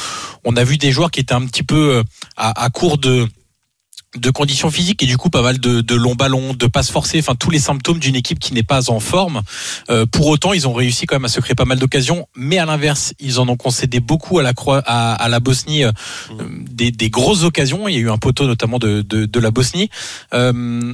On 0.44 0.56
a 0.56 0.64
vu 0.64 0.78
des 0.78 0.92
joueurs 0.92 1.10
qui 1.10 1.20
étaient 1.20 1.34
un 1.34 1.44
petit 1.44 1.62
peu 1.62 1.96
euh, 1.98 2.02
à, 2.36 2.64
à 2.64 2.70
court 2.70 2.96
de 2.96 3.28
de 4.16 4.30
conditions 4.30 4.70
physiques 4.70 5.02
et 5.02 5.06
du 5.06 5.16
coup 5.16 5.30
pas 5.30 5.42
mal 5.42 5.58
de, 5.58 5.80
de 5.80 5.94
longs 5.94 6.14
ballons, 6.14 6.54
de 6.54 6.66
passes 6.66 6.90
forcées, 6.90 7.18
enfin 7.18 7.34
tous 7.34 7.50
les 7.50 7.58
symptômes 7.58 7.98
d'une 7.98 8.14
équipe 8.16 8.38
qui 8.38 8.54
n'est 8.54 8.62
pas 8.62 8.90
en 8.90 9.00
forme. 9.00 9.42
Euh, 9.90 10.06
pour 10.06 10.26
autant, 10.28 10.52
ils 10.52 10.68
ont 10.68 10.72
réussi 10.72 11.06
quand 11.06 11.16
même 11.16 11.24
à 11.24 11.28
se 11.28 11.40
créer 11.40 11.54
pas 11.54 11.64
mal 11.64 11.78
d'occasions, 11.78 12.26
mais 12.36 12.58
à 12.58 12.66
l'inverse, 12.66 13.12
ils 13.18 13.40
en 13.40 13.48
ont 13.48 13.56
concédé 13.56 14.00
beaucoup 14.00 14.38
à 14.38 14.42
la 14.42 14.52
Croi- 14.52 14.82
à, 14.86 15.14
à 15.14 15.28
la 15.28 15.40
Bosnie, 15.40 15.84
euh, 15.84 15.92
des, 16.70 16.90
des 16.90 17.10
grosses 17.10 17.42
occasions. 17.42 17.88
Il 17.88 17.94
y 17.94 17.98
a 17.98 18.00
eu 18.00 18.10
un 18.10 18.18
poteau 18.18 18.46
notamment 18.46 18.78
de, 18.78 19.02
de, 19.02 19.26
de 19.26 19.40
la 19.40 19.50
Bosnie. 19.50 19.88
Euh, 20.32 20.92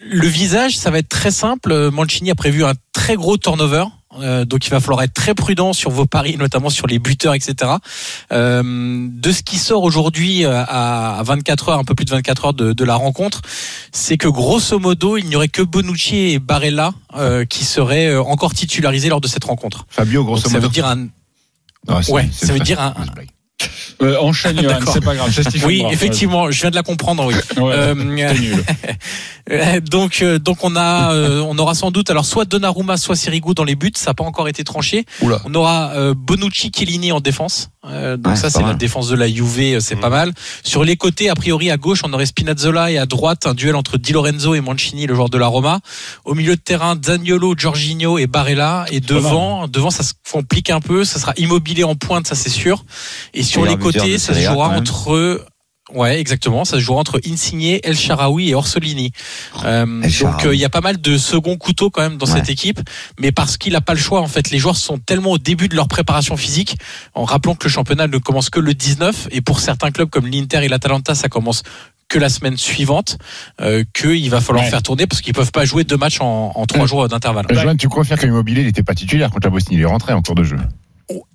le 0.00 0.26
visage, 0.26 0.76
ça 0.78 0.90
va 0.90 0.98
être 0.98 1.08
très 1.08 1.30
simple. 1.30 1.90
Mancini 1.90 2.30
a 2.30 2.34
prévu 2.34 2.64
un 2.64 2.74
très 2.92 3.16
gros 3.16 3.36
turnover. 3.36 3.84
Euh, 4.20 4.44
donc 4.44 4.66
il 4.66 4.70
va 4.70 4.80
falloir 4.80 5.02
être 5.02 5.14
très 5.14 5.34
prudent 5.34 5.72
sur 5.72 5.90
vos 5.90 6.06
paris, 6.06 6.36
notamment 6.38 6.70
sur 6.70 6.86
les 6.86 6.98
buteurs, 6.98 7.34
etc. 7.34 7.72
Euh, 8.32 9.08
de 9.10 9.32
ce 9.32 9.42
qui 9.42 9.58
sort 9.58 9.82
aujourd'hui 9.82 10.44
euh, 10.44 10.62
à, 10.66 11.18
à 11.18 11.22
24 11.22 11.68
heures, 11.70 11.78
un 11.78 11.84
peu 11.84 11.94
plus 11.94 12.04
de 12.04 12.10
24 12.10 12.44
heures 12.46 12.54
de, 12.54 12.72
de 12.72 12.84
la 12.84 12.94
rencontre, 12.96 13.42
c'est 13.92 14.16
que 14.16 14.28
grosso 14.28 14.78
modo, 14.78 15.16
il 15.16 15.26
n'y 15.26 15.36
aurait 15.36 15.48
que 15.48 15.62
Bonucci 15.62 16.16
et 16.32 16.38
Barella 16.38 16.92
euh, 17.16 17.44
qui 17.44 17.64
seraient 17.64 18.08
euh, 18.08 18.22
encore 18.22 18.54
titularisés 18.54 19.08
lors 19.08 19.20
de 19.20 19.28
cette 19.28 19.44
rencontre. 19.44 19.86
Fabio, 19.88 20.20
Donc, 20.20 20.26
grosso 20.26 20.48
ça 20.48 20.54
modo. 20.54 20.66
veut 20.68 20.72
dire 20.72 20.86
un, 20.86 20.96
Non, 20.96 22.00
ouais, 22.08 22.28
ça 22.32 22.52
veut 22.52 22.60
dire 22.60 22.80
un-. 22.80 22.94
Euh, 24.02 24.16
Enchaîne 24.20 24.56
Johan, 24.60 24.74
D'accord. 24.74 24.92
c'est 24.94 25.04
pas 25.04 25.14
grave. 25.14 25.30
oui, 25.64 25.80
Brun. 25.82 25.90
effectivement, 25.90 26.50
je 26.50 26.60
viens 26.60 26.70
de 26.70 26.74
la 26.76 26.82
comprendre. 26.82 27.26
Oui. 27.26 27.34
Ouais, 27.62 27.72
Euh, 27.74 27.94
nul. 27.94 28.64
Donc, 29.90 30.22
euh, 30.22 30.38
donc 30.38 30.64
on 30.64 30.74
a, 30.74 31.12
euh, 31.12 31.40
on 31.46 31.58
aura 31.58 31.74
sans 31.74 31.90
doute 31.90 32.08
alors 32.08 32.24
soit 32.24 32.46
Donnarumma, 32.46 32.96
soit 32.96 33.14
Sirigu 33.14 33.52
dans 33.54 33.64
les 33.64 33.74
buts. 33.74 33.92
Ça 33.94 34.10
n'a 34.10 34.14
pas 34.14 34.24
encore 34.24 34.48
été 34.48 34.64
tranché. 34.64 35.04
Oula. 35.20 35.40
On 35.44 35.54
aura 35.54 35.90
euh, 35.94 36.14
Bonucci, 36.16 36.70
Chiellini 36.74 37.12
en 37.12 37.20
défense. 37.20 37.68
Euh, 37.86 38.16
donc 38.16 38.32
Ouais, 38.32 38.36
ça, 38.40 38.48
c'est 38.48 38.62
la 38.62 38.72
défense 38.72 39.08
de 39.10 39.16
la 39.16 39.28
Juve, 39.28 39.58
euh, 39.76 39.80
c'est 39.80 39.96
pas 39.96 40.08
mal. 40.08 40.32
Sur 40.62 40.82
les 40.84 40.96
côtés, 40.96 41.28
a 41.28 41.34
priori, 41.34 41.70
à 41.70 41.76
gauche, 41.76 42.00
on 42.04 42.12
aurait 42.14 42.24
Spinazzola 42.24 42.90
et 42.90 42.96
à 42.96 43.04
droite, 43.04 43.46
un 43.46 43.52
duel 43.52 43.76
entre 43.76 43.98
Di 43.98 44.12
Lorenzo 44.14 44.54
et 44.54 44.62
Mancini, 44.62 45.06
le 45.06 45.14
joueur 45.14 45.28
de 45.28 45.36
la 45.36 45.46
Roma. 45.48 45.80
Au 46.24 46.34
milieu 46.34 46.56
de 46.56 46.60
terrain, 46.60 46.96
Zaniolo, 47.04 47.54
Jorginho 47.58 48.16
et 48.16 48.26
Barella. 48.26 48.86
Et 48.90 49.00
devant, 49.00 49.68
devant, 49.68 49.90
ça 49.90 50.02
se 50.02 50.14
complique 50.32 50.70
un 50.70 50.80
peu. 50.80 51.04
Ça 51.04 51.18
sera 51.20 51.34
immobilier 51.36 51.84
en 51.84 51.94
pointe, 51.96 52.26
ça 52.26 52.34
c'est 52.34 52.48
sûr. 52.48 52.82
Et 53.34 53.42
sur 53.42 53.66
les 53.66 53.73
buteur 53.76 54.02
côtés, 54.02 54.18
ça 54.18 54.34
se 54.34 54.40
jouera 54.40 54.68
entre 54.70 55.44
Ouais, 55.92 56.18
exactement. 56.18 56.64
Ça 56.64 56.76
se 56.76 56.80
jouera 56.80 57.00
entre 57.00 57.20
Insigne, 57.30 57.78
El 57.84 57.94
Sharawi 57.94 58.48
et 58.48 58.54
Orsolini. 58.54 59.12
Euh, 59.66 60.00
El 60.02 60.18
donc 60.18 60.46
euh, 60.46 60.54
il 60.54 60.58
y 60.58 60.64
a 60.64 60.70
pas 60.70 60.80
mal 60.80 60.98
de 60.98 61.18
second 61.18 61.58
couteau 61.58 61.90
quand 61.90 62.00
même 62.00 62.16
dans 62.16 62.24
Ouais. 62.26 62.32
cette 62.38 62.48
équipe, 62.48 62.80
mais 63.20 63.32
parce 63.32 63.58
qu'il 63.58 63.76
a 63.76 63.82
pas 63.82 63.92
le 63.92 64.00
choix 64.00 64.22
en 64.22 64.26
fait. 64.26 64.50
Les 64.50 64.58
joueurs 64.58 64.78
sont 64.78 64.96
tellement 64.98 65.32
au 65.32 65.38
début 65.38 65.68
de 65.68 65.76
leur 65.76 65.86
préparation 65.86 66.38
physique, 66.38 66.76
en 67.12 67.24
rappelant 67.24 67.54
que 67.54 67.64
le 67.64 67.70
championnat 67.70 68.06
ne 68.06 68.16
commence 68.16 68.48
que 68.48 68.60
le 68.60 68.72
19 68.72 69.28
et 69.30 69.42
pour 69.42 69.60
certains 69.60 69.90
clubs 69.90 70.08
comme 70.08 70.26
l'Inter 70.26 70.64
et 70.64 70.68
l'Atalanta, 70.68 71.14
ça 71.14 71.28
commence 71.28 71.62
que 72.08 72.18
la 72.18 72.30
semaine 72.30 72.56
suivante, 72.56 73.18
euh, 73.60 73.84
qu'il 73.92 74.30
va 74.30 74.40
falloir 74.40 74.64
Ouais. 74.64 74.70
faire 74.70 74.82
tourner 74.82 75.06
parce 75.06 75.20
qu'ils 75.20 75.34
peuvent 75.34 75.52
pas 75.52 75.66
jouer 75.66 75.84
deux 75.84 75.98
matchs 75.98 76.20
en, 76.22 76.52
en 76.54 76.64
trois 76.64 76.86
jours 76.86 77.06
d'intervalle. 77.08 77.44
Joanne, 77.50 77.76
tu 77.76 77.88
confirmes 77.90 78.18
qu'Immobilier 78.18 78.62
il 78.62 78.66
n'était 78.66 78.82
pas 78.82 78.94
titulaire 78.94 79.30
contre 79.30 79.46
la 79.48 79.50
Bosnie, 79.50 79.76
il 79.76 79.82
est 79.82 79.86
rentré 79.86 80.14
en 80.14 80.22
cours 80.22 80.34
de 80.34 80.44
jeu. 80.44 80.56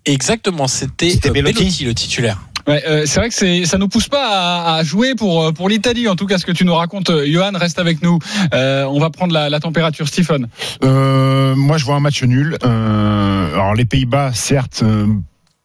Exactement, 0.05 0.67
c'était 0.67 1.13
euh, 1.25 1.31
Belotti. 1.31 1.63
Belotti 1.63 1.85
le 1.85 1.93
titulaire. 1.93 2.41
Ouais, 2.67 2.83
euh, 2.87 3.05
c'est 3.07 3.19
vrai 3.19 3.29
que 3.29 3.35
c'est, 3.35 3.65
ça 3.65 3.77
nous 3.77 3.87
pousse 3.87 4.09
pas 4.09 4.27
à, 4.29 4.75
à 4.75 4.83
jouer 4.83 5.15
pour 5.15 5.43
euh, 5.43 5.51
pour 5.51 5.69
l'Italie. 5.69 6.07
En 6.07 6.15
tout 6.15 6.27
cas, 6.27 6.37
ce 6.37 6.45
que 6.45 6.51
tu 6.51 6.65
nous 6.65 6.75
racontes, 6.75 7.11
Johan, 7.25 7.51
reste 7.55 7.79
avec 7.79 8.03
nous. 8.03 8.19
Euh, 8.53 8.83
on 8.83 8.99
va 8.99 9.09
prendre 9.09 9.33
la, 9.33 9.49
la 9.49 9.59
température, 9.59 10.07
Stephen. 10.07 10.47
Euh, 10.83 11.55
moi, 11.55 11.77
je 11.77 11.85
vois 11.85 11.95
un 11.95 11.99
match 11.99 12.21
nul. 12.23 12.57
Euh, 12.63 13.53
alors, 13.53 13.73
les 13.73 13.85
Pays-Bas, 13.85 14.33
certes, 14.33 14.81
euh, 14.83 15.07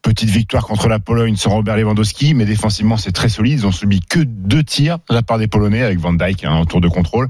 petite 0.04 0.30
victoire 0.30 0.66
contre 0.66 0.88
la 0.88 1.00
Pologne 1.00 1.34
sans 1.34 1.50
Robert 1.50 1.76
Lewandowski, 1.76 2.34
mais 2.34 2.44
défensivement, 2.44 2.96
c'est 2.96 3.10
très 3.10 3.28
solide. 3.28 3.60
Ils 3.60 3.66
ont 3.66 3.72
subi 3.72 4.00
que 4.00 4.20
deux 4.20 4.62
tirs 4.62 4.98
de 5.08 5.14
la 5.14 5.22
part 5.22 5.38
des 5.38 5.48
Polonais 5.48 5.82
avec 5.82 5.98
Van 5.98 6.12
Dijk 6.12 6.44
hein, 6.44 6.52
en 6.52 6.66
tour 6.66 6.80
de 6.80 6.88
contrôle. 6.88 7.28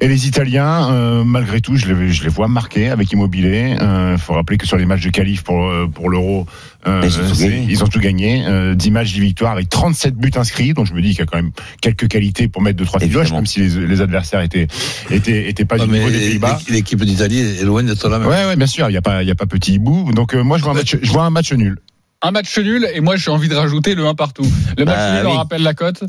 Et 0.00 0.08
les 0.08 0.28
Italiens, 0.28 0.90
euh, 0.90 1.24
malgré 1.24 1.60
tout, 1.60 1.76
je 1.76 1.92
les, 1.92 2.12
je 2.12 2.22
les 2.22 2.28
vois 2.28 2.48
marquer 2.48 2.90
avec 2.90 3.10
Immobilier. 3.12 3.76
Il 3.80 4.18
faut 4.18 4.34
rappeler 4.34 4.58
que 4.58 4.66
sur 4.66 4.76
les 4.76 4.84
matchs 4.84 5.04
de 5.04 5.10
qualif 5.10 5.42
pour, 5.42 5.64
euh, 5.64 5.88
pour 5.92 6.10
l'Euro, 6.10 6.46
euh, 6.86 7.00
ils 7.04 7.18
ont 7.18 7.28
tout 7.28 7.38
gagné. 7.40 7.66
ils 7.68 7.84
ont 7.84 7.88
tout 7.88 8.00
gagné. 8.00 8.44
Euh, 8.46 8.74
10 8.74 8.90
matchs, 8.90 9.12
10 9.12 9.20
victoires 9.20 9.52
avec 9.52 9.68
37 9.68 10.14
buts 10.14 10.30
inscrits. 10.36 10.74
Donc, 10.74 10.86
je 10.86 10.94
me 10.94 11.00
dis 11.00 11.10
qu'il 11.10 11.20
y 11.20 11.22
a 11.22 11.26
quand 11.26 11.38
même 11.38 11.52
quelques 11.80 12.08
qualités 12.08 12.48
pour 12.48 12.62
mettre 12.62 12.82
2-3 12.82 13.00
filoches, 13.00 13.02
Évidemment. 13.02 13.36
même 13.36 13.46
si 13.46 13.60
les, 13.60 13.86
les 13.86 14.00
adversaires 14.00 14.40
étaient, 14.40 14.66
étaient, 15.10 15.48
étaient 15.48 15.64
pas 15.64 15.78
du 15.78 15.88
niveau 15.88 16.10
des 16.10 16.18
Pays-Bas. 16.18 16.58
l'équipe 16.68 17.02
d'Italie 17.04 17.38
est 17.38 17.64
loin 17.64 17.82
d'être 17.82 18.08
la 18.08 18.18
même. 18.18 18.28
Ouais, 18.28 18.46
ouais, 18.46 18.56
bien 18.56 18.66
sûr, 18.66 18.88
il 18.88 18.92
n'y 18.92 18.98
a 18.98 19.02
pas, 19.02 19.22
il 19.22 19.28
y 19.28 19.32
a 19.32 19.34
pas 19.34 19.46
petit 19.46 19.78
bout. 19.78 20.12
Donc 20.12 20.34
euh, 20.34 20.42
moi, 20.42 20.58
je 20.58 20.62
vois 20.64 20.72
un 20.72 20.76
match, 20.76 20.96
je 21.00 21.12
vois 21.12 21.24
un 21.24 21.30
match 21.30 21.52
nul. 21.52 21.78
Un 22.22 22.30
match 22.30 22.56
nul 22.58 22.88
et 22.94 23.00
moi 23.00 23.16
j'ai 23.16 23.30
envie 23.30 23.48
de 23.48 23.54
rajouter 23.54 23.94
le 23.94 24.06
1 24.06 24.14
partout. 24.14 24.46
Le 24.78 24.84
match 24.84 24.96
Bah 24.96 25.18
nul, 25.18 25.26
on 25.26 25.36
rappelle 25.36 25.62
la 25.62 25.74
cote. 25.74 26.04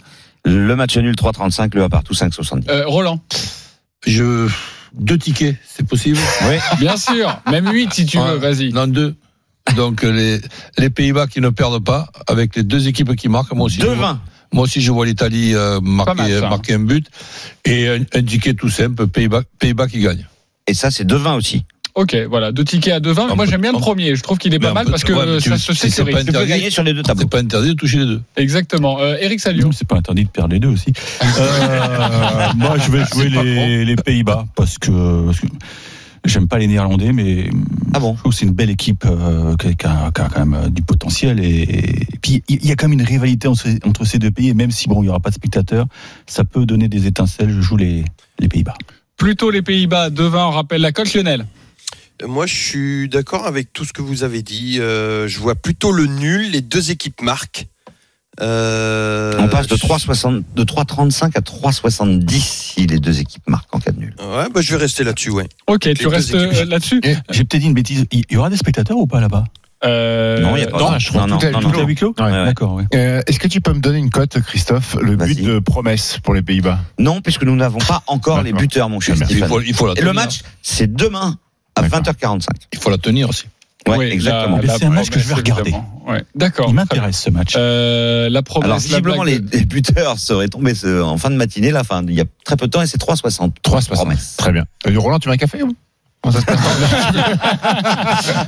Le 0.46 0.76
match 0.76 0.96
nul 0.98 1.16
3,35, 1.16 1.74
le 1.76 1.84
1 1.84 1.90
partout 1.90 2.14
5,70. 2.14 2.70
Euh, 2.70 2.84
Roland. 2.86 3.20
Je 4.06 4.48
deux 4.94 5.18
tickets, 5.18 5.56
c'est 5.66 5.88
possible. 5.88 6.20
Oui. 6.48 6.56
Bien 6.80 6.98
sûr, 6.98 7.40
même 7.50 7.68
8 7.72 7.94
si 7.94 8.06
tu 8.06 8.18
Ouais. 8.20 8.28
veux, 8.32 8.36
vas-y. 8.38 8.72
Non 8.74 8.88
deux. 8.88 9.16
Donc 9.76 10.04
les 10.04 10.40
les 10.78 10.90
Pays-Bas 10.90 11.28
qui 11.28 11.40
ne 11.42 11.50
perdent 11.50 11.84
pas 11.84 12.08
avec 12.28 12.56
les 12.56 12.64
deux 12.64 12.88
équipes 12.88 13.16
qui 13.16 13.30
marquent. 13.30 13.54
Moi 13.54 13.66
aussi. 13.66 13.80
je 13.82 13.86
vois- 13.88 13.96
2,20. 13.96 14.20
Moi 14.52 14.64
aussi, 14.66 14.82
je 14.82 14.92
vois 14.92 15.08
l'Italie 15.08 15.56
euh, 15.56 15.80
mal, 15.82 16.06
marquer, 16.16 16.40
ça. 16.40 16.48
marquer 16.50 16.74
un 16.76 16.80
but 16.80 17.08
et 17.66 17.88
un, 17.88 18.02
un 18.14 18.22
ticket 18.24 18.54
tout 18.54 18.70
simple, 18.70 19.08
Pays-Bas 19.08 19.42
Pays-Bas 19.58 19.88
qui 19.88 20.00
gagne. 20.00 20.28
Et 20.68 20.76
ça, 20.76 20.92
c'est 20.92 21.06
2,20 21.06 21.38
aussi. 21.38 21.66
Ok, 21.96 22.16
voilà, 22.28 22.52
deux 22.52 22.64
tickets 22.64 22.94
à 22.94 23.00
2,20. 23.00 23.14
Mais 23.28 23.32
On 23.34 23.36
moi 23.36 23.46
peut- 23.46 23.52
j'aime 23.52 23.62
bien 23.62 23.72
le 23.72 23.78
premier. 23.78 24.16
Je 24.16 24.24
trouve 24.24 24.40
qu'il 24.40 24.52
est 24.54 24.60
pas 24.60 24.74
mal 24.74 24.86
peut- 24.86 24.92
parce 24.92 25.04
que 25.04 25.14
ouais, 25.14 25.40
ça 25.40 25.58
se 25.60 25.74
c'est- 25.74 25.90
c'est 25.92 26.02
pas 26.04 26.08
sécurise. 26.12 26.26
Tu 26.26 26.32
peux 26.32 26.46
gagner 26.46 26.70
sur 26.72 26.82
les 26.84 26.94
deux 26.94 27.04
tableaux. 27.04 27.22
C'est 27.22 27.30
pas 27.30 27.40
interdit 27.40 27.68
de 27.70 27.74
toucher 27.74 28.00
les 28.00 28.06
deux. 28.06 28.22
Exactement. 28.36 29.00
Euh, 29.00 29.16
Eric 29.22 29.40
Salio. 29.40 29.72
C'est 29.72 29.88
pas 29.88 29.98
interdit 29.98 30.24
de 30.26 30.30
perdre 30.30 30.54
les 30.54 30.60
deux 30.60 30.70
aussi. 30.70 30.92
Euh, 31.40 32.48
moi, 32.56 32.78
je 32.78 32.92
vais 32.92 33.04
jouer 33.06 33.30
les, 33.30 33.86
les 33.86 33.96
Pays-Bas 33.96 34.46
parce 34.56 34.78
que, 34.80 35.26
parce 35.26 35.40
que 35.40 35.48
j'aime 36.26 36.48
pas 36.48 36.58
les 36.58 36.68
Néerlandais, 36.68 37.12
mais 37.12 37.50
Ah 37.94 38.00
bon 38.00 38.14
je 38.16 38.20
trouve 38.20 38.32
que 38.34 38.38
c'est 38.40 38.46
une 38.46 38.54
belle 38.54 38.70
équipe 38.70 39.06
euh, 39.06 39.56
qui, 39.58 39.68
a, 39.68 39.72
qui 40.12 40.22
quand 40.34 40.46
même 40.46 40.70
du 40.70 40.82
potentiel. 40.82 41.40
Et, 41.44 41.62
et 41.62 42.18
puis, 42.22 42.44
il 42.50 42.66
y 42.66 42.72
a 42.72 42.76
quand 42.76 42.88
même 42.88 43.00
une 43.00 43.06
rivalité 43.06 43.48
entre, 43.48 43.62
ces- 43.62 43.80
entre 43.86 44.06
ces 44.06 44.18
deux 44.20 44.32
pays. 44.32 44.50
Et 44.50 44.54
même 44.54 44.72
si 44.72 44.88
bon, 44.88 45.04
il 45.04 45.08
y 45.08 45.10
aura 45.10 45.20
pas 45.20 45.30
de 45.30 45.36
spectateurs, 45.36 45.86
ça 46.26 46.44
peut 46.44 46.66
donner 46.66 46.88
des 46.88 47.06
étincelles. 47.08 47.50
Je 47.52 47.62
joue 47.62 47.78
les, 47.78 48.04
les 48.40 48.48
Pays-Bas. 48.48 48.76
Plutôt 49.18 49.52
les 49.52 49.62
Pays-Bas, 49.62 50.10
2,20, 50.10 50.48
on 50.48 50.50
rappelle 50.52 50.82
la 50.82 50.92
cote, 50.92 51.14
Lionel. 51.14 51.46
Moi, 52.26 52.46
je 52.46 52.56
suis 52.56 53.10
d'accord 53.10 53.46
avec 53.46 53.74
tout 53.74 53.86
ce 53.86 53.94
que 53.94 54.02
vous 54.02 54.24
avez 54.24 54.42
dit. 54.42 54.80
Euh, 54.80 55.28
je 55.28 55.40
vois 55.40 55.56
plutôt 55.56 55.92
le 55.92 56.06
nul. 56.06 56.52
Les 56.52 56.62
deux 56.62 56.92
équipes 56.92 57.22
marquent. 57.22 57.68
Euh, 58.42 59.36
On 59.40 59.48
passe 59.48 59.68
de 59.68 59.76
3,60 59.76 60.44
de 60.56 60.64
3,35 60.64 61.38
à 61.38 61.42
3,70 61.42 62.32
si 62.40 62.88
les 62.88 63.00
deux 63.00 63.20
équipes 63.20 63.48
marquent 63.48 63.76
en 63.76 63.80
cas 63.80 63.92
de 63.92 64.00
nul. 64.00 64.16
Ouais, 64.20 64.48
bah, 64.52 64.62
je 64.62 64.72
vais 64.72 64.78
rester 64.82 65.04
là-dessus, 65.04 65.30
ouais. 65.30 65.48
Ok, 65.68 65.88
tu 65.94 66.08
restes 66.08 66.34
euh, 66.34 66.66
là-dessus. 66.66 67.00
J'ai 67.30 67.44
peut-être 67.44 67.62
dit 67.62 67.68
une 67.68 67.76
bêtise. 67.76 68.06
Il 68.12 68.24
y 68.32 68.38
aura 68.38 68.50
des 68.50 68.58
spectateurs 68.58 68.98
ou 68.98 69.06
pas 69.06 69.22
là-bas? 69.22 69.44
Euh, 69.86 70.40
Non, 70.40 70.56
il 70.56 70.62
n'y 70.62 70.66
a 70.66 70.72
pas 70.72 70.80
non, 70.80 70.98
je 70.98 71.10
crois 71.10 71.28
non, 71.28 71.38
tout 71.38 71.46
non, 71.48 71.60
tout 71.60 71.68
non, 71.68 71.74
est 71.74 71.78
non. 71.78 71.84
à 71.84 71.88
huis 71.88 71.96
clos 71.96 72.16
Ouais, 72.18 72.24
ouais. 72.24 72.46
D'accord, 72.46 72.74
oui. 72.76 72.86
Euh, 72.96 73.22
Est-ce 73.28 73.38
que 73.38 73.50
tu 73.50 73.60
peux 73.60 73.74
me 73.74 73.82
donner 73.82 73.98
une 74.00 74.10
cote, 74.10 74.40
Christophe, 74.42 74.96
le 75.02 75.16
but 75.18 75.40
de 75.44 75.60
promesse 75.60 76.20
pour 76.24 76.34
les 76.34 76.42
Pays-Bas? 76.42 76.80
Non, 77.00 77.22
puisque 77.22 77.44
nous 77.44 77.56
n'avons 77.56 77.80
pas 77.80 78.02
encore 78.08 78.42
les 78.42 78.54
buteurs, 78.54 78.90
mon 78.90 79.00
cher 79.00 79.16
bien. 79.16 79.28
Il 79.30 79.44
faut, 79.46 79.62
il 79.62 79.74
faut 79.76 79.88
la 79.88 79.94
Et 79.96 80.02
le 80.02 80.14
match, 80.14 80.42
c'est 80.62 80.92
demain 80.92 81.38
à 81.76 81.82
D'accord. 81.82 82.02
20h45. 82.02 82.46
il 82.72 82.80
faut 82.80 82.90
la 82.90 82.98
tenir 82.98 83.30
aussi. 83.30 83.46
Ouais, 83.88 83.98
oui, 83.98 84.06
exactement. 84.06 84.60
c'est 84.78 84.86
un 84.86 84.90
match 84.92 85.10
que 85.10 85.20
je 85.20 85.28
vais 85.28 85.34
regarder. 85.34 85.74
Ouais, 86.08 86.24
D'accord. 86.36 86.68
Il 86.70 86.74
m'intéresse 86.76 87.20
ce 87.22 87.30
match. 87.30 87.54
Euh, 87.58 88.30
la 88.30 88.42
promesse. 88.42 88.66
Alors 88.66 88.80
visiblement 88.80 89.24
les, 89.24 89.40
blague- 89.40 89.60
les 89.60 89.66
buteurs 89.66 90.20
seraient 90.20 90.48
tombés 90.48 90.74
en 91.02 91.18
fin 91.18 91.30
de 91.30 91.36
matinée, 91.36 91.72
là, 91.72 91.82
il 92.08 92.14
y 92.14 92.22
a 92.22 92.26
très 92.46 92.56
peu 92.56 92.68
de 92.68 92.72
temps, 92.72 92.82
et 92.82 92.88
c'est 92.88 92.98
3,60. 93.02 93.52
3,60. 93.62 93.90
Promesse. 93.90 94.36
Très 94.38 94.54
bien. 94.54 94.66
Euh, 94.88 94.98
Roland, 94.98 95.20
tu 95.20 95.28
veux 95.28 95.34
un 95.34 95.38
café 95.38 95.64
ou? 95.64 95.76
Comment 96.24 96.36
ça 96.36 96.40
se 96.40 96.46
passe 96.46 96.58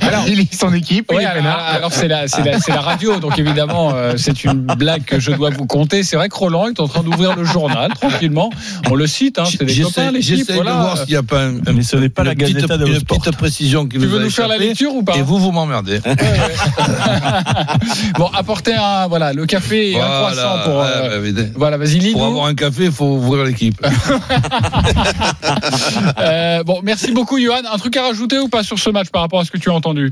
Alors, 0.00 0.24
il 0.28 0.38
lit 0.38 0.48
son 0.50 0.72
équipe. 0.72 1.10
Ouais, 1.12 1.18
il 1.20 1.24
est 1.24 1.46
alors, 1.46 1.92
c'est 1.92 2.08
la, 2.08 2.80
radio, 2.80 3.18
donc 3.20 3.38
évidemment 3.38 3.92
euh, 3.94 4.14
c'est 4.16 4.44
une 4.44 4.62
blague 4.78 5.04
que 5.04 5.20
je 5.20 5.30
dois 5.32 5.50
vous 5.50 5.66
compter. 5.66 6.02
C'est 6.02 6.16
vrai 6.16 6.28
que 6.30 6.34
Roland 6.36 6.68
est 6.68 6.80
en 6.80 6.88
train 6.88 7.02
d'ouvrir 7.02 7.36
le 7.36 7.44
journal 7.44 7.92
tranquillement. 7.92 8.50
On 8.90 8.94
le 8.94 9.06
cite, 9.06 9.38
hein, 9.38 9.44
c'est 9.44 9.64
des 9.64 9.82
copains 9.82 10.10
l'équipe. 10.10 10.36
j'essaie 10.38 10.52
de 10.52 10.56
Voilà. 10.56 10.72
voir 10.80 10.98
s'il 10.98 11.08
n'y 11.10 11.16
a 11.16 11.22
pas 11.22 11.42
un, 11.42 11.56
un- 11.58 11.72
Mais 11.74 11.82
ce 11.82 11.96
n'est 11.96 12.08
pas 12.08 12.22
une 12.22 12.28
la 12.28 12.34
petite, 12.34 12.56
dello 12.66 12.86
une 12.86 13.02
petite 13.02 13.36
précision 13.36 13.84
qui 13.86 13.98
Tu 13.98 14.04
nous 14.04 14.08
veux 14.10 14.20
nous 14.20 14.30
faire 14.30 14.48
la 14.48 14.56
lecture 14.56 14.94
ou 14.94 15.02
pas 15.02 15.14
Et 15.16 15.22
vous, 15.22 15.38
vous 15.38 15.52
m'emmerdez. 15.52 16.00
Ouais, 16.06 16.12
ouais. 16.12 16.54
Bon, 18.18 18.30
apportez 18.34 18.74
un 18.74 19.06
voilà 19.08 19.32
le 19.34 19.44
café 19.46 19.92
et 19.92 20.00
un 20.00 20.06
croissant 20.06 20.58
pour. 20.64 20.80
euh, 20.80 21.20
ouais, 21.20 21.32
mais 21.32 21.50
voilà, 21.54 21.76
vas-y, 21.76 21.98
lis 21.98 22.12
pour 22.12 22.24
avoir 22.24 22.46
un 22.46 22.54
café, 22.54 22.84
il 22.86 22.92
faut 22.92 23.04
ouvrir 23.16 23.44
l'équipe. 23.44 23.78
Euh, 26.18 26.62
bon, 26.64 26.80
merci 26.82 27.12
beaucoup, 27.12 27.38
Johan. 27.38 27.62
Un 27.70 27.78
truc 27.78 27.96
à 27.96 28.02
rajouter 28.02 28.38
ou 28.38 28.48
pas 28.48 28.62
sur 28.62 28.78
ce 28.78 28.90
match 28.90 29.10
par 29.10 29.22
rapport 29.22 29.40
à 29.40 29.44
ce 29.44 29.50
que 29.50 29.58
tu 29.58 29.70
as 29.70 29.74
entendu? 29.74 30.10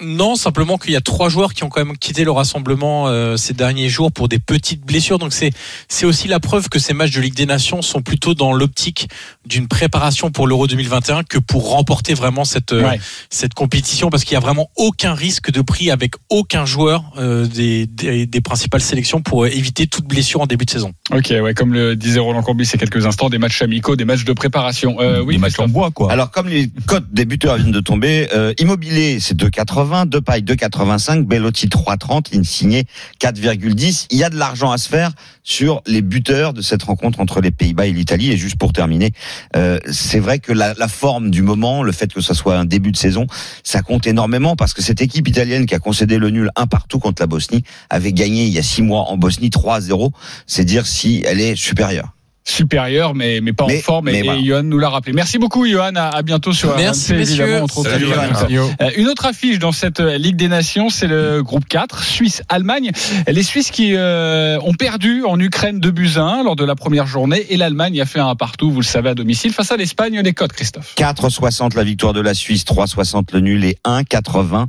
Non, 0.00 0.36
simplement 0.36 0.78
qu'il 0.78 0.92
y 0.92 0.96
a 0.96 1.00
trois 1.00 1.28
joueurs 1.28 1.54
qui 1.54 1.64
ont 1.64 1.68
quand 1.68 1.84
même 1.84 1.96
quitté 1.98 2.22
le 2.22 2.30
rassemblement 2.30 3.08
euh, 3.08 3.36
ces 3.36 3.52
derniers 3.52 3.88
jours 3.88 4.12
pour 4.12 4.28
des 4.28 4.38
petites 4.38 4.84
blessures. 4.86 5.18
Donc 5.18 5.32
c'est 5.32 5.50
c'est 5.88 6.06
aussi 6.06 6.28
la 6.28 6.38
preuve 6.38 6.68
que 6.68 6.78
ces 6.78 6.94
matchs 6.94 7.10
de 7.12 7.20
Ligue 7.20 7.34
des 7.34 7.46
Nations 7.46 7.82
sont 7.82 8.00
plutôt 8.00 8.34
dans 8.34 8.52
l'optique 8.52 9.08
d'une 9.44 9.66
préparation 9.66 10.30
pour 10.30 10.46
l'Euro 10.46 10.66
2021 10.68 11.24
que 11.24 11.38
pour 11.38 11.70
remporter 11.70 12.14
vraiment 12.14 12.44
cette 12.44 12.72
euh, 12.72 12.82
Ouais. 12.88 13.00
cette 13.28 13.54
compétition 13.54 14.08
parce 14.08 14.22
qu'il 14.24 14.34
y 14.34 14.36
a 14.36 14.40
vraiment 14.40 14.70
aucun 14.76 15.14
risque 15.14 15.50
de 15.50 15.62
prix 15.62 15.90
avec 15.90 16.14
aucun 16.30 16.64
joueur 16.64 17.02
euh, 17.18 17.46
des, 17.46 17.86
des 17.86 18.26
des 18.26 18.40
principales 18.40 18.80
sélections 18.82 19.20
pour 19.20 19.46
éviter 19.46 19.86
toute 19.88 20.04
blessure 20.06 20.42
en 20.42 20.46
début 20.46 20.64
de 20.64 20.70
saison. 20.70 20.92
Ok, 21.10 21.30
ouais, 21.42 21.54
comme 21.54 21.72
le 21.74 21.96
disait 21.96 22.20
Roland 22.20 22.42
Courbis 22.42 22.64
il 22.66 22.72
y 22.72 22.74
a 22.76 22.78
quelques 22.86 23.04
instants, 23.06 23.30
des 23.30 23.38
matchs 23.38 23.62
amicaux, 23.62 23.96
des 23.96 24.04
matchs 24.04 24.24
de 24.24 24.32
préparation. 24.32 24.96
Euh, 25.00 25.22
oui, 25.22 25.34
Des 25.34 25.40
matchs 25.40 25.58
en 25.58 25.66
bois, 25.66 25.90
quoi. 25.90 26.12
Alors 26.12 26.30
comme 26.30 26.48
les 26.48 26.70
cotes 26.86 27.06
des 27.12 27.24
buteurs 27.24 27.56
viennent 27.56 27.72
de 27.72 27.80
tomber, 27.80 28.28
euh, 28.32 28.52
Immobilier 28.58 29.18
c'est 29.20 29.36
2,80, 29.36 29.87
Depay 29.88 30.40
2,85, 30.42 31.24
Bellotti 31.24 31.66
3,30, 31.66 32.38
Insigné 32.38 32.84
4,10. 33.20 34.06
Il 34.10 34.18
y 34.18 34.24
a 34.24 34.30
de 34.30 34.36
l'argent 34.36 34.70
à 34.70 34.78
se 34.78 34.88
faire 34.88 35.12
sur 35.42 35.82
les 35.86 36.02
buteurs 36.02 36.52
de 36.52 36.60
cette 36.60 36.82
rencontre 36.82 37.20
entre 37.20 37.40
les 37.40 37.50
Pays-Bas 37.50 37.86
et 37.86 37.92
l'Italie. 37.92 38.30
Et 38.30 38.36
juste 38.36 38.56
pour 38.56 38.72
terminer, 38.72 39.12
euh, 39.56 39.78
c'est 39.90 40.20
vrai 40.20 40.38
que 40.38 40.52
la, 40.52 40.74
la 40.74 40.88
forme 40.88 41.30
du 41.30 41.42
moment, 41.42 41.82
le 41.82 41.92
fait 41.92 42.12
que 42.12 42.20
ce 42.20 42.34
soit 42.34 42.56
un 42.56 42.64
début 42.64 42.92
de 42.92 42.96
saison, 42.96 43.26
ça 43.64 43.80
compte 43.82 44.06
énormément 44.06 44.56
parce 44.56 44.74
que 44.74 44.82
cette 44.82 45.00
équipe 45.00 45.26
italienne 45.26 45.64
qui 45.66 45.74
a 45.74 45.78
concédé 45.78 46.18
le 46.18 46.30
nul 46.30 46.50
un 46.56 46.66
partout 46.66 46.98
contre 46.98 47.22
la 47.22 47.26
Bosnie 47.26 47.64
avait 47.88 48.12
gagné 48.12 48.44
il 48.44 48.52
y 48.52 48.58
a 48.58 48.62
six 48.62 48.82
mois 48.82 49.04
en 49.08 49.16
Bosnie 49.16 49.48
3-0. 49.48 50.10
C'est 50.46 50.64
dire 50.64 50.86
si 50.86 51.24
elle 51.26 51.40
est 51.40 51.56
supérieure. 51.56 52.12
Supérieur, 52.50 53.14
mais, 53.14 53.40
mais 53.40 53.52
pas 53.52 53.66
Mais- 53.66 53.78
en 53.78 53.82
forme. 53.82 54.08
Et, 54.08 54.12
mais 54.12 54.18
et 54.18 54.22
voilà. 54.22 54.42
Johan 54.42 54.62
nous 54.62 54.78
l'a 54.78 54.88
rappelé. 54.88 55.12
Merci 55.12 55.38
beaucoup, 55.38 55.66
Johan. 55.66 55.92
À, 55.96 56.08
à 56.08 56.22
bientôt 56.22 56.52
sur 56.52 56.76
Merci, 56.76 57.12
RMC, 57.12 57.20
évidemment. 57.20 57.66
On 57.76 57.82
Salut, 57.82 58.06
Johan. 58.06 58.70
Euh, 58.80 58.90
Une 58.96 59.08
autre 59.08 59.26
affiche 59.26 59.58
dans 59.58 59.72
cette 59.72 60.00
euh, 60.00 60.18
Ligue 60.18 60.36
des 60.36 60.48
Nations, 60.48 60.90
c'est 60.90 61.06
le 61.06 61.42
groupe 61.42 61.66
4, 61.66 62.02
Suisse-Allemagne. 62.02 62.90
Les 63.26 63.42
Suisses 63.42 63.70
qui 63.70 63.94
euh, 63.94 64.58
ont 64.62 64.74
perdu 64.74 65.24
en 65.24 65.38
Ukraine 65.38 65.80
2 65.80 65.90
buts 65.90 66.10
à 66.16 66.22
1 66.22 66.44
lors 66.44 66.56
de 66.56 66.64
la 66.64 66.74
première 66.74 67.06
journée 67.06 67.46
et 67.50 67.56
l'Allemagne 67.56 68.00
a 68.00 68.06
fait 68.06 68.20
un 68.20 68.34
partout, 68.34 68.70
vous 68.70 68.80
le 68.80 68.86
savez, 68.86 69.10
à 69.10 69.14
domicile. 69.14 69.52
Face 69.52 69.70
à 69.72 69.76
l'Espagne, 69.76 70.20
les 70.20 70.32
codes, 70.32 70.52
Christophe. 70.52 70.94
4,60 70.96 71.76
la 71.76 71.84
victoire 71.84 72.12
de 72.12 72.20
la 72.20 72.34
Suisse, 72.34 72.64
3,60 72.64 73.34
le 73.34 73.40
nul 73.40 73.64
et 73.64 73.76
1,80 73.84 74.66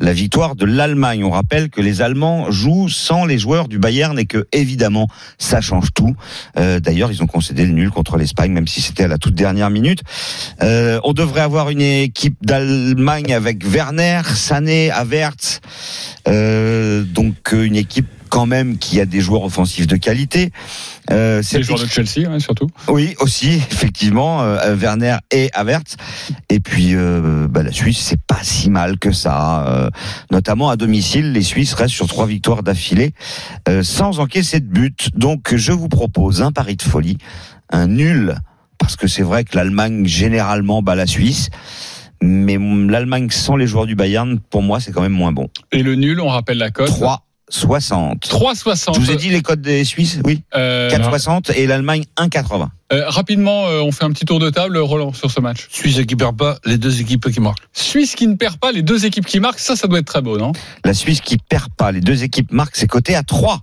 la 0.00 0.12
victoire 0.12 0.56
de 0.56 0.64
l'Allemagne. 0.64 1.24
On 1.24 1.30
rappelle 1.30 1.68
que 1.70 1.80
les 1.80 2.02
Allemands 2.02 2.50
jouent 2.50 2.88
sans 2.88 3.24
les 3.24 3.38
joueurs 3.38 3.68
du 3.68 3.78
Bayern 3.78 4.18
et 4.18 4.26
que 4.26 4.46
évidemment 4.52 5.08
ça 5.38 5.60
change 5.60 5.88
tout. 5.94 6.16
Euh, 6.58 6.80
D'ailleurs, 6.80 7.12
ils 7.12 7.22
ont 7.22 7.26
concédé 7.26 7.66
le 7.66 7.72
nul 7.72 7.90
contre 7.90 8.16
l'Espagne, 8.16 8.52
même 8.52 8.66
si 8.66 8.80
c'était 8.80 9.04
à 9.04 9.08
la 9.08 9.18
toute 9.18 9.34
dernière 9.34 9.70
minute. 9.70 10.00
Euh, 10.62 10.98
on 11.04 11.12
devrait 11.12 11.42
avoir 11.42 11.70
une 11.70 11.82
équipe 11.82 12.36
d'Allemagne 12.42 13.32
avec 13.32 13.64
Werner, 13.64 14.22
Sané, 14.34 14.90
Havertz, 14.90 15.60
euh, 16.28 17.02
donc 17.02 17.52
euh, 17.52 17.64
une 17.64 17.76
équipe 17.76 18.08
quand 18.30 18.46
même 18.46 18.78
qui 18.78 19.00
a 19.00 19.06
des 19.06 19.20
joueurs 19.20 19.42
offensifs 19.42 19.86
de 19.86 19.96
qualité. 19.96 20.52
Euh, 21.10 21.42
C'est 21.42 21.58
les 21.58 21.64
joueurs 21.64 21.80
de 21.80 21.86
Chelsea, 21.86 22.26
hein, 22.28 22.38
surtout. 22.38 22.68
oui, 22.88 23.14
aussi, 23.20 23.48
effectivement, 23.70 24.42
euh, 24.42 24.74
Werner 24.76 25.16
et 25.30 25.50
Havertz. 25.52 25.96
Et 26.48 26.60
puis, 26.60 26.94
euh, 26.94 27.48
bah, 27.48 27.62
la 27.62 27.72
Suisse, 27.72 27.98
c'est 27.98 28.20
pas 28.22 28.38
si 28.42 28.70
mal 28.70 28.98
que 28.98 29.12
ça. 29.12 29.66
Euh, 29.66 29.90
notamment 30.30 30.70
à 30.70 30.76
domicile, 30.76 31.32
les 31.32 31.42
Suisses 31.42 31.74
restent 31.74 31.94
sur 31.94 32.06
trois 32.06 32.26
victoires 32.26 32.62
d'affilée, 32.62 33.12
euh, 33.68 33.82
sans 33.82 34.20
encaisser 34.20 34.60
de 34.60 34.66
but. 34.66 35.10
Donc, 35.14 35.54
je 35.54 35.72
vous 35.72 35.88
propose 35.88 36.40
un 36.40 36.52
pari 36.52 36.76
de 36.76 36.82
folie, 36.82 37.18
un 37.70 37.88
nul, 37.88 38.36
parce 38.78 38.96
que 38.96 39.08
c'est 39.08 39.22
vrai 39.22 39.44
que 39.44 39.56
l'Allemagne 39.56 40.06
généralement 40.06 40.80
bat 40.82 40.94
la 40.94 41.06
Suisse. 41.06 41.50
Mais 42.22 42.58
l'Allemagne 42.58 43.30
sans 43.30 43.56
les 43.56 43.66
joueurs 43.66 43.86
du 43.86 43.94
Bayern, 43.94 44.38
pour 44.38 44.62
moi, 44.62 44.78
c'est 44.78 44.92
quand 44.92 45.00
même 45.00 45.12
moins 45.12 45.32
bon. 45.32 45.48
Et 45.72 45.82
le 45.82 45.94
nul, 45.94 46.20
on 46.20 46.28
rappelle 46.28 46.58
la 46.58 46.70
cote. 46.70 46.90
3,60. 47.50 48.20
3,60. 48.28 48.94
Je 48.94 49.00
vous 49.00 49.10
ai 49.10 49.16
dit 49.16 49.28
les 49.30 49.42
codes 49.42 49.60
des 49.60 49.84
Suisses, 49.84 50.20
oui. 50.24 50.42
Euh, 50.54 50.88
4,60 50.90 51.52
et 51.54 51.66
l'Allemagne 51.66 52.04
1,80. 52.16 52.68
euh, 52.92 53.08
rapidement, 53.08 53.66
euh, 53.66 53.80
on 53.80 53.92
fait 53.92 54.04
un 54.04 54.10
petit 54.12 54.24
tour 54.24 54.38
de 54.38 54.50
table, 54.50 54.78
Roland, 54.78 55.12
sur 55.12 55.30
ce 55.30 55.40
match. 55.40 55.66
Suisse 55.70 56.00
qui 56.06 56.16
perd 56.16 56.36
pas, 56.36 56.58
les 56.64 56.78
deux 56.78 57.00
équipes 57.00 57.28
qui 57.30 57.40
marquent. 57.40 57.62
Suisse 57.72 58.14
qui 58.14 58.26
ne 58.26 58.34
perd 58.34 58.56
pas, 58.58 58.72
les 58.72 58.82
deux 58.82 59.04
équipes 59.04 59.26
qui 59.26 59.40
marquent, 59.40 59.58
ça, 59.58 59.74
ça 59.76 59.88
doit 59.88 59.98
être 59.98 60.06
très 60.06 60.22
beau, 60.22 60.38
non? 60.38 60.52
La 60.84 60.94
Suisse 60.94 61.20
qui 61.20 61.38
perd 61.38 61.68
pas, 61.76 61.90
les 61.92 62.00
deux 62.00 62.22
équipes 62.22 62.52
marquent, 62.52 62.76
c'est 62.76 62.86
coté 62.86 63.14
à 63.14 63.22
3. 63.22 63.62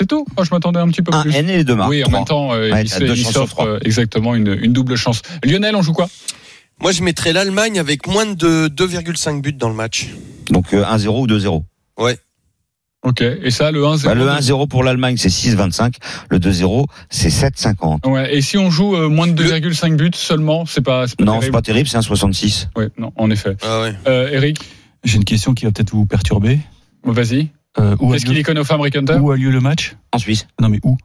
C'est 0.00 0.06
tout? 0.06 0.24
Moi, 0.36 0.44
je 0.44 0.50
m'attendais 0.54 0.78
un 0.80 0.88
petit 0.88 1.02
peu 1.02 1.12
Un 1.14 1.22
plus. 1.22 1.34
N 1.34 1.48
et 1.50 1.56
les 1.58 1.64
deux 1.64 1.74
marques. 1.74 1.90
Oui, 1.90 2.02
en 2.04 2.10
même 2.10 2.24
temps, 2.24 2.52
euh, 2.54 2.70
Ouais, 2.70 2.84
il 2.84 3.26
s'offre 3.26 3.60
euh, 3.60 3.78
exactement 3.82 4.34
une, 4.34 4.56
une 4.62 4.72
double 4.72 4.96
chance. 4.96 5.20
Lionel, 5.44 5.76
on 5.76 5.82
joue 5.82 5.92
quoi? 5.92 6.08
Moi, 6.80 6.92
je 6.92 7.02
mettrais 7.02 7.32
l'Allemagne 7.34 7.78
avec 7.78 8.06
moins 8.06 8.24
de 8.24 8.68
2,5 8.68 9.42
buts 9.42 9.52
dans 9.52 9.68
le 9.68 9.74
match. 9.74 10.08
Donc 10.48 10.72
euh, 10.72 10.84
1-0 10.84 11.08
ou 11.08 11.26
2-0. 11.26 11.62
Ouais. 11.98 12.18
Ok, 13.02 13.22
et 13.22 13.50
ça, 13.50 13.70
le 13.70 13.82
1-0 13.82 14.04
Bah, 14.04 14.14
le 14.14 14.26
1-0 14.26 14.68
pour 14.68 14.84
l'Allemagne, 14.84 15.16
c'est 15.16 15.30
6,25. 15.30 15.94
Le 16.28 16.38
2-0, 16.38 16.84
c'est 17.08 17.30
7,50. 17.30 18.06
Ouais, 18.06 18.34
et 18.36 18.42
si 18.42 18.58
on 18.58 18.70
joue 18.70 18.94
euh, 18.94 19.08
moins 19.08 19.26
de 19.26 19.42
2,5 19.42 19.96
buts 19.96 20.10
seulement, 20.12 20.66
c'est 20.66 20.82
pas, 20.82 21.06
c'est 21.06 21.16
pas 21.16 21.24
Non, 21.24 21.34
c'est 21.34 21.38
terrible. 21.40 21.52
pas 21.56 21.62
terrible, 21.62 21.88
c'est 21.88 21.96
un 21.96 22.02
66. 22.02 22.68
Oui, 22.76 22.84
non, 22.98 23.12
en 23.16 23.30
effet. 23.30 23.56
Ah 23.62 23.80
ouais. 23.82 23.94
Euh, 24.06 24.28
Eric, 24.32 24.58
J'ai 25.02 25.16
une 25.16 25.24
question 25.24 25.54
qui 25.54 25.64
va 25.64 25.70
peut-être 25.72 25.92
vous 25.92 26.04
perturber. 26.04 26.60
vas-y. 27.04 27.48
Euh, 27.78 27.96
où, 28.00 28.10
a 28.10 28.14
Qu'est-ce 28.14 28.26
qu'il 28.26 28.34
lieu, 28.34 28.40
est 28.40 28.42
connu 28.42 28.60
au 28.60 28.64
Farm 28.64 28.82
Hunter 28.82 29.14
où 29.20 29.30
a 29.30 29.36
lieu 29.36 29.50
le 29.50 29.60
match 29.60 29.94
En 30.12 30.18
Suisse. 30.18 30.46
Non, 30.60 30.68
mais 30.68 30.80
où? 30.82 30.98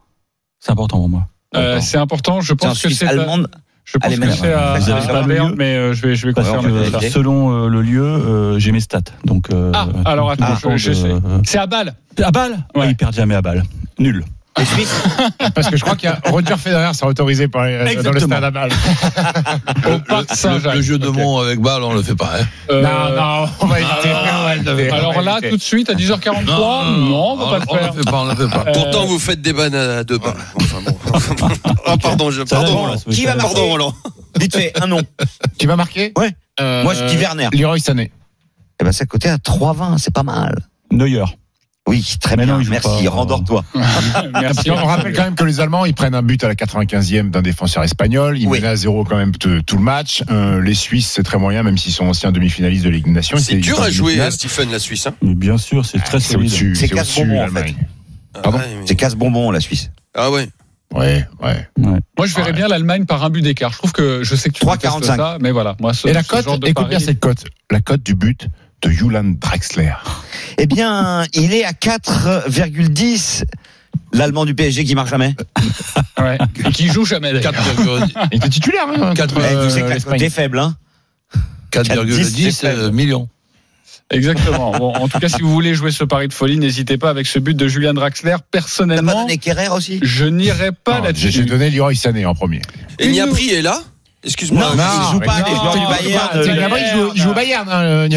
C'est 0.60 0.72
important 0.72 0.98
pour 0.98 1.08
moi. 1.10 1.28
Euh, 1.56 1.80
C'est 1.80 1.98
important, 1.98 2.42
je 2.42 2.54
pense 2.54 2.82
que 2.82 2.90
c'est. 2.90 3.06
allemande. 3.08 3.50
Je 3.86 3.98
pense 4.00 4.12
Allez, 4.12 4.18
que 4.20 4.32
c'est 4.32 4.52
à, 4.52 4.78
Vous 4.80 4.90
à 4.92 4.96
avez 4.96 5.08
pas 5.08 5.24
Berne, 5.24 5.54
mais 5.58 5.76
euh, 5.76 5.94
je 5.94 6.02
vais, 6.02 6.16
je 6.16 6.28
vais 6.28 6.34
confirmer 6.34 6.72
ouais, 6.72 6.90
ça. 6.90 7.00
Selon 7.02 7.66
euh, 7.66 7.70
le 7.70 7.82
lieu, 7.84 8.04
euh, 8.04 8.58
j'ai 8.60 8.72
mes 8.72 8.80
stats. 8.80 9.02
Donc, 9.26 9.50
euh, 9.52 9.72
Ah, 9.76 9.88
alors 10.06 10.32
attends, 10.32 10.54
dépend 10.56 10.76
je- 10.78 10.92
sais. 10.92 11.12
C'est 11.44 11.60
à 11.60 11.68
Bâle. 11.68 11.94
À 12.22 12.32
balle 12.32 12.58
Ouais. 12.76 12.90
Ils 12.90 12.96
perdent 12.96 13.14
jamais 13.14 13.36
à 13.36 13.42
balle. 13.42 13.64
Nul. 14.00 14.26
Les 14.58 14.66
Suisses 14.66 15.04
Parce 15.54 15.70
que 15.70 15.76
je 15.78 15.84
crois 15.84 15.96
qu'il 15.98 16.10
y 16.10 16.12
a 16.14 16.20
Roger 16.32 16.56
Federer, 16.58 16.92
c'est 16.94 17.06
autorisé 17.06 17.48
par 17.50 17.66
les- 17.66 17.78
dans 17.78 17.84
le 17.84 17.90
Exactement. 17.92 18.28
stade 18.28 18.44
à 18.46 18.52
balle. 18.52 18.72
Au 19.92 20.00
Parc 20.00 20.30
Le, 20.30 20.36
Saint-Jacques. 20.36 20.76
le 20.76 20.82
jeu 20.82 20.98
de 20.98 21.10
mots 21.10 21.40
avec 21.42 21.60
balle, 21.60 21.84
on 21.84 21.94
le 21.94 22.02
fait 22.02 22.16
pas. 22.16 22.32
Hein. 22.40 22.46
Euh, 22.72 22.82
Non, 22.82 23.16
non, 23.16 23.50
on 23.60 23.66
va 23.66 23.80
éviter. 23.82 23.94
on 24.06 24.14
va 24.14 24.74
on 24.94 24.94
Alors 24.98 25.14
va 25.14 25.22
là, 25.22 25.38
tout 25.50 25.58
de 25.58 25.62
suite, 25.62 25.90
à 25.90 25.94
10h43, 25.94 26.86
non, 26.90 27.32
on 27.34 27.36
va 27.36 27.46
pas 27.46 27.58
le 27.58 27.64
on 27.68 27.76
faire. 27.76 27.94
le 27.94 28.04
fait 28.04 28.10
pas, 28.10 28.22
on 28.22 28.26
le 28.26 28.36
fait 28.36 28.48
pas. 28.50 28.64
Euh, 28.68 28.74
Pourtant, 28.74 29.06
vous 29.06 29.20
faites 29.20 29.42
des 29.42 29.52
bananes 29.54 29.90
à 30.00 30.04
deux 30.06 30.18
balles. 30.20 30.34
Enfin 30.62 30.78
bon. 30.86 30.98
Ah, 31.86 31.98
pardon, 32.02 32.32
je, 32.32 32.46
Ça 32.46 32.56
va, 32.60 32.62
pardon, 32.64 32.78
Roland, 32.78 32.96
Qui 33.12 33.26
va 33.26 33.36
marquer 33.36 33.54
pardon, 33.54 33.70
Roland. 33.70 33.94
Vite 34.40 34.56
fait, 34.56 34.74
un 34.82 34.88
nom. 34.88 35.02
Tu 35.58 35.68
vas 35.68 35.76
marquer 35.76 36.14
Ouais. 36.18 36.32
Euh, 36.62 36.84
Moi, 36.84 36.94
je 36.94 37.04
dis 37.06 37.18
Werner. 37.18 37.50
Leroy 37.52 37.80
Sané. 37.80 38.12
Eh 38.80 38.84
ben, 38.86 38.92
c'est 38.94 39.06
coté 39.06 39.30
à 39.30 39.38
3,20, 39.38 39.98
c'est 39.98 40.14
pas 40.14 40.24
mal. 40.24 40.56
Neuer. 40.92 41.24
Oui, 41.88 42.04
très 42.20 42.36
Mais 42.36 42.46
bien. 42.46 42.56
non, 42.56 42.60
il 42.62 42.66
joue 42.66 42.72
Merci, 42.72 43.08
rendors-toi. 43.08 43.64
Merci. 44.34 44.72
on 44.72 44.76
rappelle 44.76 45.14
quand 45.14 45.24
même 45.24 45.36
que 45.36 45.44
les 45.44 45.60
Allemands, 45.60 45.86
ils 45.86 45.94
prennent 45.94 46.16
un 46.16 46.24
but 46.24 46.44
à 46.44 46.48
la 46.48 46.56
95e 46.56 47.30
d'un 47.30 47.44
défenseur 47.44 47.84
espagnol. 47.84 48.40
Ils 48.40 48.48
Oui. 48.48 48.58
menaient 48.60 48.70
à 48.72 48.76
zéro 48.76 49.04
quand 49.04 49.18
même 49.18 49.34
tout, 49.34 49.50
le 49.50 49.80
match. 49.84 50.24
Euh, 50.32 50.62
les 50.62 50.74
Suisses, 50.74 51.12
c'est 51.12 51.22
très 51.24 51.38
moyen, 51.38 51.62
même 51.62 51.78
s'ils 51.78 51.94
sont 51.94 52.06
anciens 52.06 52.32
demi-finalistes 52.32 52.84
de 52.86 52.90
Ligue 52.90 53.06
des 53.06 53.12
Nations. 53.12 53.38
C'est 53.38 53.56
dur 53.58 53.80
à 53.82 53.92
jouer. 53.92 54.18
Stephen, 54.32 54.72
la 54.72 54.80
Suisse. 54.80 55.06
Hein 55.06 55.14
Mais 55.22 55.36
bien 55.36 55.58
sûr, 55.60 55.86
c'est 55.86 56.00
très 56.00 56.20
C'est 56.20 56.34
solide. 56.34 56.76
C'est 56.76 56.90
casse-bonbon, 56.90 57.44
en 57.46 57.50
fait. 57.50 57.76
Pardon 58.42 58.60
C'est 58.86 58.96
casse-bonbon, 58.96 59.52
la 59.52 59.60
Suisse. 59.60 59.92
Ah 60.16 60.32
ouais. 60.32 60.50
Ouais, 60.94 61.26
ouais. 61.44 61.68
Moi, 61.78 62.26
je 62.26 62.36
verrais 62.36 62.54
bien 62.54 62.68
l'Allemagne 62.68 63.06
par 63.06 63.24
un 63.24 63.30
but 63.30 63.42
d'écart. 63.42 63.72
Je 63.74 63.78
trouve 63.80 63.92
que 63.92 64.24
je 64.24 64.36
sais 64.36 64.50
que 64.50 64.54
tu 64.58 64.66
3,45. 64.66 65.00
détestes 65.02 65.16
ça, 65.18 65.38
mais 65.42 65.52
voilà. 65.52 65.76
Moi, 65.82 65.94
ce, 65.94 66.08
Et 66.08 66.14
la 66.14 66.24
cote, 66.24 66.48
écoute 66.66 66.88
bien 66.90 67.00
cette 67.00 67.20
cote. 67.20 67.44
La 67.70 67.82
cote 67.82 68.02
du 68.04 68.16
but 68.16 68.48
de 68.82 68.90
Julian 68.90 69.24
Draxler. 69.40 69.94
Eh 70.58 70.68
bien, 70.68 71.26
il 71.34 71.54
est 71.54 71.64
à 71.66 71.72
4,10. 71.72 73.44
L'Allemand 74.14 74.46
du 74.46 74.54
PSG 74.56 74.84
qui 74.86 74.96
marche 74.96 75.10
jamais. 75.10 75.36
Ouais. 76.18 76.38
Et 76.66 76.72
qui 76.72 76.88
joue 76.88 77.04
jamais 77.06 77.34
d'ailleurs. 77.34 77.52
4,10 77.52 78.28
Il 78.32 78.38
était 78.38 78.48
titulaire, 78.50 78.86
hein, 78.88 79.14
Quatre- 79.14 79.34
contre, 79.36 79.46
Eh, 79.52 79.66
tu 79.68 79.70
sais 79.74 79.84
euh, 79.84 80.14
est 80.16 80.30
faible, 80.30 80.58
hein. 80.60 80.76
4,10 81.74 82.52
c'est 82.52 82.68
euh, 82.68 82.90
millions. 82.92 83.28
Exactement. 84.10 84.72
Bon, 84.78 84.94
en 84.94 85.08
tout 85.10 85.20
cas, 85.20 85.28
si 85.28 85.42
vous 85.42 85.52
voulez 85.52 85.74
jouer 85.76 85.92
ce 85.92 86.04
pari 86.06 86.28
de 86.30 86.34
folie, 86.34 86.58
n'hésitez 86.58 86.98
pas 86.98 87.10
avec 87.10 87.28
ce 87.28 87.38
but 87.38 87.56
de 87.58 87.68
Julian 87.68 87.94
Draxler. 87.94 88.32
T'as 88.32 88.38
pas 88.38 88.46
Personnellement, 88.52 89.22
donné 89.24 89.38
Kerrer 89.38 89.68
aussi? 89.68 90.00
je 90.04 90.26
n'irai 90.26 90.72
pas 90.72 91.00
Non, 91.00 91.08
J'ai 91.14 91.28
là-dessus. 91.28 91.46
donné 91.46 91.70
Leroy 91.70 91.96
Sané 91.96 92.26
en 92.26 92.34
premier. 92.34 92.62
Et 93.00 93.10
Niabri 93.10 93.50
est 93.50 93.62
là? 93.62 93.82
Excuse-moi. 94.26 94.62
Non, 94.62 94.68
il 94.76 95.12
joue 95.14 95.20
pas 95.20 95.40
non, 95.40 95.90
Bayern. 95.90 96.30
c'est 96.34 96.40
euh, 96.40 97.12
il 97.16 97.22
joue- 97.22 97.30
au 97.30 97.34
Bayern, 97.34 97.68
hein, 97.70 97.82
euh. 97.84 98.10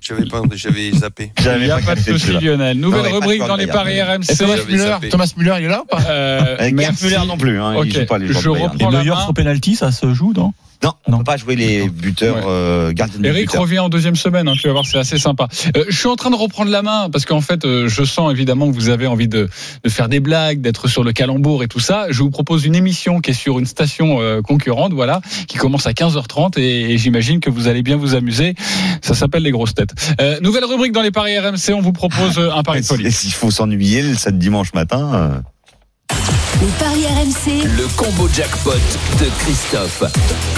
J'avais 0.00 0.26
pas, 0.26 0.42
j'avais 0.54 0.90
zappé. 0.92 1.32
Il 1.58 1.64
n'y 1.64 1.70
a 1.70 1.78
pas 1.78 1.94
de 1.94 2.00
souci. 2.00 2.32
Lionel. 2.32 2.78
Nouvelle 2.78 3.04
Non, 3.10 3.14
rubrique 3.20 3.40
dans 3.46 3.56
les 3.56 3.66
paris 3.66 3.96
Et 3.96 4.02
RMC. 4.02 4.36
Thomas 4.38 4.56
Müller. 4.68 5.08
Thomas 5.10 5.32
Müller, 5.36 5.54
il 5.60 5.64
est 5.64 5.68
là 5.68 5.82
ou 5.82 5.86
pas 5.86 6.00
Euh, 6.08 6.56
Gerd 6.58 6.74
merci. 6.74 7.04
Müller 7.04 7.20
non 7.26 7.36
plus, 7.36 7.60
hein, 7.60 7.74
Ok, 7.76 7.86
il 7.86 7.94
joue 7.94 8.06
pas 8.06 8.18
les 8.18 8.26
joueurs 8.28 8.42
je. 8.42 8.48
Et 8.60 8.66
reprends 8.66 8.90
la 8.90 9.02
Neuer 9.02 9.10
main. 9.10 9.20
sur 9.24 9.34
penalty, 9.34 9.76
ça 9.76 9.90
se 9.92 10.12
joue, 10.14 10.32
non? 10.36 10.52
Non, 10.84 10.92
on 11.06 11.10
Non. 11.12 11.18
peut 11.18 11.24
pas 11.24 11.36
jouer 11.38 11.56
les 11.56 11.88
buteurs 11.88 12.36
Ouais. 12.36 12.42
euh, 12.46 12.92
gardiens 12.92 13.18
de 13.18 13.24
Eric 13.26 13.46
buteurs. 13.46 13.62
revient 13.62 13.78
en 13.78 13.88
deuxième 13.88 14.14
semaine, 14.14 14.46
hein, 14.46 14.52
tu 14.60 14.66
vas 14.66 14.74
voir, 14.74 14.84
c'est 14.84 14.98
assez 14.98 15.16
sympa. 15.16 15.48
Euh, 15.74 15.84
je 15.88 15.96
suis 15.96 16.06
en 16.06 16.16
train 16.16 16.28
de 16.28 16.36
reprendre 16.36 16.70
la 16.70 16.82
main 16.82 17.08
parce 17.10 17.24
qu'en 17.24 17.40
fait, 17.40 17.64
euh, 17.64 17.88
je 17.88 18.04
sens 18.04 18.30
évidemment 18.30 18.68
que 18.70 18.74
vous 18.74 18.90
avez 18.90 19.06
envie 19.06 19.26
de, 19.26 19.48
de 19.84 19.88
faire 19.88 20.10
des 20.10 20.20
blagues, 20.20 20.60
d'être 20.60 20.86
sur 20.86 21.02
le 21.02 21.14
calembour 21.14 21.62
et 21.64 21.68
tout 21.68 21.80
ça. 21.80 22.08
Je 22.10 22.18
vous 22.18 22.28
propose 22.30 22.66
une 22.66 22.74
émission 22.74 23.20
qui 23.22 23.30
est 23.30 23.34
sur 23.34 23.58
une 23.58 23.64
station 23.64 24.20
euh, 24.20 24.42
concurrente, 24.42 24.92
voilà, 24.92 25.22
qui 25.48 25.56
commence 25.56 25.86
à 25.86 25.92
15h30 25.92 26.60
et, 26.60 26.92
et 26.92 26.98
j'imagine 26.98 27.40
que 27.40 27.48
vous 27.48 27.68
allez 27.68 27.82
bien 27.82 27.96
vous 27.96 28.14
amuser. 28.14 28.54
Ça 29.00 29.14
s'appelle 29.14 29.44
les 29.44 29.52
grosses 29.52 29.74
Euh, 30.20 30.40
nouvelle 30.40 30.64
rubrique 30.64 30.92
dans 30.92 31.02
les 31.02 31.10
paris 31.10 31.38
RMC, 31.38 31.74
on 31.74 31.80
vous 31.80 31.92
propose 31.92 32.38
euh, 32.38 32.52
un 32.52 32.62
pari 32.62 32.80
de 32.80 32.86
folie. 32.86 33.06
Et 33.06 33.10
S'il 33.10 33.32
faut 33.32 33.50
s'ennuyer 33.50 34.02
le 34.02 34.14
samedi 34.14 34.46
dimanche 34.46 34.74
matin. 34.74 35.42
Les 36.62 36.68
paris 36.78 37.04
RMC. 37.06 37.64
Le 37.76 37.86
combo 37.96 38.28
jackpot 38.32 38.70
de 39.20 39.26
Christophe. 39.40 40.02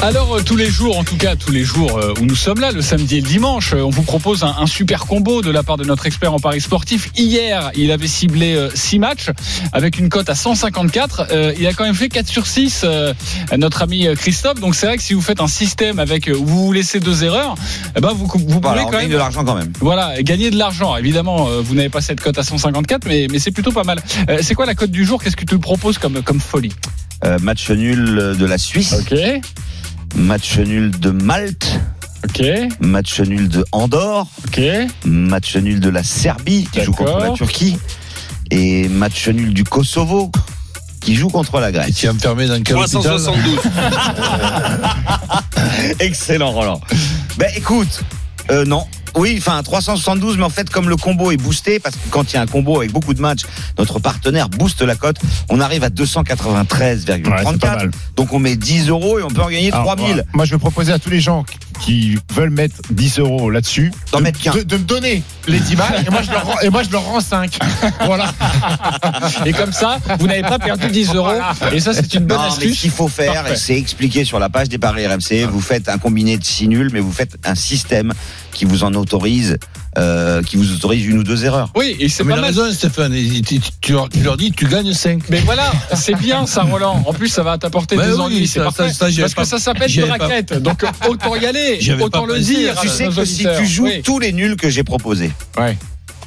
Alors 0.01 0.37
euh, 0.37 0.43
tous 0.43 0.55
les 0.55 0.71
jours, 0.71 0.97
en 0.97 1.03
tout 1.03 1.17
cas 1.17 1.35
tous 1.35 1.51
les 1.51 1.65
jours 1.65 1.99
euh, 1.99 2.15
où 2.21 2.25
nous 2.25 2.37
sommes 2.37 2.61
là, 2.61 2.71
le 2.71 2.83
samedi 2.83 3.17
et 3.17 3.21
le 3.21 3.27
dimanche, 3.27 3.73
euh, 3.75 3.81
on 3.83 3.91
vous 3.91 4.03
propose 4.03 4.45
un, 4.45 4.55
un 4.61 4.67
super 4.67 5.07
combo 5.07 5.43
de 5.43 5.51
la 5.51 5.65
part 5.65 5.77
de 5.77 5.85
notre 5.85 6.07
expert 6.07 6.33
en 6.33 6.39
paris 6.39 6.61
sportif. 6.61 7.11
Hier, 7.17 7.73
il 7.75 7.91
avait 7.91 8.07
ciblé 8.07 8.69
6 8.75 8.99
matchs 9.01 9.31
avec 9.73 9.99
une 9.99 10.09
cote 10.09 10.31
à 10.31 10.37
154. 10.37 11.27
Euh, 11.33 11.53
il 11.59 11.67
a 11.67 11.73
quand 11.73 11.85
même 11.85 11.95
fait 11.95 12.09
4 12.09 12.29
sur 12.29 12.47
6, 12.47 12.83
euh, 12.85 13.13
notre 13.57 13.83
ami 13.83 14.07
Christophe. 14.17 14.61
Donc 14.61 14.77
c'est 14.77 14.87
vrai 14.87 14.97
que 14.99 15.03
si 15.03 15.15
vous 15.15 15.21
faites 15.23 15.41
un 15.41 15.49
système 15.49 15.99
avec 15.99 16.29
où 16.29 16.45
vous 16.45 16.67
vous 16.67 16.73
laissez 16.73 17.01
deux 17.01 17.25
erreurs, 17.25 17.57
eh 17.97 18.01
ben 18.01 18.13
vous, 18.13 18.27
vous 18.27 18.61
Voilà, 18.63 18.83
pouvez 18.83 18.83
on 18.83 18.85
quand 18.85 18.91
gagne 18.93 19.01
même 19.03 19.11
de 19.13 19.17
l'argent 19.17 19.45
quand 19.45 19.55
même. 19.57 19.73
voilà, 19.81 20.23
gagner 20.23 20.51
de 20.51 20.57
l'argent. 20.59 20.97
Évidemment, 20.97 21.47
vous 21.63 21.75
n'avez 21.75 21.89
pas 21.89 22.01
cette 22.01 22.21
cote 22.21 22.39
à 22.39 22.45
154, 22.45 23.05
mais, 23.07 23.27
mais 23.31 23.41
c'est 23.41 23.51
plutôt 23.51 23.73
pas 23.73 23.85
mal. 23.85 24.01
Euh, 24.29 24.39
c'est 24.43 24.55
quoi 24.55 24.65
la 24.67 24.75
cote 24.77 24.91
du 24.93 25.05
jour? 25.05 25.21
Qu'est-ce 25.23 25.37
que 25.37 25.45
tu 25.45 25.55
le 25.55 25.61
comme, 25.97 26.23
comme 26.23 26.41
folie 26.41 26.73
Euh, 27.25 27.39
match 27.41 27.71
nul 27.71 28.37
de 28.39 28.47
la 28.47 28.59
Suisse, 28.59 28.93
Ok, 28.93 29.15
match 30.17 30.59
nul 30.59 30.91
de 30.99 31.11
Malte, 31.11 31.81
ok, 32.25 32.43
match 32.81 33.21
nul 33.21 33.49
de 33.49 33.65
Andorre, 33.73 34.27
ok. 34.47 34.61
match 35.05 35.57
nul 35.57 35.81
de 35.81 35.89
la 35.89 36.03
Serbie 36.05 36.69
qui 36.73 36.83
joue 36.83 36.93
contre 36.93 37.19
la 37.19 37.31
Turquie 37.31 37.77
et 38.51 38.89
match 38.89 39.29
nul 39.29 39.53
du 39.55 39.65
Kosovo 39.65 40.31
qui 41.01 41.15
joue 41.15 41.29
contre 41.29 41.59
la 41.61 41.71
Et 41.71 41.73
Grèce. 41.73 41.95
tu 41.95 42.07
es 42.07 42.09
enfermé 42.09 42.47
dans 42.47 42.61
quel 42.63 42.77
hôpital 42.77 43.03
372. 43.03 43.59
Excellent, 46.01 46.51
Roland. 46.53 46.81
Ben 47.37 47.51
écoute, 47.57 48.03
euh, 48.51 48.65
non. 48.65 48.87
Oui, 49.17 49.37
enfin 49.39 49.63
372, 49.63 50.37
mais 50.39 50.45
en 50.45 50.51
fait, 50.51 50.69
comme 50.71 50.89
le 50.89 50.97
combo 50.97 51.31
est 51.31 51.37
boosté, 51.37 51.79
parce 51.81 51.97
que 51.97 52.09
quand 52.11 52.33
il 52.33 52.37
y 52.37 52.39
a 52.39 52.43
un 52.43 52.47
combo 52.47 52.79
avec 52.79 52.93
beaucoup 52.93 53.15
de 53.15 53.21
matchs, 53.21 53.43
notre 53.79 53.99
partenaire 53.99 54.49
booste 54.49 54.83
la 54.83 54.95
cote, 54.97 55.17
on 55.49 55.61
arrive 55.61 55.85
à 55.85 55.89
293,34. 55.91 57.27
Ouais, 57.29 57.43
c'est 57.53 57.59
pas 57.61 57.77
mal. 57.77 57.91
donc 58.17 58.33
on 58.33 58.39
met 58.39 58.57
10 58.57 58.89
euros 58.89 59.19
et 59.19 59.23
on 59.23 59.29
peut 59.29 59.43
en 59.43 59.49
gagner 59.51 59.73
Alors, 59.73 59.87
3000. 59.97 60.15
moi, 60.15 60.25
Moi, 60.35 60.45
je 60.45 60.53
vais 60.53 60.59
proposer 60.59 60.93
à 60.93 60.99
tous 60.99 61.11
les 61.11 61.21
gens 61.21 61.45
qui 61.81 62.19
veulent 62.35 62.51
mettre 62.51 62.75
10 62.91 63.21
euros 63.21 63.51
là-dessus 63.51 63.93
de, 64.13 64.19
de- 64.59 64.63
de 64.65 64.77
me 64.77 64.83
donner 64.83 65.23
les 65.47 65.61
10 65.61 65.77
balles 65.77 66.05
et 66.07 66.11
moi 66.11 66.23
je 66.23 66.31
leur 66.33 66.45
rends, 66.45 66.59
et 66.61 66.71
moi, 66.71 66.83
je 66.83 66.91
leur 66.91 67.05
rends 67.05 67.21
5. 67.21 67.57
Voilà. 68.05 68.33
Et 69.47 69.53
comme 69.53 69.73
ça, 69.73 69.99
vous 70.19 70.27
n'avez 70.27 70.43
pas 70.43 70.59
perdu 70.59 70.89
10 70.89 71.15
euros. 71.15 71.31
Et 71.73 71.81
ça, 71.81 71.93
c'est 71.95 72.15
une 72.15 72.25
bonne 72.27 72.37
Non, 72.39 72.45
mais 72.45 72.51
ce 72.51 72.57
astuce. 72.57 72.81
qu'il 72.81 72.91
faut 72.91 73.09
faire, 73.09 73.45
c'est 73.57 73.77
expliqué 73.77 74.25
sur 74.25 74.39
la 74.39 74.49
page 74.49 74.69
des 74.69 74.79
paris 74.79 75.07
RMC, 75.07 75.47
vous 75.51 75.61
faites 75.61 75.89
un 75.89 75.99
combiné 75.99 76.37
de 76.39 76.45
6 76.45 76.69
nuls, 76.69 76.91
mais 76.93 77.01
vous 77.01 77.13
faites 77.13 77.37
un 77.45 77.55
système 77.55 78.13
qui 78.53 78.65
vous 78.65 78.83
en 78.85 78.93
autorise, 78.95 79.57
euh, 79.99 80.43
qui 80.43 80.57
vous 80.57 80.73
autorise 80.75 81.05
une 81.07 81.19
ou 81.19 81.23
deux 81.25 81.45
erreurs. 81.45 81.71
Oui, 81.77 81.97
et 82.01 82.09
c'est 82.09 82.25
Mais 82.25 82.35
pas 82.35 82.41
mal. 82.41 82.51
raison, 82.51 82.71
Stéphane. 82.73 83.13
Tu, 83.13 83.43
tu- 83.43 83.61
tu 83.81 83.93
leur, 84.23 84.37
dis, 84.37 84.53
tu 84.53 84.67
gagnes 84.67 84.93
5. 84.93 85.23
Mais 85.31 85.41
voilà, 85.41 85.71
c'est 85.95 86.15
bien 86.17 86.47
ça, 86.47 86.63
Roland. 86.63 87.03
En 87.07 87.13
plus, 87.13 87.29
ça 87.29 87.43
va 87.43 87.57
t'apporter 87.59 87.97
Ouais, 87.97 88.07
des 88.07 88.13
oui, 88.15 88.21
ennuis. 88.21 88.47
C'est 88.49 88.59
ça- 88.59 88.65
parfait. 88.65 88.89
ça- 88.89 88.95
ça, 88.95 89.11
j'y 89.11 89.21
Parce 89.21 89.35
que 89.35 89.45
ça 89.45 89.59
s'appelle 89.59 89.91
une 89.97 90.07
pas- 90.07 90.17
raquette. 90.25 90.55
Donc 90.63 90.85
autant 91.09 91.35
y 91.37 91.47
aller, 91.47 91.79
autant 92.01 92.27
pas 92.27 92.35
le 92.35 92.41
dire. 92.41 92.75
Tu 92.81 92.89
sais 92.89 93.09
que 93.09 93.25
si 93.25 93.47
tu 93.59 93.67
joues 93.67 93.85
Oui. 93.85 94.03
tous 94.03 94.19
les 94.19 94.33
nuls 94.33 94.57
que 94.57 94.69
j'ai 94.71 94.83
proposés, 94.85 95.31
Ouais. 95.59 95.77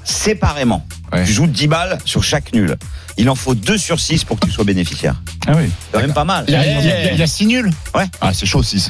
séparément, 0.03 0.85
Ouais. 1.11 1.23
tu 1.25 1.31
joues 1.33 1.47
10 1.47 1.67
balles 1.67 1.97
sur 2.05 2.23
chaque 2.23 2.53
nul. 2.53 2.77
Il 3.17 3.29
en 3.29 3.35
faut 3.35 3.55
2 3.55 3.77
sur 3.77 3.99
6 3.99 4.23
pour 4.23 4.39
que 4.39 4.45
tu 4.47 4.51
sois 4.53 4.63
bénéficiaire. 4.63 5.15
Ah 5.47 5.51
oui. 5.57 5.69
C'est 5.93 5.99
même 6.01 6.13
pas 6.13 6.23
mal. 6.23 6.45
Il 6.47 6.53
y 6.53 7.21
a 7.21 7.27
6 7.27 7.45
nuls 7.45 7.69
Ouais. 7.93 8.05
Ah, 8.21 8.31
c'est 8.33 8.45
chaud 8.45 8.63
6. 8.63 8.89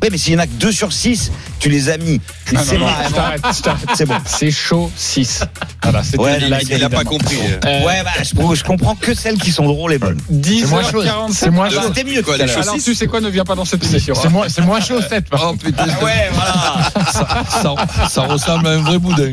Oui, 0.00 0.08
mais 0.12 0.18
s'il 0.18 0.34
y 0.34 0.36
en 0.36 0.38
a 0.40 0.46
que 0.46 0.52
2 0.52 0.70
sur 0.70 0.92
6, 0.92 1.32
tu 1.58 1.68
les 1.68 1.88
as 1.88 1.96
mis. 1.98 2.20
T'arrête, 2.46 3.40
je 3.56 3.62
t'arrête. 3.62 3.80
C'est 3.96 4.04
bon. 4.06 4.14
C'est 4.26 4.50
chaud 4.52 4.90
6. 4.96 5.42
Voilà, 5.82 6.04
c'était 6.04 6.18
Ouais, 6.18 6.38
une 6.40 6.46
blague, 6.46 6.66
Il 6.70 6.84
a 6.84 6.88
pas 6.90 7.04
compris. 7.04 7.36
Euh, 7.64 7.84
Ouais, 7.84 8.02
bah, 8.04 8.10
je, 8.22 8.54
je 8.54 8.64
comprends 8.64 8.94
que 8.94 9.12
celles 9.14 9.38
qui 9.38 9.50
sont 9.50 9.66
drôles 9.66 9.92
et 9.94 9.98
bonnes. 9.98 10.18
10h47. 10.32 11.32
C'est 11.32 11.50
moins 11.50 11.66
Ah, 11.68 11.74
chaud. 11.74 11.80
C'était 11.94 12.04
mieux 12.04 12.22
Quoi, 12.22 12.34
Alors 12.34 12.74
tu 12.82 12.94
sais 12.94 13.06
quoi, 13.06 13.20
ne 13.20 13.28
viens 13.28 13.44
pas 13.44 13.54
dans 13.56 13.64
cette 13.64 13.84
émission. 13.84 14.14
C'est 14.14 14.28
moins, 14.28 14.48
c'est 14.48 14.62
moins 14.62 14.80
chaud 14.80 15.00
7. 15.02 15.24
Oh 15.32 15.54
putain, 15.62 15.86
Ouais, 16.02 16.30
voilà. 16.32 16.90
ça, 17.12 17.44
ça- 17.62 18.08
ça 18.08 18.20
ressemble 18.22 18.66
à 18.68 18.70
un 18.70 18.78
vrai 18.82 18.98
boudin. 18.98 19.32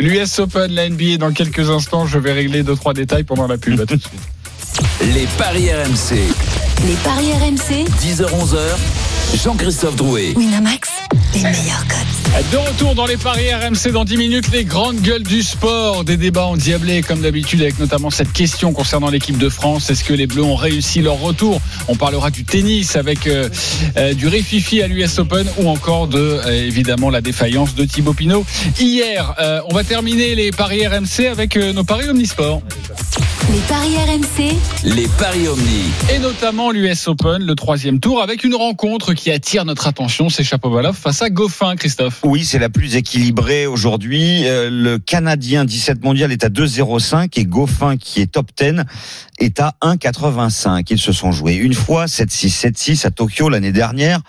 L'US 0.00 0.38
Open, 0.38 0.70
la 0.72 0.88
NBA, 0.88 1.16
dans 1.18 1.32
quelques 1.32 1.70
instants, 1.70 2.06
je 2.06 2.18
vais 2.18 2.32
régler 2.32 2.62
deux 2.62 2.74
trois 2.76 2.92
détails 2.94 3.24
pendant 3.24 3.46
la 3.46 3.56
pub. 3.56 3.80
À 3.80 3.86
tout 3.86 3.96
de 3.96 4.02
suite. 4.02 4.20
Les 5.14 5.26
paris 5.38 5.70
RMC. 5.72 6.16
Les 6.86 6.94
paris 7.04 7.32
RMC. 7.32 7.84
10h-11h. 8.02 8.56
Jean-Christophe 9.34 9.96
Drouet. 9.96 10.34
Winamax. 10.36 10.90
Les 11.34 11.42
meilleurs 11.42 11.86
codes. 11.88 11.98
De 12.50 12.56
retour 12.56 12.94
dans 12.96 13.06
les 13.06 13.16
paris 13.16 13.52
RMC 13.52 13.92
dans 13.92 14.04
10 14.04 14.16
minutes, 14.16 14.50
les 14.52 14.64
grandes 14.64 15.00
gueules 15.00 15.22
du 15.22 15.42
sport, 15.42 16.02
des 16.04 16.16
débats 16.16 16.46
endiablés 16.46 17.02
comme 17.02 17.20
d'habitude 17.20 17.62
avec 17.62 17.78
notamment 17.78 18.10
cette 18.10 18.32
question 18.32 18.72
concernant 18.72 19.08
l'équipe 19.08 19.38
de 19.38 19.48
France. 19.48 19.88
Est-ce 19.88 20.02
que 20.02 20.12
les 20.12 20.26
Bleus 20.26 20.42
ont 20.42 20.56
réussi 20.56 21.00
leur 21.00 21.20
retour? 21.20 21.60
On 21.86 21.94
parlera 21.94 22.30
du 22.30 22.44
tennis 22.44 22.96
avec 22.96 23.28
euh, 23.28 23.48
euh, 23.96 24.14
du 24.14 24.26
Réfifi 24.26 24.82
à 24.82 24.88
l'US 24.88 25.18
Open 25.18 25.46
ou 25.58 25.68
encore 25.68 26.08
de 26.08 26.18
euh, 26.18 26.66
évidemment 26.66 27.08
la 27.08 27.20
défaillance 27.20 27.74
de 27.76 27.84
Thibaut 27.84 28.14
Pinot. 28.14 28.44
Hier, 28.80 29.34
euh, 29.38 29.60
on 29.70 29.74
va 29.74 29.84
terminer 29.84 30.34
les 30.34 30.50
paris 30.50 30.86
RMC 30.86 31.26
avec 31.30 31.56
euh, 31.56 31.72
nos 31.72 31.84
paris 31.84 32.08
omnisport 32.08 32.62
Les 33.52 33.60
paris 33.68 33.94
RMC. 33.96 34.56
Les 34.84 35.08
paris 35.18 35.46
Omni. 35.48 35.84
et 36.12 36.18
notamment 36.18 36.72
l'US 36.72 37.06
Open, 37.06 37.44
le 37.44 37.54
troisième 37.54 38.00
tour 38.00 38.22
avec 38.22 38.42
une 38.42 38.56
rencontre 38.56 39.14
qui 39.14 39.30
attire 39.30 39.64
notre 39.64 39.86
attention, 39.86 40.28
c'est 40.28 40.42
Chapovalov 40.42 40.96
face 40.96 41.22
à 41.22 41.23
Goffin, 41.30 41.76
Christophe? 41.76 42.20
Oui, 42.24 42.44
c'est 42.44 42.58
la 42.58 42.68
plus 42.68 42.96
équilibrée 42.96 43.66
aujourd'hui. 43.66 44.46
Euh, 44.46 44.68
le 44.70 44.98
Canadien 44.98 45.64
17 45.64 46.02
mondial 46.02 46.32
est 46.32 46.44
à 46.44 46.48
2,05 46.48 47.38
et 47.38 47.44
Goffin, 47.44 47.96
qui 47.96 48.20
est 48.20 48.26
top 48.32 48.50
10, 48.56 48.82
est 49.38 49.60
à 49.60 49.74
1,85. 49.82 50.86
Ils 50.90 50.98
se 50.98 51.12
sont 51.12 51.32
joués 51.32 51.54
une 51.54 51.74
fois 51.74 52.06
7-6, 52.06 52.72
7-6 52.72 53.06
à 53.06 53.10
Tokyo 53.10 53.48
l'année 53.48 53.72
dernière. 53.72 54.20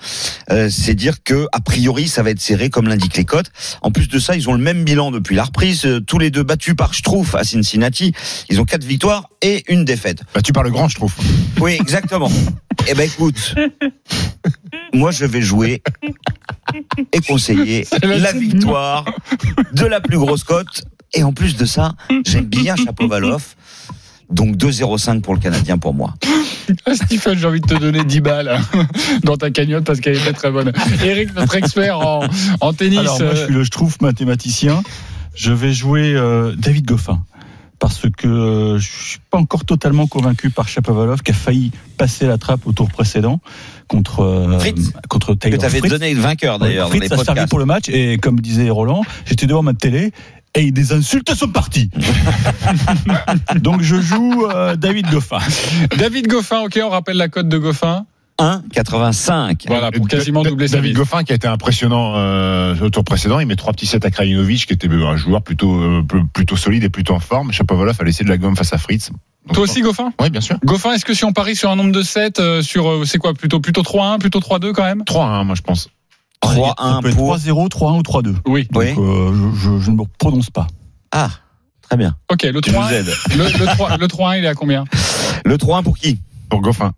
Euh, 0.51 0.69
c'est 0.69 0.95
dire 0.95 1.23
que 1.23 1.47
a 1.51 1.59
priori 1.61 2.07
ça 2.07 2.23
va 2.23 2.31
être 2.31 2.41
serré 2.41 2.69
comme 2.69 2.87
l'indiquent 2.87 3.17
les 3.17 3.25
cotes. 3.25 3.51
En 3.81 3.91
plus 3.91 4.07
de 4.07 4.19
ça, 4.19 4.35
ils 4.35 4.49
ont 4.49 4.53
le 4.53 4.63
même 4.63 4.83
bilan 4.83 5.11
depuis 5.11 5.35
la 5.35 5.43
reprise. 5.43 5.85
Euh, 5.85 5.99
Tous 5.99 6.19
les 6.19 6.31
deux 6.31 6.43
battus 6.43 6.75
par 6.75 6.93
Schtroumpf 6.93 7.35
à 7.35 7.43
Cincinnati. 7.43 8.13
Ils 8.49 8.61
ont 8.61 8.65
quatre 8.65 8.83
victoires 8.83 9.29
et 9.41 9.63
une 9.71 9.85
défaite. 9.85 10.21
Bah, 10.33 10.41
tu 10.41 10.53
parles 10.53 10.71
grand, 10.71 10.87
je 10.87 10.95
trouve. 10.95 11.13
Oui, 11.59 11.77
exactement. 11.79 12.31
eh 12.87 12.93
ben 12.93 13.03
écoute, 13.07 13.55
moi 14.93 15.11
je 15.11 15.25
vais 15.25 15.41
jouer 15.41 15.81
et 17.11 17.21
conseiller 17.21 17.87
la 18.03 18.31
victoire 18.31 19.05
de 19.73 19.85
la 19.85 20.01
plus 20.01 20.17
grosse 20.17 20.43
cote. 20.43 20.83
Et 21.13 21.23
en 21.23 21.33
plus 21.33 21.55
de 21.55 21.65
ça, 21.65 21.93
j'aime 22.25 22.45
bien 22.45 22.75
Chapovalov. 22.75 23.55
Donc 24.29 24.55
2,05 24.57 25.21
pour 25.21 25.35
le 25.35 25.39
Canadien 25.39 25.77
pour 25.77 25.93
moi. 25.93 26.15
Ah, 26.87 26.95
Stephen, 26.95 27.37
j'ai 27.37 27.45
envie 27.45 27.61
de 27.61 27.67
te 27.67 27.75
donner 27.75 28.03
10 28.03 28.21
balles 28.21 28.59
dans 29.23 29.37
ta 29.37 29.51
cagnotte 29.51 29.85
parce 29.85 29.99
qu'elle 29.99 30.17
était 30.17 30.33
très 30.33 30.49
bonne. 30.49 30.73
Eric, 31.03 31.35
notre 31.35 31.55
expert 31.55 31.99
en, 31.99 32.21
en 32.59 32.73
tennis. 32.73 32.99
Alors 32.99 33.21
moi, 33.21 33.35
je 33.35 33.43
suis 33.43 33.53
le 33.53 33.63
je 33.63 33.69
trouve 33.69 33.95
mathématicien. 34.01 34.81
Je 35.35 35.51
vais 35.51 35.73
jouer 35.73 36.15
euh, 36.15 36.55
David 36.57 36.85
Goffin 36.85 37.23
parce 37.79 38.03
que 38.17 38.27
euh, 38.27 38.77
je 38.79 38.89
suis 38.89 39.19
pas 39.29 39.37
encore 39.37 39.65
totalement 39.65 40.07
convaincu 40.07 40.49
par 40.49 40.67
Chapovalov 40.67 41.21
qui 41.21 41.31
a 41.31 41.33
failli 41.33 41.71
passer 41.97 42.25
la 42.25 42.37
trappe 42.37 42.65
au 42.65 42.71
tour 42.71 42.89
précédent 42.89 43.39
contre 43.87 44.21
euh, 44.21 44.59
Fritz, 44.59 44.93
contre 45.09 45.33
Que 45.33 45.39
Taylor 45.39 45.59
tu 45.59 45.65
avais 45.65 45.79
Fritz. 45.79 45.91
donné 45.91 46.13
le 46.13 46.21
vainqueur 46.21 46.59
d'ailleurs 46.59 46.89
dans 46.89 46.95
Fritz 46.95 47.11
les 47.11 47.19
a 47.19 47.23
servi 47.23 47.47
pour 47.47 47.59
le 47.59 47.65
match 47.65 47.89
et 47.89 48.17
comme 48.17 48.39
disait 48.39 48.69
Roland, 48.69 49.03
j'étais 49.25 49.47
devant 49.47 49.63
ma 49.63 49.73
télé 49.73 50.11
et 50.55 50.71
des 50.71 50.93
insultes 50.93 51.33
sont 51.35 51.49
parties. 51.49 51.89
Donc 53.57 53.81
je 53.81 53.99
joue 53.99 54.47
euh, 54.49 54.75
David 54.75 55.09
Goffin. 55.11 55.39
David 55.97 56.27
Goffin, 56.27 56.61
ok, 56.61 56.79
on 56.83 56.89
rappelle 56.89 57.17
la 57.17 57.27
cote 57.27 57.49
de 57.49 57.57
Goffin. 57.57 58.05
1,85. 58.39 59.63
Voilà, 59.67 59.91
pour 59.91 60.07
quasiment 60.07 60.43
doubler 60.43 60.67
sa 60.67 60.77
David. 60.77 60.95
Goffin 60.95 61.23
qui 61.23 61.31
a 61.31 61.35
été 61.35 61.47
impressionnant 61.47 62.13
euh, 62.15 62.75
au 62.81 62.89
tour 62.89 63.03
précédent, 63.03 63.39
il 63.39 63.47
met 63.47 63.55
trois 63.55 63.73
petits 63.73 63.85
sets 63.85 64.05
à 64.05 64.11
Krajinovic 64.11 64.65
qui 64.67 64.73
était 64.73 64.89
un 64.89 65.15
joueur 65.15 65.41
plutôt 65.41 65.79
euh, 65.79 66.03
plutôt 66.33 66.57
solide 66.57 66.83
et 66.83 66.89
plutôt 66.89 67.13
en 67.13 67.19
forme. 67.19 67.51
Chapovalov 67.51 67.95
a 67.99 68.03
laissé 68.03 68.23
de 68.23 68.29
la 68.29 68.37
gomme 68.37 68.55
face 68.55 68.73
à 68.73 68.77
Fritz. 68.77 69.09
Donc, 69.47 69.55
Toi 69.55 69.63
aussi, 69.63 69.81
Goffin? 69.81 70.11
Oui, 70.19 70.29
bien 70.29 70.41
sûr. 70.41 70.57
Goffin, 70.65 70.93
est-ce 70.93 71.05
que 71.05 71.13
si 71.13 71.23
on 71.23 71.31
parie 71.31 71.55
sur 71.55 71.69
un 71.69 71.75
nombre 71.75 71.91
de 71.91 72.01
7, 72.01 72.61
sur, 72.61 72.89
euh, 72.89 73.05
c'est 73.05 73.19
quoi, 73.19 73.33
plutôt, 73.35 73.59
plutôt 73.59 73.83
3-1, 73.83 74.17
plutôt 74.19 74.39
3-2 74.39 74.73
quand 74.73 74.83
même? 74.83 75.03
3-1, 75.03 75.43
moi 75.45 75.55
je 75.55 75.61
pense. 75.61 75.89
3-1 76.41 76.73
Ça 76.77 76.99
peut 77.01 77.09
être 77.09 77.15
pour. 77.15 77.35
3-0, 77.37 77.69
3-1 77.69 77.97
ou 77.97 78.01
3-2. 78.01 78.35
Oui. 78.47 78.67
Donc 78.71 78.83
Oui. 78.83 78.93
euh, 78.97 79.31
je, 79.53 79.59
je- 79.59 79.79
je 79.79 79.91
ne 79.91 79.95
me 79.97 80.03
prononce 80.19 80.49
pas. 80.49 80.67
Ah, 81.11 81.29
très 81.81 81.95
bien. 81.95 82.15
Ok, 82.31 82.43
le 82.43 82.59
Tu 82.61 82.71
nous 82.71 82.75
3 82.77 82.91
aides. 82.91 83.13
le, 83.37 83.43
le 83.59 83.65
3 83.75 83.97
le 83.97 84.07
3-1, 84.07 84.39
il 84.39 84.45
est 84.45 84.47
à 84.49 84.55
combien? 84.55 84.83
Le 85.45 85.57
3-1 85.57 85.83
pour 85.83 85.97
qui? 85.97 86.19
Pour 86.49 86.61
Goffin. 86.61 86.91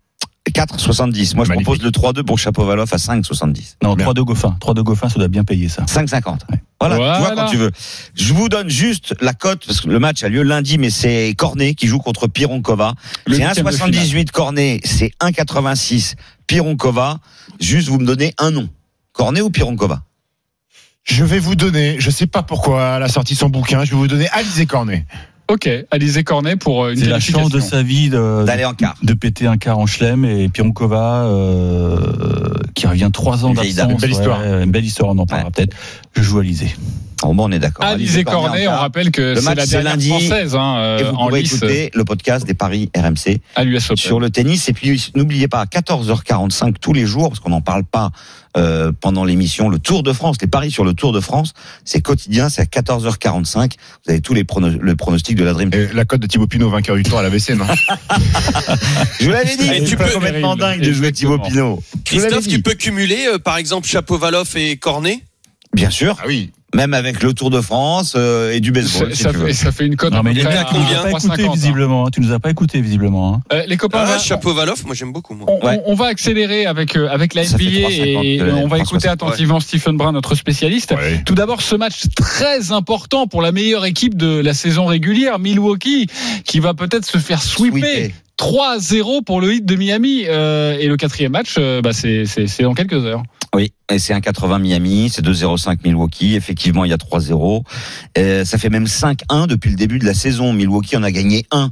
4,70. 0.50 1.34
Moi 1.34 1.44
je 1.44 1.48
Magnifique. 1.50 1.64
propose 1.64 1.82
le 1.82 1.90
3-2 1.90 2.24
pour 2.24 2.38
Chapovalov 2.38 2.88
à 2.92 2.96
5,70. 2.96 3.76
Non, 3.82 3.94
Bien. 3.94 4.06
3-2 4.06 4.24
Goffin. 4.24 4.56
3-2 4.60 4.82
Goffin, 4.82 5.08
ça 5.08 5.18
doit 5.18 5.28
bien 5.28 5.44
payer 5.44 5.68
ça. 5.68 5.82
5,50. 5.84 6.38
Ouais. 6.50 6.62
Voilà, 6.80 6.96
tu 7.16 7.22
vois 7.22 7.34
quand 7.34 7.50
tu 7.50 7.56
veux. 7.56 7.72
Je 8.14 8.32
vous 8.34 8.48
donne 8.48 8.68
juste 8.68 9.14
la 9.20 9.32
cote, 9.32 9.66
parce 9.66 9.80
que 9.80 9.88
le 9.88 9.98
match 9.98 10.22
a 10.22 10.28
lieu 10.28 10.42
lundi, 10.42 10.78
mais 10.78 10.90
c'est 10.90 11.34
Cornet 11.36 11.74
qui 11.74 11.88
joue 11.88 11.98
contre 11.98 12.28
Pironkova. 12.28 12.94
C'est 13.26 13.32
huitième 13.34 13.66
de 13.66 13.70
1,78 13.70 14.30
Cornet, 14.30 14.80
c'est 14.84 15.10
1,86 15.20 16.14
Pironkova. 16.46 17.18
Juste, 17.60 17.88
vous 17.88 17.98
me 17.98 18.06
donnez 18.06 18.32
un 18.38 18.52
nom. 18.52 18.68
Cornet 19.12 19.40
ou 19.40 19.50
Pironkova? 19.50 20.02
Je 21.02 21.24
vais 21.24 21.38
vous 21.38 21.56
donner, 21.56 21.96
je 21.98 22.10
sais 22.10 22.26
pas 22.26 22.42
pourquoi, 22.42 22.96
elle 22.96 23.02
a 23.02 23.08
sorti 23.08 23.34
son 23.34 23.48
bouquin, 23.48 23.84
je 23.84 23.90
vais 23.92 23.96
vous 23.96 24.06
donner 24.08 24.28
Alizé 24.28 24.66
Cornet. 24.66 25.06
Ok, 25.48 25.68
Alizé 25.90 26.24
Cornet 26.24 26.56
pour 26.56 26.84
euh, 26.84 26.92
une 26.92 26.98
C'est 26.98 27.06
la 27.06 27.20
chance 27.20 27.48
de 27.48 27.58
sa 27.58 27.82
vie 27.82 28.10
de, 28.10 28.44
D'aller 28.44 28.66
en 28.66 28.74
quart. 28.74 28.96
de 29.02 29.14
péter 29.14 29.46
un 29.46 29.56
quart 29.56 29.78
en 29.78 29.86
chelem 29.86 30.26
et 30.26 30.50
Pironkova 30.50 31.24
euh, 31.24 32.52
qui 32.74 32.86
revient 32.86 33.08
trois 33.10 33.46
ans 33.46 33.54
d'absence. 33.54 34.00
Belle 34.00 34.10
histoire. 34.10 34.40
Ouais, 34.40 34.64
une 34.64 34.70
belle 34.70 34.84
histoire, 34.84 35.10
on 35.10 35.18
en 35.18 35.26
parlera 35.26 35.50
peut-être. 35.50 35.74
Je 36.12 36.22
joue 36.22 36.40
Alizé. 36.40 36.68
Bon, 37.22 37.34
bon, 37.34 37.48
on 37.48 37.52
est 37.52 37.58
d'accord. 37.58 37.84
Alizé 37.84 38.22
Cornet, 38.24 38.68
on 38.68 38.76
rappelle 38.76 39.10
que 39.10 39.34
Le 39.34 39.40
c'est 39.40 39.54
la 39.54 39.66
dernière 39.66 39.92
lundi. 39.92 40.08
française 40.08 40.54
hein, 40.54 40.76
euh, 40.78 40.98
Et 40.98 41.02
vous 41.02 41.10
en 41.10 41.26
pourrez 41.28 41.42
lice 41.42 41.54
écouter 41.54 41.90
le 41.94 42.04
podcast 42.04 42.46
des 42.46 42.54
paris 42.54 42.90
RMC 42.96 43.40
à 43.56 43.64
sur 43.96 44.20
le 44.20 44.30
tennis. 44.30 44.68
Et 44.68 44.72
puis, 44.72 45.10
n'oubliez 45.16 45.48
pas, 45.48 45.60
à 45.60 45.64
14h45 45.64 46.74
tous 46.80 46.92
les 46.92 47.06
jours, 47.06 47.28
parce 47.28 47.40
qu'on 47.40 47.50
n'en 47.50 47.60
parle 47.60 47.84
pas 47.84 48.10
euh, 48.56 48.92
pendant 49.00 49.24
l'émission, 49.24 49.68
le 49.68 49.78
Tour 49.78 50.02
de 50.02 50.12
France, 50.12 50.36
les 50.40 50.46
paris 50.48 50.70
sur 50.70 50.84
le 50.84 50.94
Tour 50.94 51.12
de 51.12 51.20
France, 51.20 51.52
c'est 51.84 52.00
quotidien, 52.00 52.48
c'est 52.48 52.62
à 52.62 52.64
14h45. 52.64 53.72
Vous 54.04 54.10
avez 54.10 54.20
tous 54.20 54.34
les 54.34 54.44
pronos, 54.44 54.76
le 54.80 54.96
pronostic 54.96 55.36
de 55.36 55.44
la 55.44 55.52
Dream. 55.52 55.70
Et 55.72 55.88
la 55.92 56.04
cote 56.04 56.20
de 56.20 56.26
Thibaut 56.26 56.46
Pinot, 56.46 56.70
vainqueur 56.70 56.96
du 56.96 57.02
tour 57.02 57.18
à 57.18 57.22
la 57.22 57.30
WC, 57.30 57.56
non 57.56 57.66
Je 59.20 59.24
vous 59.24 59.30
l'avais 59.32 59.56
dit, 59.56 59.84
tu 59.84 59.96
peux- 59.96 60.04
complètement 60.12 60.56
dingue 60.56 60.80
de 60.80 60.92
jouer 60.92 61.12
Thibaut. 61.12 61.38
Pinot. 61.38 61.82
Christophe, 62.04 62.46
tu 62.46 62.62
peux 62.62 62.74
cumuler, 62.74 63.26
euh, 63.26 63.38
par 63.38 63.56
exemple, 63.56 63.86
Chapovalov 63.88 64.56
et 64.56 64.76
Cornet? 64.76 65.22
Bien 65.74 65.90
sûr. 65.90 66.16
Ah 66.20 66.24
oui. 66.26 66.50
Même 66.74 66.92
avec 66.92 67.22
le 67.22 67.32
Tour 67.32 67.48
de 67.48 67.62
France 67.62 68.12
euh, 68.14 68.52
et 68.52 68.60
du 68.60 68.72
baseball. 68.72 69.08
Ça, 69.10 69.16
si 69.16 69.22
ça 69.22 69.30
tu 69.30 69.36
veux. 69.38 69.46
fait, 69.46 69.52
ça 69.54 69.72
fait 69.72 69.86
une 69.86 69.96
cote 69.96 70.12
Non, 70.12 70.22
mais 70.22 70.32
il 70.32 70.38
est 70.40 70.42
nous 70.44 70.48
as 70.50 70.52
pas 70.52 70.64
3,50, 70.64 71.08
écouté 71.24 71.44
hein. 71.46 71.50
visiblement. 71.54 72.06
hein. 72.06 72.10
Tu 72.12 72.20
nous 72.20 72.30
as 72.32 72.38
pas 72.38 72.50
écouté 72.50 72.80
visiblement. 72.82 73.34
hein. 73.36 73.40
Euh, 73.54 73.62
les 73.66 73.78
copains, 73.78 74.00
on 74.00 74.02
Ah, 74.02 74.12
va- 74.12 74.18
chapeau 74.18 74.52
Valoff, 74.52 74.84
moi 74.84 74.94
j'aime 74.94 75.10
beaucoup. 75.10 75.34
Moi. 75.34 75.46
On, 75.48 75.66
Ouais. 75.66 75.80
on- 75.86 75.92
on 75.92 75.94
va 75.94 76.06
accélérer 76.06 76.66
avec, 76.66 76.94
euh, 76.96 77.08
avec 77.08 77.32
la 77.32 77.44
NBA 77.44 77.56
3,50 77.88 78.22
et 78.22 78.42
on 78.42 78.68
va 78.68 78.76
3,60. 78.76 78.82
écouter 78.82 79.08
attentivement 79.08 79.60
Stephen 79.60 79.96
Brun, 79.96 80.12
notre 80.12 80.34
spécialiste. 80.34 80.90
Ouais. 80.92 81.22
Tout 81.24 81.34
d'abord, 81.34 81.62
ce 81.62 81.74
match 81.74 82.02
très 82.14 82.70
important 82.70 83.26
pour 83.26 83.40
la 83.40 83.50
meilleure 83.50 83.86
équipe 83.86 84.14
de 84.14 84.38
la 84.38 84.52
saison 84.52 84.84
régulière, 84.84 85.38
Milwaukee, 85.38 86.06
qui 86.44 86.60
va 86.60 86.74
peut-être 86.74 87.06
se 87.06 87.16
faire 87.16 87.42
sweeper. 87.42 87.80
Sweeper. 87.80 88.10
3-0 88.38 89.22
pour 89.24 89.40
le 89.40 89.54
hit 89.54 89.66
de 89.66 89.74
Miami. 89.76 90.24
Euh, 90.26 90.76
et 90.78 90.86
le 90.88 90.96
quatrième 90.96 91.32
match, 91.32 91.56
euh, 91.58 91.82
bah, 91.82 91.92
c'est 91.92 92.24
c'est- 92.24 92.46
c'est 92.46 92.62
dans 92.62 92.74
quelques 92.74 93.04
heures. 93.04 93.22
Oui, 93.54 93.72
et 93.90 93.98
c'est 93.98 94.12
un 94.12 94.20
80 94.20 94.58
Miami, 94.58 95.10
c'est 95.12 95.22
2-0-5 95.22 95.82
Milwaukee. 95.84 96.34
Effectivement, 96.34 96.84
il 96.84 96.90
y 96.90 96.94
a 96.94 96.98
3-0. 96.98 97.64
Euh, 98.16 98.44
ça 98.44 98.58
fait 98.58 98.68
même 98.68 98.86
5-1 98.86 99.46
depuis 99.46 99.70
le 99.70 99.76
début 99.76 99.98
de 99.98 100.04
la 100.04 100.14
saison. 100.14 100.52
Milwaukee 100.52 100.96
en 100.96 101.02
a 101.02 101.10
gagné 101.10 101.46
1. 101.50 101.70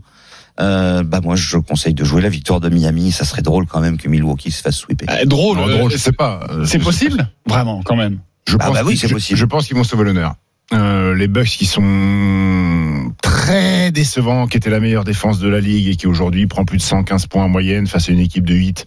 Euh, 0.58 1.02
bah 1.02 1.20
moi, 1.22 1.36
je 1.36 1.58
conseille 1.58 1.92
de 1.92 2.02
jouer 2.02 2.22
la 2.22 2.30
victoire 2.30 2.60
de 2.60 2.70
Miami. 2.70 3.12
Ça 3.12 3.24
serait 3.26 3.42
drôle 3.42 3.66
quand 3.66 3.80
même 3.80 3.98
que 3.98 4.08
Milwaukee 4.08 4.50
se 4.50 4.62
fasse 4.62 4.76
sweeper. 4.76 5.06
Euh, 5.10 5.26
drôle, 5.26 5.58
Non, 5.58 5.68
euh, 5.68 5.76
drôle, 5.78 5.90
je 5.92 5.98
sais 5.98 6.12
pas. 6.12 6.46
Euh, 6.50 6.64
c'est 6.64 6.78
possible? 6.78 7.28
Vraiment, 7.46 7.82
quand 7.84 7.96
même. 7.96 8.20
Je 8.48 8.56
Ah 8.58 8.66
pense 8.66 8.74
bah 8.74 8.80
oui, 8.84 8.92
qu'ils- 8.92 9.00
c'est 9.00 9.08
je- 9.08 9.14
possible. 9.14 9.38
Je 9.38 9.44
pense 9.44 9.66
qu'ils 9.66 9.76
vont 9.76 9.84
sauver 9.84 10.04
l'honneur. 10.04 10.34
Euh, 10.72 11.14
les 11.14 11.28
Bucks 11.28 11.46
qui 11.46 11.64
sont 11.64 13.12
très 13.22 13.92
décevants, 13.92 14.48
qui 14.48 14.56
étaient 14.56 14.70
la 14.70 14.80
meilleure 14.80 15.04
défense 15.04 15.38
de 15.38 15.48
la 15.48 15.60
ligue 15.60 15.86
et 15.86 15.94
qui 15.94 16.08
aujourd'hui 16.08 16.48
prend 16.48 16.64
plus 16.64 16.78
de 16.78 16.82
115 16.82 17.26
points 17.26 17.44
en 17.44 17.48
moyenne 17.48 17.86
face 17.86 18.08
à 18.08 18.12
une 18.12 18.18
équipe 18.18 18.44
de 18.44 18.54
8 18.54 18.84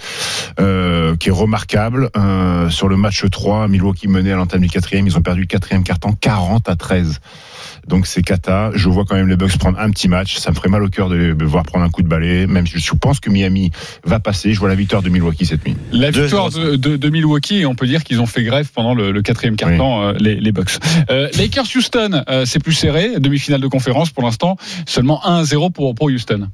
euh, 0.60 1.16
qui 1.16 1.30
est 1.30 1.32
remarquable. 1.32 2.10
Euh, 2.18 2.70
sur 2.70 2.90
le 2.90 2.98
match 2.98 3.24
3, 3.30 3.70
Milwaukee 3.70 4.10
menait 4.10 4.34
à 4.34 4.36
l'entame 4.36 4.60
du 4.62 4.70
quatrième, 4.70 5.08
ils 5.08 5.18
ont 5.18 5.22
perdu 5.22 5.42
le 5.42 5.48
quatrième 5.48 5.84
carton 5.84 6.12
40 6.12 6.68
à 6.68 6.76
13. 6.76 7.22
Donc 7.88 8.08
c'est 8.08 8.22
cata. 8.22 8.72
Je 8.76 8.90
vois 8.90 9.06
quand 9.06 9.16
même 9.16 9.28
les 9.28 9.36
Bucks 9.36 9.58
prendre 9.58 9.80
un 9.80 9.90
petit 9.92 10.08
match. 10.08 10.38
Ça 10.38 10.52
me 10.52 10.56
ferait 10.56 10.70
mal 10.70 10.84
au 10.84 10.90
cœur 10.90 11.10
de 11.10 11.16
les 11.16 11.46
voir 11.46 11.64
prendre 11.64 11.86
un 11.86 11.90
coup 11.90 12.02
de 12.02 12.08
balai. 12.08 12.48
Même 12.48 12.68
si 12.68 12.80
je 12.80 12.94
pense 12.94 13.20
que 13.20 13.30
Miami 13.30 13.72
va 14.04 14.20
passer. 14.20 14.54
Je 14.54 14.60
vois 14.60 14.70
la 14.70 14.76
victoire 14.76 15.02
de 15.02 15.10
Milwaukee 15.10 15.46
cette 15.46 15.66
nuit. 15.66 15.76
La 15.92 16.12
victoire 16.12 16.50
de, 16.50 16.76
de, 16.76 16.98
de 16.98 17.10
Milwaukee, 17.10 17.60
et 17.60 17.66
on 17.66 17.76
peut 17.76 17.88
dire 17.88 18.04
qu'ils 18.04 18.22
ont 18.22 18.26
fait 18.26 18.44
grève 18.44 18.70
pendant 18.74 18.94
le, 18.94 19.12
le 19.12 19.22
quatrième 19.22 19.56
quart-temps, 19.56 20.02
euh, 20.02 20.14
les, 20.20 20.36
les 20.36 20.52
Bucks. 20.52 20.72
Euh, 21.10 21.30
Lakers-Houston, 21.38 22.24
euh, 22.30 22.46
c'est 22.46 22.60
plus 22.60 22.74
serré, 22.74 23.20
demi-finale 23.20 23.62
de 23.62 23.68
conférence 23.68 24.10
pour 24.12 24.24
l'instant, 24.24 24.58
seulement 24.86 25.22
1-0 25.26 25.72
pour, 25.72 25.96
pour 25.96 26.08
Houston. 26.08 26.50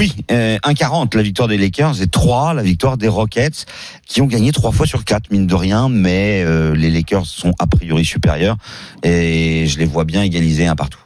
Oui, 0.00 0.14
euh, 0.30 0.56
1,40 0.60 1.14
la 1.14 1.22
victoire 1.22 1.46
des 1.46 1.58
Lakers 1.58 2.00
et 2.00 2.06
3 2.06 2.54
la 2.54 2.62
victoire 2.62 2.96
des 2.96 3.06
Rockets 3.06 3.66
qui 4.06 4.22
ont 4.22 4.26
gagné 4.26 4.50
trois 4.50 4.72
fois 4.72 4.86
sur 4.86 5.04
quatre 5.04 5.30
mine 5.30 5.46
de 5.46 5.54
rien, 5.54 5.90
mais 5.90 6.42
euh, 6.42 6.74
les 6.74 6.90
Lakers 6.90 7.26
sont 7.26 7.52
a 7.58 7.66
priori 7.66 8.06
supérieurs 8.06 8.56
et 9.02 9.66
je 9.66 9.78
les 9.78 9.84
vois 9.84 10.06
bien 10.06 10.22
égaliser 10.22 10.66
un 10.66 10.74
partout. 10.74 11.00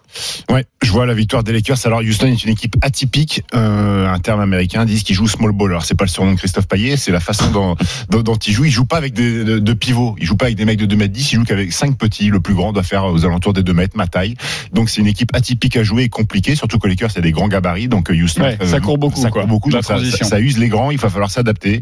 Ouais, 0.50 0.64
je 0.82 0.90
vois 0.90 1.06
la 1.06 1.14
victoire 1.14 1.42
des 1.44 1.52
Lakers. 1.52 1.78
Alors 1.84 2.00
Houston 2.00 2.26
est 2.26 2.44
une 2.44 2.50
équipe 2.50 2.76
atypique. 2.82 3.42
Euh, 3.54 4.08
un 4.08 4.18
terme 4.18 4.40
américain 4.40 4.84
disent 4.84 5.02
qu'il 5.02 5.16
joue 5.16 5.26
small 5.28 5.52
ball. 5.52 5.70
Alors 5.70 5.84
c'est 5.84 5.94
pas 5.94 6.04
le 6.04 6.10
surnom 6.10 6.32
de 6.32 6.36
Christophe 6.38 6.66
Payet, 6.68 6.96
c'est 6.96 7.12
la 7.12 7.20
façon 7.20 7.50
dont, 7.50 7.76
dont, 8.10 8.22
dont 8.22 8.36
il 8.36 8.52
joue. 8.52 8.64
Il 8.64 8.70
joue 8.70 8.84
pas 8.84 8.96
avec 8.96 9.12
des 9.14 9.44
de, 9.44 9.58
de 9.58 9.72
pivots. 9.72 10.16
Il 10.18 10.26
joue 10.26 10.36
pas 10.36 10.46
avec 10.46 10.56
des 10.56 10.64
mecs 10.64 10.78
de 10.78 10.86
2 10.86 10.96
mètres 10.96 11.12
10. 11.12 11.32
Il 11.32 11.36
joue 11.36 11.44
qu'avec 11.44 11.72
5 11.72 11.96
petits. 11.98 12.28
Le 12.30 12.40
plus 12.40 12.54
grand 12.54 12.72
doit 12.72 12.82
faire 12.82 13.04
aux 13.04 13.24
alentours 13.24 13.52
des 13.52 13.62
2 13.62 13.72
mètres, 13.72 13.96
ma 13.96 14.06
taille. 14.06 14.34
Donc 14.72 14.88
c'est 14.90 15.00
une 15.00 15.06
équipe 15.06 15.34
atypique 15.34 15.76
à 15.76 15.82
jouer 15.82 16.04
et 16.04 16.08
compliquée. 16.08 16.54
Surtout 16.54 16.78
que 16.78 16.86
les 16.86 16.94
Lakers 16.94 17.10
c'est 17.10 17.22
des 17.22 17.32
grands 17.32 17.48
gabarits. 17.48 17.88
Donc 17.88 18.10
euh, 18.10 18.14
Houston, 18.14 18.42
Ouais, 18.42 18.58
ça 18.64 18.80
court 18.80 18.98
beaucoup, 18.98 19.20
ça 19.20 19.30
quoi. 19.30 19.42
court 19.42 19.48
beaucoup. 19.50 19.70
La 19.70 19.76
donc 19.78 19.84
ça, 19.84 19.94
transition. 19.94 20.24
ça- 20.26 20.30
ça 20.36 20.40
use 20.40 20.58
les 20.58 20.68
grands. 20.68 20.90
Il 20.90 20.98
va 20.98 21.08
falloir 21.10 21.30
s'adapter. 21.30 21.80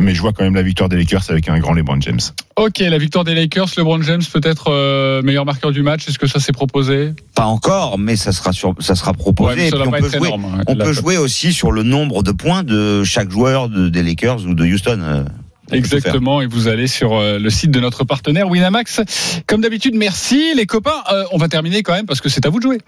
Mais 0.00 0.14
je 0.14 0.20
vois 0.20 0.32
quand 0.32 0.44
même 0.44 0.54
la 0.54 0.62
victoire 0.62 0.88
des 0.88 0.96
Lakers 0.96 1.22
avec 1.30 1.48
un 1.48 1.58
grand 1.58 1.72
LeBron 1.74 2.00
James. 2.00 2.20
Ok, 2.56 2.78
la 2.80 2.98
victoire 2.98 3.24
des 3.24 3.34
Lakers, 3.34 3.68
LeBron 3.76 4.02
James 4.02 4.22
peut-être 4.32 4.68
euh, 4.72 5.22
meilleur 5.22 5.44
marqueur 5.44 5.70
du 5.70 5.82
match, 5.82 6.08
est-ce 6.08 6.18
que 6.18 6.26
ça 6.26 6.40
s'est 6.40 6.52
proposé? 6.52 7.12
Pas 7.34 7.44
encore, 7.44 7.67
mais 7.98 8.16
ça 8.16 8.32
sera 8.32 8.52
sur, 8.52 8.74
ça 8.78 8.94
sera 8.94 9.12
proposé. 9.12 9.54
Ouais, 9.54 9.68
et 9.68 9.70
puis 9.70 9.80
on 9.86 9.90
peut 9.90 10.08
jouer, 10.08 10.28
énorme, 10.28 10.44
hein, 10.44 10.64
on 10.66 10.76
peut 10.76 10.92
jouer 10.92 11.16
aussi 11.16 11.52
sur 11.52 11.72
le 11.72 11.82
nombre 11.82 12.22
de 12.22 12.32
points 12.32 12.62
de 12.62 13.04
chaque 13.04 13.30
joueur 13.30 13.68
de, 13.68 13.88
des 13.88 14.02
Lakers 14.02 14.46
ou 14.46 14.54
de 14.54 14.64
Houston. 14.64 15.24
Exactement, 15.72 16.40
et 16.40 16.46
vous 16.46 16.68
allez 16.68 16.86
sur 16.86 17.14
euh, 17.14 17.38
le 17.38 17.50
site 17.50 17.70
de 17.70 17.80
notre 17.80 18.04
partenaire 18.04 18.48
Winamax. 18.48 19.00
Comme 19.46 19.60
d'habitude, 19.60 19.94
merci 19.94 20.54
les 20.54 20.66
copains. 20.66 21.02
Euh, 21.12 21.24
on 21.32 21.38
va 21.38 21.48
terminer 21.48 21.82
quand 21.82 21.92
même 21.92 22.06
parce 22.06 22.20
que 22.20 22.28
c'est 22.28 22.46
à 22.46 22.48
vous 22.50 22.58
de 22.58 22.64
jouer. 22.64 22.78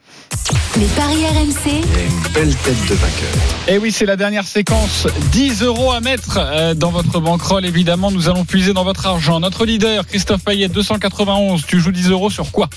Les 0.78 0.86
paris 0.86 1.24
RMC, 1.26 1.70
Une 1.72 2.32
belle 2.32 2.54
tête 2.56 2.82
de 2.88 2.94
vainqueur. 2.94 3.68
Et 3.68 3.78
oui, 3.78 3.92
c'est 3.92 4.06
la 4.06 4.16
dernière 4.16 4.46
séquence. 4.46 5.06
10 5.32 5.62
euros 5.62 5.92
à 5.92 6.00
mettre 6.00 6.38
euh, 6.40 6.74
dans 6.74 6.90
votre 6.90 7.20
bankroll. 7.20 7.66
Évidemment, 7.66 8.10
nous 8.10 8.28
allons 8.28 8.44
puiser 8.44 8.72
dans 8.72 8.84
votre 8.84 9.06
argent. 9.06 9.40
Notre 9.40 9.66
leader, 9.66 10.06
Christophe 10.06 10.44
Payet, 10.44 10.68
291. 10.68 11.66
Tu 11.66 11.80
joues 11.80 11.92
10 11.92 12.10
euros 12.10 12.30
sur 12.30 12.50
quoi? 12.50 12.68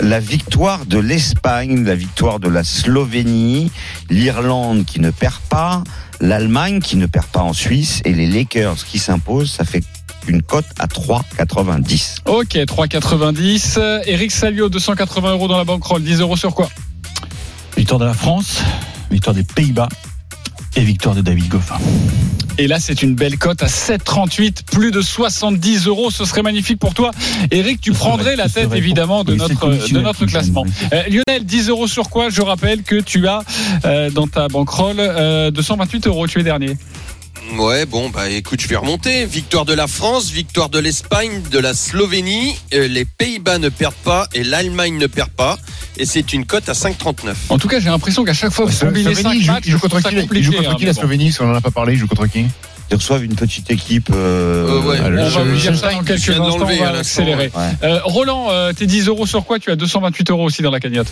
La 0.00 0.20
victoire 0.20 0.84
de 0.84 0.98
l'Espagne, 0.98 1.82
la 1.84 1.94
victoire 1.94 2.38
de 2.38 2.48
la 2.48 2.64
Slovénie, 2.64 3.72
l'Irlande 4.10 4.84
qui 4.84 5.00
ne 5.00 5.10
perd 5.10 5.38
pas, 5.48 5.82
l'Allemagne 6.20 6.80
qui 6.80 6.96
ne 6.96 7.06
perd 7.06 7.26
pas 7.26 7.40
en 7.40 7.52
Suisse 7.52 8.00
et 8.04 8.12
les 8.12 8.26
Lakers 8.26 8.84
qui 8.84 8.98
s'imposent, 8.98 9.50
ça 9.50 9.64
fait 9.64 9.82
une 10.28 10.42
cote 10.42 10.66
à 10.78 10.86
3,90. 10.86 12.18
Ok, 12.26 12.54
3,90. 12.54 13.78
Euh, 13.78 14.00
Eric 14.06 14.32
Salio, 14.32 14.68
280 14.68 15.32
euros 15.32 15.48
dans 15.48 15.56
la 15.56 15.64
bankroll. 15.64 16.02
10 16.02 16.20
euros 16.20 16.36
sur 16.36 16.54
quoi? 16.54 16.68
Victoire 17.76 18.00
de 18.00 18.06
la 18.06 18.14
France, 18.14 18.62
victoire 19.10 19.34
des 19.34 19.44
Pays-Bas 19.44 19.88
et 20.76 20.80
victoire 20.82 21.14
de 21.14 21.20
David 21.22 21.48
Goffin. 21.48 21.78
Et 22.58 22.68
là, 22.68 22.80
c'est 22.80 23.02
une 23.02 23.14
belle 23.14 23.36
cote 23.36 23.62
à 23.62 23.66
7,38, 23.66 24.64
plus 24.70 24.90
de 24.90 25.02
70 25.02 25.86
euros. 25.88 26.10
Ce 26.10 26.24
serait 26.24 26.42
magnifique 26.42 26.78
pour 26.78 26.94
toi. 26.94 27.10
Eric, 27.50 27.80
tu 27.80 27.92
prendrais 27.92 28.36
la 28.36 28.48
tête 28.48 28.72
évidemment 28.74 29.24
de 29.24 29.34
notre, 29.34 29.68
de 29.92 30.00
notre 30.00 30.24
classement. 30.26 30.64
Euh, 30.92 31.02
Lionel, 31.08 31.44
10 31.44 31.68
euros 31.68 31.86
sur 31.86 32.08
quoi 32.08 32.30
Je 32.30 32.40
rappelle 32.40 32.82
que 32.82 33.00
tu 33.00 33.28
as 33.28 33.42
euh, 33.84 34.10
dans 34.10 34.26
ta 34.26 34.48
bankroll 34.48 34.96
euh, 34.98 35.50
228 35.50 36.06
euros. 36.06 36.26
Tu 36.26 36.40
es 36.40 36.42
dernier. 36.42 36.76
Ouais, 37.54 37.86
bon, 37.86 38.10
bah 38.10 38.28
écoute, 38.28 38.60
je 38.60 38.66
vais 38.66 38.76
remonter. 38.76 39.24
Victoire 39.24 39.64
de 39.64 39.72
la 39.72 39.86
France, 39.86 40.30
victoire 40.30 40.68
de 40.68 40.78
l'Espagne, 40.78 41.42
de 41.50 41.58
la 41.58 41.74
Slovénie. 41.74 42.56
Euh, 42.74 42.88
les 42.88 43.04
Pays-Bas 43.04 43.58
ne 43.58 43.68
perdent 43.68 43.94
pas 44.04 44.26
et 44.34 44.42
l'Allemagne 44.42 44.98
ne 44.98 45.06
perd 45.06 45.30
pas. 45.30 45.56
Et 45.98 46.04
c'est 46.06 46.32
une 46.32 46.44
cote 46.44 46.68
à 46.68 46.72
5,39. 46.72 47.34
En 47.48 47.58
tout 47.58 47.68
cas, 47.68 47.80
j'ai 47.80 47.88
l'impression 47.88 48.22
qu'à 48.24 48.34
chaque 48.34 48.52
fois 48.52 48.66
que 48.66 48.70
vous 48.70 48.76
Slovénie, 48.76 49.04
combinez 49.04 49.22
5 49.22 49.32
il 49.34 49.42
joue- 49.44 49.52
matchs, 49.52 49.62
il 49.66 49.70
joue 49.72 49.76
je 49.78 49.80
trouve 49.86 49.90
contre 49.90 50.02
ça 50.02 50.10
qui, 50.10 50.28
il 50.34 50.42
joue 50.42 50.52
contre 50.52 50.70
hein, 50.70 50.74
qui 50.78 50.84
la. 50.84 50.92
Slovénie 50.94 51.32
Si 51.32 51.40
on 51.42 51.50
en 51.50 51.54
a 51.54 51.60
pas 51.60 51.70
parlé, 51.70 51.94
il 51.94 51.98
joue 51.98 52.06
contre 52.06 52.26
qui? 52.26 52.44
Ils 52.90 52.94
reçoivent 52.96 53.24
une 53.24 53.34
petite 53.34 53.70
équipe. 53.70 54.10
euh, 54.12 54.68
Euh, 54.68 54.80
ouais. 54.82 54.98
On 55.00 55.28
va 55.28 55.42
vous 55.44 55.56
dire 55.56 55.76
ça 55.76 55.90
dans 55.92 56.00
je 56.02 56.04
quelques 56.06 56.28
instants, 56.28 56.66
on 56.70 56.84
va 56.84 56.98
accélérer. 56.98 57.50
ouais. 57.54 57.70
Euh, 57.82 58.00
Roland, 58.04 58.48
euh, 58.50 58.72
tes 58.72 58.86
10 58.86 59.08
euros 59.08 59.26
sur 59.26 59.44
quoi? 59.44 59.58
Tu 59.58 59.70
as 59.70 59.76
228 59.76 60.30
euros 60.30 60.44
aussi 60.44 60.62
dans 60.62 60.70
la 60.70 60.78
cagnotte. 60.80 61.08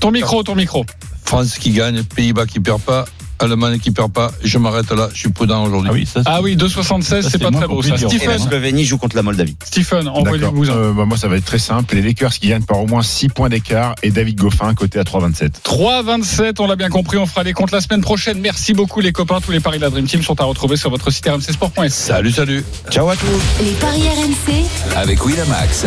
Ton 0.00 0.10
micro, 0.10 0.42
ton 0.42 0.54
micro. 0.54 0.84
France 1.24 1.58
qui 1.58 1.70
gagne, 1.70 2.02
Pays-Bas 2.02 2.46
qui 2.46 2.60
perd 2.60 2.80
pas, 2.80 3.04
Allemagne 3.40 3.78
qui 3.78 3.90
perd 3.90 4.12
pas. 4.12 4.30
Je 4.44 4.58
m'arrête 4.58 4.90
là, 4.92 5.08
je 5.12 5.18
suis 5.18 5.30
prudent 5.30 5.64
aujourd'hui. 5.64 5.90
Ah 5.90 5.94
oui, 5.94 6.06
ça, 6.06 6.22
Ah 6.26 6.42
oui, 6.42 6.56
2,76, 6.56 7.02
Ça, 7.22 7.22
c'est 7.30 7.38
pas 7.38 7.50
très 7.50 7.66
beau 7.66 7.82
ça. 7.82 7.90
compliqué, 7.90 8.06
en 8.06 8.08
Et 8.10 8.12
la 8.12 8.18
Stephen, 8.38 8.48
Slovénie 8.48 8.84
joue 8.84 8.98
contre 8.98 9.16
la 9.16 9.22
Moldavie. 9.22 9.56
Stephen, 9.64 10.08
un. 10.08 10.12
Euh, 10.12 10.92
bah, 10.92 11.04
moi, 11.04 11.16
ça 11.16 11.28
va 11.28 11.36
être 11.36 11.44
très 11.44 11.58
simple. 11.58 11.94
Les 11.94 12.02
Lakers 12.02 12.32
qui 12.34 12.48
gagnent 12.48 12.62
par 12.64 12.78
au 12.80 12.86
moins 12.86 13.02
6 13.02 13.28
points 13.28 13.48
d'écart 13.48 13.94
et 14.02 14.10
David 14.10 14.36
Goffin 14.38 14.74
côté 14.74 14.98
à 14.98 15.02
3,27. 15.04 15.50
3,27, 15.64 16.56
on 16.60 16.66
l'a 16.66 16.76
bien 16.76 16.88
compris, 16.90 17.16
on 17.18 17.26
fera 17.26 17.42
les 17.42 17.52
comptes 17.52 17.72
la 17.72 17.80
semaine 17.80 18.00
prochaine. 18.00 18.38
Merci 18.40 18.74
beaucoup 18.74 19.00
les 19.00 19.12
copains, 19.12 19.40
tous 19.40 19.52
les 19.52 19.60
paris 19.60 19.78
de 19.78 19.84
la 19.84 19.90
Dream 19.90 20.06
Team 20.06 20.22
sont 20.22 20.40
à 20.40 20.44
retrouver 20.44 20.76
sur 20.76 20.90
votre 20.90 21.10
site 21.10 21.26
rmcsport.s. 21.28 21.92
Salut, 21.94 22.32
salut. 22.32 22.64
Ciao 22.90 23.08
à 23.08 23.16
tous. 23.16 23.64
les 23.64 23.72
paris 23.72 24.02
RMC. 24.02 24.64
Avec 24.96 25.24
Winamax, 25.24 25.86